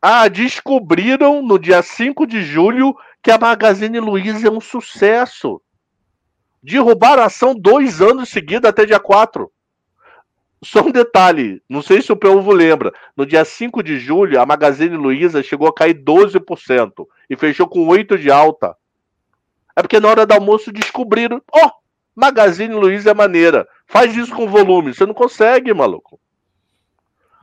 Ah, 0.02 0.28
descobriram 0.28 1.44
no 1.44 1.60
dia 1.60 1.84
5 1.84 2.26
de 2.26 2.42
julho 2.42 2.98
que 3.22 3.30
a 3.30 3.38
Magazine 3.38 4.00
Luiza 4.00 4.48
é 4.48 4.52
um 4.52 4.60
sucesso. 4.60 5.62
Derrubaram 6.64 7.22
a 7.22 7.28
ação 7.28 7.54
dois 7.54 8.02
anos 8.02 8.30
seguidos 8.30 8.68
até 8.68 8.84
dia 8.84 9.00
4. 9.00 9.52
só 10.64 10.82
um 10.82 10.92
detalhe, 10.92 11.62
não 11.70 11.84
sei 11.84 12.02
se 12.02 12.12
o 12.12 12.16
povo 12.16 12.52
lembra, 12.52 12.92
no 13.16 13.28
dia 13.28 13.46
5 13.46 13.84
de 13.84 14.00
julho, 14.00 14.42
a 14.42 14.46
Magazine 14.46 14.98
Luiza 14.98 15.44
chegou 15.44 15.68
a 15.68 15.74
cair 15.74 15.94
12% 15.94 17.06
e 17.30 17.38
fechou 17.38 17.68
com 17.68 17.86
8% 17.86 18.18
de 18.18 18.32
alta. 18.32 18.76
É 19.78 19.82
porque 19.84 20.00
na 20.00 20.10
hora 20.10 20.26
do 20.26 20.34
almoço 20.34 20.72
descobriram, 20.72 21.40
ó, 21.54 21.68
oh, 21.68 21.72
Magazine 22.16 22.74
Luiza 22.74 23.12
é 23.12 23.14
maneira, 23.14 23.68
faz 23.86 24.18
isso 24.18 24.36
com 24.36 24.48
volume, 24.48 24.92
você 24.92 25.06
não 25.06 25.14
consegue, 25.14 25.72
maluco. 25.72 26.20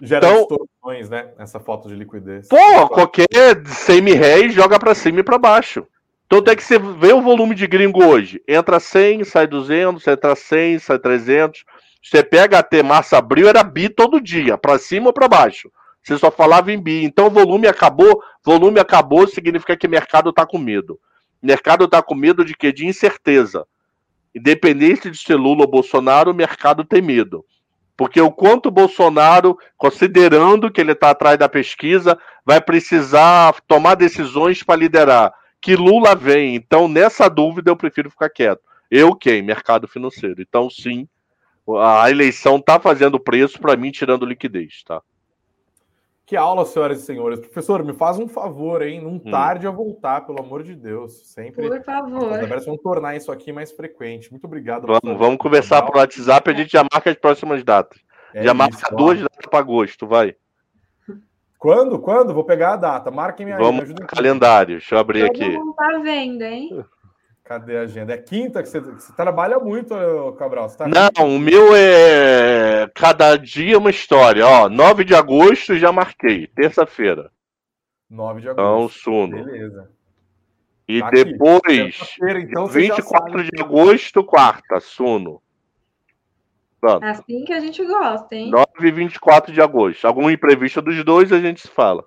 Gera 0.03 0.27
então, 0.27 0.41
distorções, 0.41 1.09
né? 1.09 1.31
Essa 1.39 1.61
foto 1.61 1.89
de 1.89 1.95
liquidez. 1.95 2.49
Pô, 2.49 2.89
qualquer 2.89 3.65
100 3.65 4.01
mil 4.01 4.17
réis 4.17 4.53
joga 4.53 4.81
para 4.81 4.97
cima 4.97 5.21
e 5.21 5.23
para 5.23 5.39
baixo. 5.39 5.87
Então 6.27 6.43
tem 6.43 6.57
que 6.57 6.65
você 6.65 6.77
vê 6.77 7.13
o 7.13 7.23
volume 7.23 7.55
de 7.55 7.69
gringo 7.69 8.05
hoje. 8.05 8.43
Entra 8.49 8.81
100, 8.81 9.23
sai 9.23 9.47
200, 9.47 10.05
entra 10.05 10.35
100, 10.35 10.81
sai 10.81 10.99
300. 10.99 11.65
Você 12.03 12.25
pega 12.25 12.59
até 12.59 12.83
março, 12.83 13.15
abril, 13.15 13.49
era 13.49 13.63
bi 13.63 13.89
todo 13.89 14.21
dia, 14.21 14.59
para 14.59 14.77
cima 14.77 15.07
ou 15.07 15.13
para 15.13 15.29
baixo. 15.29 15.71
Você 16.03 16.19
só 16.19 16.33
falava 16.33 16.73
em 16.73 16.83
bi. 16.83 17.05
Então, 17.05 17.31
volume 17.31 17.69
acabou. 17.69 18.21
Volume 18.45 18.81
acabou 18.81 19.29
significa 19.29 19.77
que 19.77 19.87
o 19.87 19.91
mercado 19.91 20.31
está 20.31 20.45
com 20.45 20.59
medo. 20.59 20.99
O 21.45 21.47
mercado 21.47 21.85
está 21.85 22.03
com 22.03 22.15
medo 22.15 22.43
de 22.43 22.55
quê? 22.55 22.73
De 22.73 22.87
incerteza. 22.87 23.67
Independente 24.35 25.11
de 25.11 25.19
ser 25.19 25.35
Lula 25.35 25.61
ou 25.61 25.71
Bolsonaro, 25.71 26.31
o 26.31 26.35
mercado 26.35 26.83
tem 26.87 27.03
medo. 27.03 27.45
Porque 27.95 28.19
o 28.19 28.33
quanto 28.33 28.71
o 28.71 28.73
Bolsonaro, 28.73 29.59
considerando 29.77 30.71
que 30.71 30.81
ele 30.81 30.93
está 30.93 31.11
atrás 31.11 31.39
da 31.39 31.47
pesquisa, 31.47 32.19
vai 32.47 32.63
precisar 32.63 33.61
tomar 33.69 33.95
decisões 33.95 34.63
para 34.63 34.81
liderar. 34.81 35.35
Que 35.61 35.77
Lula 35.77 36.15
vem. 36.15 36.55
Então, 36.55 36.89
nessa 36.89 37.29
dúvida, 37.29 37.71
eu 37.71 37.77
prefiro 37.77 38.09
ficar 38.09 38.31
quieto. 38.31 38.63
Eu 38.91 39.15
quem? 39.15 39.43
Mercado 39.43 39.87
financeiro. 39.87 40.41
Então, 40.41 40.71
sim, 40.71 41.07
a 41.79 42.11
eleição 42.11 42.57
está 42.57 42.81
fazendo 42.81 43.21
preço 43.21 43.61
para 43.61 43.77
mim, 43.77 43.91
tirando 43.91 44.25
liquidez, 44.25 44.83
tá? 44.83 45.03
Que 46.27 46.37
aula, 46.37 46.65
senhoras 46.65 47.03
e 47.03 47.03
senhores. 47.03 47.39
Professor, 47.39 47.85
me 47.85 47.93
faz 47.93 48.19
um 48.19 48.27
favor, 48.27 48.81
hein? 48.81 49.03
Não 49.03 49.13
hum. 49.13 49.31
tarde 49.31 49.67
a 49.67 49.71
voltar, 49.71 50.23
pelo 50.23 50.41
amor 50.41 50.63
de 50.63 50.75
Deus. 50.75 51.13
Sempre. 51.27 51.69
Por 51.69 51.85
favor. 51.85 52.31
Vamos 52.65 52.83
tornar 52.83 53.15
isso 53.15 53.31
aqui 53.31 53.53
mais 53.53 53.71
frequente. 53.73 54.31
Muito 54.31 54.45
obrigado. 54.47 54.87
Vamos, 54.87 55.19
vamos 55.19 55.37
conversar 55.37 55.83
por 55.83 55.97
WhatsApp. 55.97 56.51
A 56.51 56.55
gente 56.55 56.73
já 56.73 56.83
marca 56.91 57.11
as 57.11 57.17
próximas 57.17 57.63
datas. 57.63 57.99
É 58.33 58.43
já 58.43 58.53
isso, 58.53 58.55
marca 58.57 58.89
ó. 58.91 58.97
duas 58.97 59.21
datas 59.21 59.47
para 59.51 59.59
agosto, 59.59 60.07
vai. 60.07 60.35
Quando? 61.59 61.99
Quando? 61.99 62.33
Vou 62.33 62.45
pegar 62.45 62.75
a 62.75 62.77
data. 62.77 63.11
Marquem 63.11 63.45
minha 63.45 63.59
Vamos 63.59 63.91
no 63.91 64.07
calendário. 64.07 64.79
Deixa 64.79 64.95
eu 64.95 64.99
abrir 64.99 65.27
Todo 65.27 65.31
aqui. 65.31 65.59
Não 65.59 65.75
tá 65.75 65.99
vendo, 66.03 66.43
hein? 66.43 66.85
Cadê 67.45 67.77
a 67.77 67.83
agenda? 67.83 68.15
É 68.15 68.17
quinta 68.17 68.63
que 68.63 68.69
você, 68.71 68.81
você 68.81 69.13
trabalha 69.13 69.59
muito, 69.59 69.95
Cabral. 70.39 70.69
Tá 70.71 70.87
não, 70.89 71.37
o 71.37 71.39
meu 71.39 71.77
é 71.77 72.74
cada 72.95 73.37
dia 73.37 73.77
uma 73.77 73.91
história. 73.91 74.47
Ó, 74.47 74.69
9 74.69 75.05
de 75.05 75.15
agosto 75.15 75.77
já 75.77 75.91
marquei, 75.91 76.47
terça-feira. 76.47 77.31
9 78.09 78.41
de 78.41 78.49
então, 78.49 78.77
agosto. 78.77 79.01
Então, 79.01 79.29
Suno. 79.29 79.45
Beleza. 79.45 79.91
E 80.87 81.01
tá 81.01 81.11
depois, 81.11 82.17
então, 82.21 82.67
24 82.67 83.43
de 83.43 83.61
agosto, 83.61 84.23
quarta, 84.23 84.79
Suno. 84.81 85.43
Pronto. 86.79 87.03
Assim 87.03 87.45
que 87.45 87.53
a 87.55 87.61
gente 87.61 87.83
gosta, 87.85 88.35
hein? 88.35 88.51
9 88.51 88.67
e 88.83 88.91
24 88.91 89.53
de 89.53 89.63
agosto. 89.63 90.05
Algum 90.07 90.31
imprevisto 90.31 90.83
dos 90.83 91.03
dois, 91.03 91.33
a 91.33 91.41
gente 91.41 91.63
se 91.63 91.69
fala. 91.69 92.05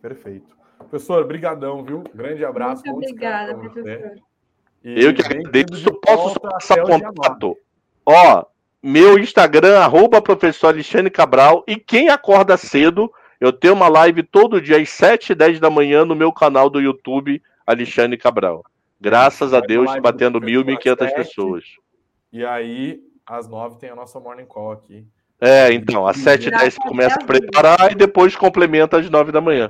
Perfeito. 0.00 0.56
Professor, 0.78 1.26
brigadão, 1.26 1.84
viu? 1.84 2.02
Grande 2.14 2.44
abraço. 2.44 2.82
Muito 2.86 2.96
obrigada, 2.96 3.54
professor. 3.54 4.16
Eu 4.82 5.14
que 5.14 5.22
agradeço. 5.22 5.92
Posso 6.00 6.40
passar 6.40 6.82
contato? 6.82 7.56
Ó, 8.06 8.44
meu 8.86 9.18
Instagram, 9.18 9.80
arroba 9.80 10.22
professor 10.22 10.68
Alexandre 10.68 11.10
Cabral. 11.10 11.64
E 11.66 11.74
quem 11.74 12.08
acorda 12.08 12.56
cedo, 12.56 13.12
eu 13.40 13.52
tenho 13.52 13.74
uma 13.74 13.88
live 13.88 14.22
todo 14.22 14.60
dia 14.60 14.80
às 14.80 14.88
7 14.90 15.32
e 15.32 15.34
10 15.34 15.58
da 15.58 15.68
manhã 15.68 16.04
no 16.04 16.14
meu 16.14 16.32
canal 16.32 16.70
do 16.70 16.80
YouTube, 16.80 17.42
Alexandre 17.66 18.16
Cabral. 18.16 18.64
Graças 19.00 19.52
a 19.52 19.58
Deus, 19.60 19.90
batendo 20.00 20.40
1.000, 20.40 20.78
1.500 20.78 21.14
pessoas. 21.14 21.64
E 22.32 22.46
aí, 22.46 23.00
às 23.26 23.48
9 23.48 23.78
tem 23.80 23.90
a 23.90 23.96
nossa 23.96 24.20
morning 24.20 24.46
call 24.46 24.70
aqui. 24.70 25.04
É, 25.40 25.72
então, 25.72 26.06
às 26.06 26.18
7 26.18 26.46
e 26.46 26.50
10 26.52 26.76
começa 26.76 27.16
a 27.20 27.24
preparar 27.24 27.90
e 27.90 27.94
depois 27.96 28.36
complementa 28.36 28.98
às 28.98 29.10
9 29.10 29.32
da 29.32 29.40
manhã. 29.40 29.68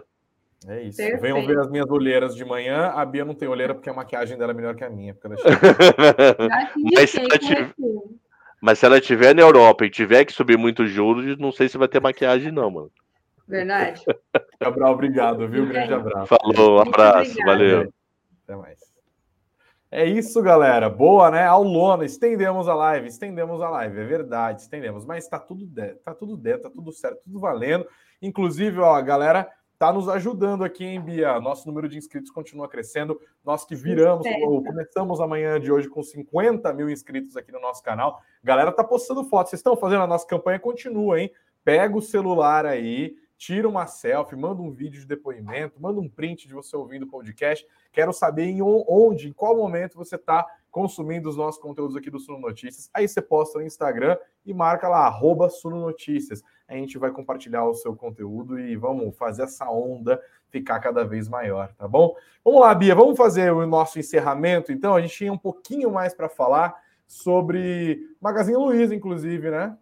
É 0.68 0.82
isso. 0.82 0.98
Perfeito. 0.98 1.22
Venham 1.22 1.46
ver 1.46 1.58
as 1.58 1.70
minhas 1.70 1.90
olheiras 1.90 2.36
de 2.36 2.44
manhã. 2.44 2.92
A 2.94 3.04
Bia 3.04 3.24
não 3.24 3.34
tem 3.34 3.48
olheira 3.48 3.74
porque 3.74 3.88
a 3.88 3.94
maquiagem 3.94 4.36
dela 4.36 4.52
é 4.52 4.54
melhor 4.54 4.74
que 4.74 4.84
a 4.84 4.90
minha. 4.90 5.16
Mas, 6.94 7.10
se 7.10 7.18
ela 7.18 7.38
tiver... 7.38 7.72
Mas 8.66 8.80
se 8.80 8.86
ela 8.86 8.98
estiver 8.98 9.32
na 9.32 9.42
Europa 9.42 9.86
e 9.86 9.90
tiver 9.90 10.24
que 10.24 10.32
subir 10.32 10.58
muitos 10.58 10.90
juros, 10.90 11.38
não 11.38 11.52
sei 11.52 11.68
se 11.68 11.78
vai 11.78 11.86
ter 11.86 12.00
maquiagem, 12.00 12.50
não, 12.50 12.68
mano. 12.68 12.90
Verdade. 13.46 14.02
Cabral, 14.58 14.92
obrigado, 14.92 15.46
viu? 15.46 15.68
Grande 15.68 15.94
abraço. 15.94 16.26
Falou, 16.26 16.80
abraço, 16.80 17.36
valeu. 17.44 17.92
Até 18.42 18.56
mais. 18.56 18.80
É 19.88 20.04
isso, 20.04 20.42
galera. 20.42 20.90
Boa, 20.90 21.30
né? 21.30 21.44
Aulona, 21.44 22.04
estendemos 22.04 22.66
a 22.66 22.74
live, 22.74 23.06
estendemos 23.06 23.62
a 23.62 23.70
live, 23.70 24.00
é 24.00 24.04
verdade, 24.04 24.62
estendemos. 24.62 25.06
Mas 25.06 25.28
tá 25.28 25.38
tudo 25.38 25.64
dentro, 25.64 26.00
tá 26.04 26.12
tudo 26.12 26.36
dentro, 26.36 26.62
tá 26.62 26.70
tudo 26.70 26.90
certo, 26.90 27.20
tudo 27.22 27.38
valendo. 27.38 27.86
Inclusive, 28.20 28.80
ó, 28.80 28.96
a 28.96 29.00
galera 29.00 29.48
está 29.76 29.92
nos 29.92 30.08
ajudando 30.08 30.64
aqui, 30.64 30.84
hein, 30.84 31.00
Bia? 31.00 31.38
Nosso 31.38 31.68
número 31.68 31.86
de 31.86 31.98
inscritos 31.98 32.30
continua 32.30 32.66
crescendo. 32.66 33.20
Nós 33.44 33.62
que 33.64 33.74
viramos, 33.74 34.26
ou 34.42 34.64
começamos 34.64 35.20
amanhã 35.20 35.60
de 35.60 35.70
hoje 35.70 35.86
com 35.86 36.02
50 36.02 36.72
mil 36.72 36.88
inscritos 36.88 37.36
aqui 37.36 37.52
no 37.52 37.60
nosso 37.60 37.82
canal. 37.82 38.22
Galera 38.42 38.72
tá 38.72 38.82
postando 38.82 39.22
fotos. 39.24 39.50
Vocês 39.50 39.60
estão 39.60 39.76
fazendo 39.76 40.02
a 40.02 40.06
nossa 40.06 40.26
campanha? 40.26 40.58
Continua, 40.58 41.20
hein? 41.20 41.30
Pega 41.62 41.94
o 41.94 42.00
celular 42.00 42.64
aí, 42.64 43.16
tira 43.36 43.68
uma 43.68 43.86
selfie, 43.86 44.34
manda 44.34 44.62
um 44.62 44.72
vídeo 44.72 44.98
de 44.98 45.06
depoimento, 45.06 45.78
manda 45.78 46.00
um 46.00 46.08
print 46.08 46.48
de 46.48 46.54
você 46.54 46.74
ouvindo 46.74 47.02
o 47.02 47.08
podcast. 47.08 47.66
Quero 47.92 48.14
saber 48.14 48.44
em 48.44 48.62
onde, 48.62 49.28
em 49.28 49.32
qual 49.32 49.54
momento 49.54 49.98
você 49.98 50.16
está 50.16 50.46
consumindo 50.70 51.28
os 51.28 51.36
nossos 51.36 51.60
conteúdos 51.60 51.96
aqui 51.96 52.10
do 52.10 52.18
Suno 52.18 52.38
Notícias. 52.38 52.88
Aí 52.94 53.06
você 53.06 53.20
posta 53.20 53.58
no 53.58 53.66
Instagram 53.66 54.16
e 54.44 54.54
marca 54.54 54.88
lá, 54.88 55.06
arroba 55.06 55.50
Suno 55.50 55.80
Notícias. 55.82 56.42
A 56.68 56.74
gente 56.74 56.98
vai 56.98 57.10
compartilhar 57.10 57.64
o 57.64 57.74
seu 57.74 57.94
conteúdo 57.94 58.58
e 58.58 58.74
vamos 58.76 59.16
fazer 59.16 59.44
essa 59.44 59.70
onda 59.70 60.20
ficar 60.50 60.80
cada 60.80 61.04
vez 61.04 61.28
maior, 61.28 61.72
tá 61.74 61.86
bom? 61.86 62.14
Vamos 62.44 62.60
lá, 62.60 62.74
Bia, 62.74 62.94
vamos 62.94 63.16
fazer 63.16 63.52
o 63.52 63.66
nosso 63.66 63.98
encerramento. 63.98 64.72
Então, 64.72 64.94
a 64.94 65.00
gente 65.00 65.14
tinha 65.16 65.32
um 65.32 65.38
pouquinho 65.38 65.90
mais 65.90 66.14
para 66.14 66.28
falar 66.28 66.74
sobre 67.06 68.00
Magazine 68.20 68.56
Luiza, 68.56 68.94
inclusive, 68.94 69.50
né? 69.50 69.76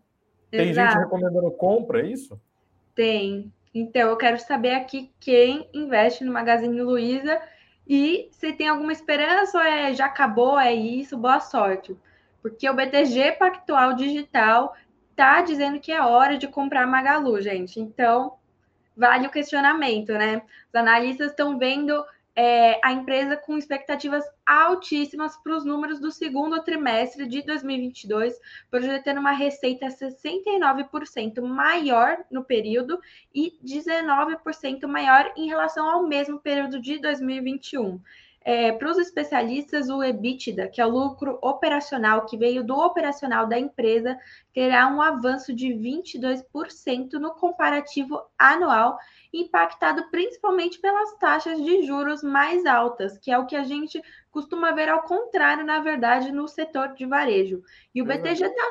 Tem 0.51 0.71
Exato. 0.71 0.93
gente 0.93 1.03
recomendando 1.03 1.51
compra, 1.53 2.01
é 2.01 2.07
isso? 2.07 2.41
Tem. 2.95 3.53
Então, 3.75 4.11
eu 4.11 4.17
quero 4.17 4.39
saber 4.39 4.75
aqui 4.75 5.13
quem 5.19 5.69
investe 5.73 6.25
no 6.25 6.33
Magazine 6.33 6.81
Luiza 6.81 7.41
e 7.87 8.29
se 8.31 8.53
tem 8.53 8.69
alguma 8.69 8.93
esperança, 8.93 9.59
ou 9.59 9.65
é 9.65 9.93
já 9.93 10.07
acabou, 10.07 10.59
é 10.59 10.73
isso, 10.73 11.19
boa 11.19 11.41
sorte. 11.41 11.97
Porque 12.41 12.69
o 12.69 12.75
BTG 12.75 13.33
Pactual 13.33 13.95
Digital 13.95 14.75
tá 15.15 15.43
dizendo 15.43 15.81
que 15.81 15.93
é 15.93 16.03
hora 16.03 16.37
de 16.37 16.49
comprar 16.49 16.87
Magalu, 16.87 17.41
gente. 17.41 17.81
Então, 17.81 18.35
vale 18.97 19.27
o 19.27 19.31
questionamento, 19.31 20.13
né? 20.13 20.43
Os 20.69 20.75
analistas 20.75 21.31
estão 21.31 21.59
vendo 21.59 22.05
é, 22.37 22.81
a 22.83 22.93
empresa 22.93 23.37
com 23.37 23.57
expectativas 23.57 24.25
altíssimas 24.45 25.37
para 25.37 25.57
os 25.57 25.65
números 25.65 26.01
do 26.01 26.11
segundo 26.11 26.63
trimestre 26.63 27.27
de 27.27 27.43
2022, 27.43 28.35
projetando 28.71 29.19
uma 29.19 29.31
receita 29.31 29.87
69% 29.87 31.41
maior 31.43 32.19
no 32.31 32.45
período 32.45 32.99
e 33.33 33.57
19% 33.65 34.87
maior 34.87 35.33
em 35.37 35.47
relação 35.47 35.89
ao 35.89 36.07
mesmo 36.07 36.41
período 36.41 36.81
de 36.81 36.99
2021. 36.99 38.01
É, 38.45 38.73
para 38.73 38.91
os 38.91 38.99
especialistas, 38.99 39.89
o 39.89 40.03
EBITDA, 40.03 40.69
que 40.69 40.81
é 40.81 40.85
o 40.85 40.91
lucro 40.91 41.39
operacional 41.41 42.27
que 42.27 42.37
veio 42.37 42.63
do 42.63 42.77
operacional 42.77 43.47
da 43.47 43.59
empresa, 43.59 44.19
terá 44.53 44.87
um 44.87 45.01
avanço 45.01 45.55
de 45.55 45.69
22% 45.69 47.15
no 47.15 47.35
comparativo 47.35 48.21
anual 48.39 48.99
impactado 49.33 50.11
principalmente 50.11 50.79
pelas 50.79 51.15
taxas 51.15 51.61
de 51.61 51.87
juros 51.87 52.23
mais 52.23 52.67
altas, 52.67 53.19
que 53.19 53.31
é 53.31 53.39
o 53.39 53.47
que 53.47 53.57
a 53.57 53.65
gente 53.65 54.01
costuma 54.31 54.73
ver 54.73 54.89
ao 54.89 55.03
contrário, 55.03 55.65
na 55.65 55.81
verdade, 55.81 56.31
no 56.31 56.47
setor 56.47 56.95
de 56.95 57.07
varejo. 57.07 57.63
E 57.95 58.03
o 58.03 58.05
BTG 58.05 58.45
está. 58.45 58.63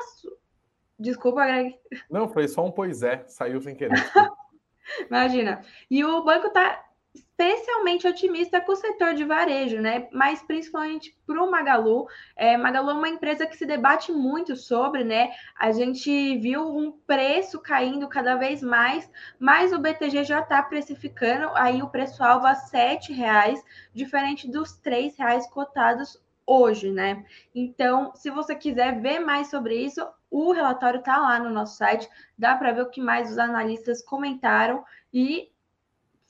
Desculpa, 0.98 1.44
Greg. 1.44 1.76
Não, 2.08 2.28
foi 2.28 2.46
só 2.46 2.64
um 2.64 2.70
pois 2.70 3.02
é, 3.02 3.24
saiu 3.26 3.60
sem 3.60 3.74
querer. 3.74 3.92
Imagina. 5.10 5.62
E 5.90 6.04
o 6.04 6.22
banco 6.22 6.46
está 6.46 6.82
especialmente 7.14 8.06
otimista 8.06 8.60
com 8.60 8.72
o 8.72 8.76
setor 8.76 9.14
de 9.14 9.24
varejo, 9.24 9.80
né? 9.80 10.08
Mas 10.12 10.42
principalmente 10.42 11.16
para 11.26 11.42
o 11.42 11.50
Magalu. 11.50 12.06
É, 12.36 12.56
Magalu 12.56 12.90
é 12.90 12.94
uma 12.94 13.08
empresa 13.08 13.46
que 13.46 13.56
se 13.56 13.64
debate 13.66 14.12
muito 14.12 14.56
sobre, 14.56 15.04
né? 15.04 15.30
A 15.58 15.70
gente 15.72 16.38
viu 16.38 16.62
um 16.76 16.92
preço 17.06 17.60
caindo 17.60 18.08
cada 18.08 18.36
vez 18.36 18.62
mais, 18.62 19.08
mas 19.38 19.72
o 19.72 19.78
BTG 19.78 20.24
já 20.24 20.40
está 20.40 20.62
precificando 20.62 21.50
aí 21.54 21.82
o 21.82 21.88
preço-alvo 21.90 22.46
a 22.46 22.52
R$ 22.52 22.98
reais, 23.10 23.62
diferente 23.92 24.50
dos 24.50 24.80
R$ 24.84 25.12
reais 25.16 25.46
cotados 25.48 26.20
hoje, 26.46 26.90
né? 26.90 27.24
Então, 27.54 28.12
se 28.14 28.30
você 28.30 28.54
quiser 28.54 29.00
ver 29.00 29.18
mais 29.20 29.48
sobre 29.50 29.76
isso, 29.76 30.06
O 30.36 30.52
relatório 30.52 30.98
está 30.98 31.16
lá 31.16 31.38
no 31.38 31.48
nosso 31.48 31.76
site, 31.76 32.08
dá 32.36 32.56
para 32.56 32.72
ver 32.72 32.82
o 32.82 32.90
que 32.90 33.00
mais 33.00 33.30
os 33.30 33.38
analistas 33.38 34.02
comentaram 34.02 34.84
e 35.12 35.48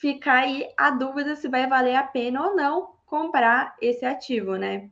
ficar 0.05 0.43
aí 0.43 0.69
a 0.77 0.91
dúvida 0.91 1.35
se 1.35 1.49
vai 1.49 1.67
valer 1.67 1.97
a 1.97 2.03
pena 2.03 2.47
ou 2.47 2.55
não 2.55 2.91
comprar 3.07 3.75
esse 3.81 4.05
ativo, 4.05 4.57
né? 4.57 4.91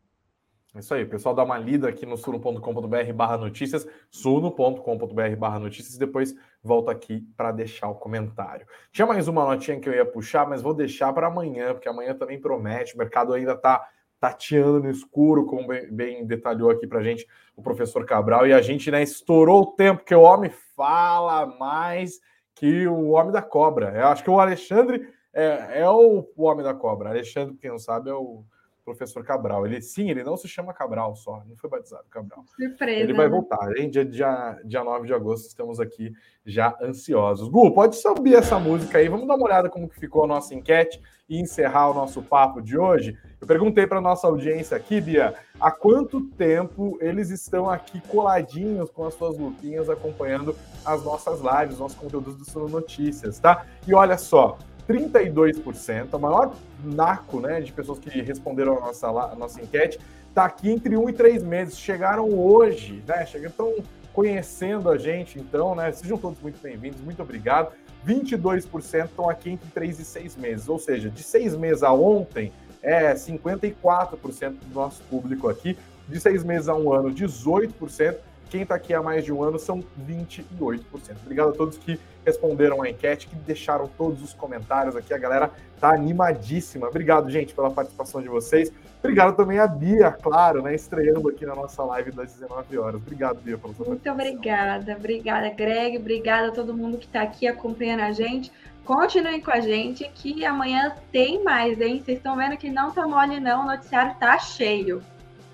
É 0.75 0.79
isso 0.79 0.95
aí, 0.95 1.05
pessoal 1.05 1.35
dá 1.35 1.45
uma 1.45 1.59
lida 1.59 1.87
aqui 1.87 2.07
no 2.07 2.17
suno.com.br 2.17 3.13
barra 3.15 3.37
notícias, 3.37 3.87
suno.com.br 4.11 5.37
barra 5.37 5.59
notícias, 5.59 5.99
depois 5.99 6.35
volta 6.63 6.91
aqui 6.91 7.21
para 7.37 7.53
deixar 7.53 7.91
o 7.91 7.95
comentário. 7.95 8.67
Tinha 8.91 9.07
mais 9.07 9.29
uma 9.29 9.45
notinha 9.45 9.79
que 9.79 9.87
eu 9.87 9.93
ia 9.93 10.07
puxar, 10.07 10.49
mas 10.49 10.63
vou 10.63 10.73
deixar 10.73 11.13
para 11.13 11.27
amanhã, 11.27 11.75
porque 11.75 11.91
amanhã 11.91 12.15
também 12.15 12.41
promete, 12.41 12.95
o 12.95 12.99
mercado 12.99 13.35
ainda 13.35 13.53
está 13.53 13.87
tateando 14.19 14.81
no 14.81 14.91
escuro, 14.91 15.45
como 15.45 15.69
bem, 15.69 15.93
bem 15.93 16.27
detalhou 16.27 16.71
aqui 16.71 16.87
para 16.87 17.03
gente 17.03 17.29
o 17.55 17.63
professor 17.63 18.07
Cabral, 18.07 18.47
e 18.47 18.53
a 18.55 18.63
gente 18.63 18.91
né, 18.91 19.03
estourou 19.03 19.61
o 19.61 19.73
tempo, 19.73 20.07
que 20.07 20.15
o 20.15 20.23
homem 20.23 20.51
fala 20.75 21.45
mais 21.59 22.19
que 22.63 22.87
o 22.87 23.09
homem 23.09 23.33
da 23.33 23.43
cobra. 23.43 23.93
Eu 23.93 24.07
acho 24.07 24.23
que 24.23 24.31
o 24.31 24.39
Alexandre 24.39 25.13
é, 25.35 25.81
é 25.81 25.91
o, 25.91 26.25
o 26.37 26.45
homem 26.45 26.63
da 26.63 26.73
cobra. 26.73 27.09
Alexandre, 27.09 27.57
quem 27.57 27.73
não 27.73 27.79
sabe, 27.79 28.09
é 28.09 28.15
o 28.15 28.45
professor 28.85 29.25
Cabral. 29.25 29.67
Ele 29.67 29.81
sim, 29.81 30.11
ele 30.11 30.23
não 30.23 30.37
se 30.37 30.49
chama 30.49 30.73
Cabral 30.73 31.15
só, 31.15 31.43
não 31.49 31.57
foi 31.57 31.71
batizado 31.71 32.05
Cabral. 32.11 32.45
Surpresa. 32.57 33.01
Ele 33.01 33.13
vai 33.13 33.27
né? 33.27 33.33
voltar, 33.33 33.77
hein? 33.77 33.89
Dia, 33.91 34.05
dia, 34.05 34.61
dia 34.65 34.85
9 34.85 35.07
de 35.07 35.15
agosto, 35.15 35.47
estamos 35.47 35.81
aqui 35.81 36.13
já 36.45 36.77
ansiosos. 36.83 37.49
Gu, 37.49 37.73
pode 37.73 37.97
subir 37.97 38.35
essa 38.35 38.59
música 38.59 38.99
aí, 38.99 39.09
vamos 39.09 39.27
dar 39.27 39.37
uma 39.37 39.47
olhada 39.47 39.69
como 39.69 39.89
que 39.89 39.99
ficou 39.99 40.25
a 40.25 40.27
nossa 40.27 40.55
enquete 40.55 41.01
e 41.29 41.41
encerrar 41.41 41.91
o 41.91 41.95
nosso 41.95 42.21
papo 42.23 42.61
de 42.61 42.77
hoje. 42.77 43.17
Eu 43.41 43.47
perguntei 43.47 43.87
para 43.87 44.01
nossa 44.01 44.27
audiência 44.27 44.77
aqui, 44.77 45.01
Bia, 45.01 45.35
há 45.61 45.71
quanto 45.71 46.21
tempo 46.21 46.99
eles 47.01 47.31
estão 47.31 47.71
aqui 47.71 48.01
coladinhos 48.09 48.91
com 48.91 49.05
as 49.05 49.15
suas 49.15 49.39
lupinhas 49.39 49.89
acompanhando 49.89 50.55
as 50.85 51.03
nossas 51.05 51.41
lives, 51.41 51.79
nossos 51.79 51.97
conteúdos 51.97 52.37
do 52.37 52.45
Suno 52.45 52.69
Notícias, 52.69 53.39
tá? 53.39 53.67
E 53.87 53.95
olha 53.95 54.19
só, 54.19 54.59
32%, 54.89 56.09
a 56.13 56.19
maior 56.19 56.55
naco 56.85 57.41
né, 57.41 57.61
de 57.61 57.73
pessoas 57.73 57.99
que 57.99 58.11
responderam 58.21 58.79
a 58.79 58.81
nossa, 58.81 59.09
a 59.09 59.35
nossa 59.35 59.61
enquete, 59.61 59.99
está 60.29 60.45
aqui 60.45 60.71
entre 60.71 60.97
um 60.97 61.09
e 61.09 61.13
três 61.13 61.43
meses. 61.43 61.79
Chegaram 61.79 62.29
hoje, 62.29 63.03
né? 63.07 63.25
Estão 63.25 63.75
conhecendo 64.13 64.91
a 64.91 64.99
gente, 64.99 65.39
então, 65.39 65.75
né? 65.75 65.93
Sejam 65.93 66.19
todos 66.19 66.41
muito 66.41 66.61
bem-vindos, 66.63 67.01
muito 67.01 67.23
obrigado. 67.23 67.73
22% 68.07 69.05
estão 69.05 69.31
aqui 69.31 69.51
entre 69.51 69.69
três 69.71 70.01
e 70.01 70.05
seis 70.05 70.37
meses, 70.37 70.69
ou 70.69 70.79
seja, 70.79 71.09
de 71.09 71.23
seis 71.23 71.57
meses 71.57 71.83
a 71.83 71.93
ontem, 71.93 72.53
é 72.83 73.15
54% 73.15 74.55
do 74.67 74.75
nosso 74.75 75.03
público 75.05 75.49
aqui. 75.49 75.79
De 76.09 76.19
seis 76.19 76.43
meses 76.43 76.69
a 76.69 76.75
um 76.75 76.93
ano, 76.93 77.11
18%. 77.11 78.17
Quem 78.53 78.65
está 78.65 78.75
aqui 78.75 78.93
há 78.93 79.03
mais 79.03 79.25
de 79.25 79.33
um 79.33 79.43
ano 79.43 79.59
são 79.59 79.83
28%. 80.07 80.85
Obrigado 81.23 81.49
a 81.49 81.53
todos 81.53 81.79
que 81.79 81.99
responderam 82.23 82.83
a 82.83 82.91
enquete, 82.91 83.27
que 83.27 83.35
deixaram 83.35 83.89
todos 83.97 84.23
os 84.23 84.35
comentários 84.35 84.95
aqui. 84.95 85.15
A 85.15 85.17
galera 85.17 85.51
tá 85.81 85.95
animadíssima. 85.95 86.87
Obrigado, 86.87 87.31
gente, 87.31 87.55
pela 87.55 87.71
participação 87.71 88.21
de 88.21 88.29
vocês. 88.29 88.71
Obrigado 88.99 89.35
também 89.37 89.59
a 89.59 89.67
Bia, 89.67 90.13
claro, 90.13 90.61
né, 90.61 90.75
estreando 90.75 91.31
aqui 91.31 91.47
na 91.47 91.55
nossa 91.55 91.83
live 91.83 92.13
das 92.13 92.35
19 92.35 92.77
horas. 92.77 92.97
Obrigado, 92.97 93.41
Bia, 93.41 93.57
pela 93.57 93.73
sua 93.73 93.87
Muito 93.87 94.11
obrigada. 94.11 94.97
Obrigada, 94.99 95.49
Greg. 95.49 95.97
Obrigada 95.97 96.49
a 96.49 96.53
todo 96.53 96.77
mundo 96.77 96.99
que 96.99 97.07
está 97.07 97.23
aqui 97.23 97.49
acompanhando 97.49 98.01
a 98.01 98.13
gente. 98.13 98.53
Continuem 98.85 99.41
com 99.41 99.51
a 99.51 99.61
gente 99.61 100.07
que 100.15 100.45
amanhã 100.45 100.95
tem 101.11 101.43
mais, 101.43 101.81
hein? 101.81 102.03
Vocês 102.05 102.19
estão 102.19 102.37
vendo 102.37 102.59
que 102.59 102.69
não 102.69 102.91
tá 102.91 103.07
mole 103.07 103.41
não, 103.41 103.63
o 103.63 103.67
noticiário 103.67 104.15
tá 104.21 104.39
cheio. 104.39 105.03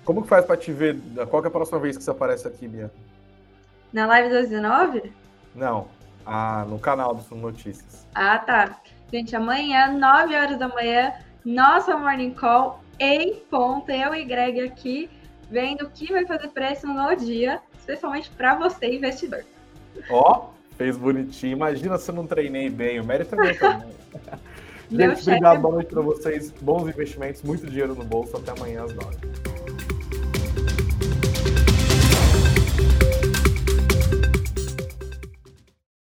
Como 0.03 0.21
que 0.21 0.27
faz 0.27 0.45
para 0.45 0.57
te 0.57 0.71
ver? 0.71 0.97
Qual 1.29 1.43
é 1.43 1.47
a 1.47 1.51
próxima 1.51 1.79
vez 1.79 1.97
que 1.97 2.03
você 2.03 2.11
aparece 2.11 2.47
aqui, 2.47 2.67
Bia? 2.67 2.91
Na 3.91 4.05
live 4.05 4.29
das 4.29 4.49
19? 4.49 5.11
Não, 5.55 5.87
ah, 6.25 6.65
no 6.67 6.79
canal 6.79 7.15
do 7.15 7.35
Notícias. 7.35 8.05
Ah, 8.13 8.37
tá. 8.37 8.79
Gente, 9.11 9.35
amanhã, 9.35 9.91
9 9.91 10.35
horas 10.35 10.59
da 10.59 10.67
manhã, 10.67 11.13
nossa 11.43 11.97
Morning 11.97 12.33
Call 12.33 12.79
em 12.99 13.35
ponto. 13.49 13.89
Eu 13.89 14.13
e 14.13 14.23
Greg 14.23 14.61
aqui, 14.61 15.09
vendo 15.49 15.85
o 15.85 15.89
que 15.89 16.11
vai 16.11 16.25
fazer 16.25 16.49
preço 16.49 16.85
no 16.85 17.15
dia, 17.15 17.59
especialmente 17.77 18.29
para 18.31 18.55
você, 18.55 18.93
investidor. 18.95 19.43
Ó, 20.09 20.49
oh, 20.51 20.75
fez 20.75 20.95
bonitinho. 20.97 21.53
Imagina 21.53 21.97
se 21.97 22.11
eu 22.11 22.15
não 22.15 22.27
treinei 22.27 22.69
bem. 22.69 22.99
O 22.99 23.03
mérito 23.03 23.33
é 23.33 23.37
meu 23.37 23.57
também. 23.57 23.89
Gente, 24.91 25.21
obrigado, 25.21 25.61
boa 25.61 25.75
noite 25.75 25.89
para 25.89 26.01
vocês. 26.01 26.51
Bons 26.61 26.87
investimentos, 26.87 27.43
muito 27.43 27.65
dinheiro 27.67 27.93
no 27.93 28.03
bolso. 28.03 28.37
Até 28.37 28.51
amanhã 28.51 28.83
às 28.83 28.93
9. 28.93 29.48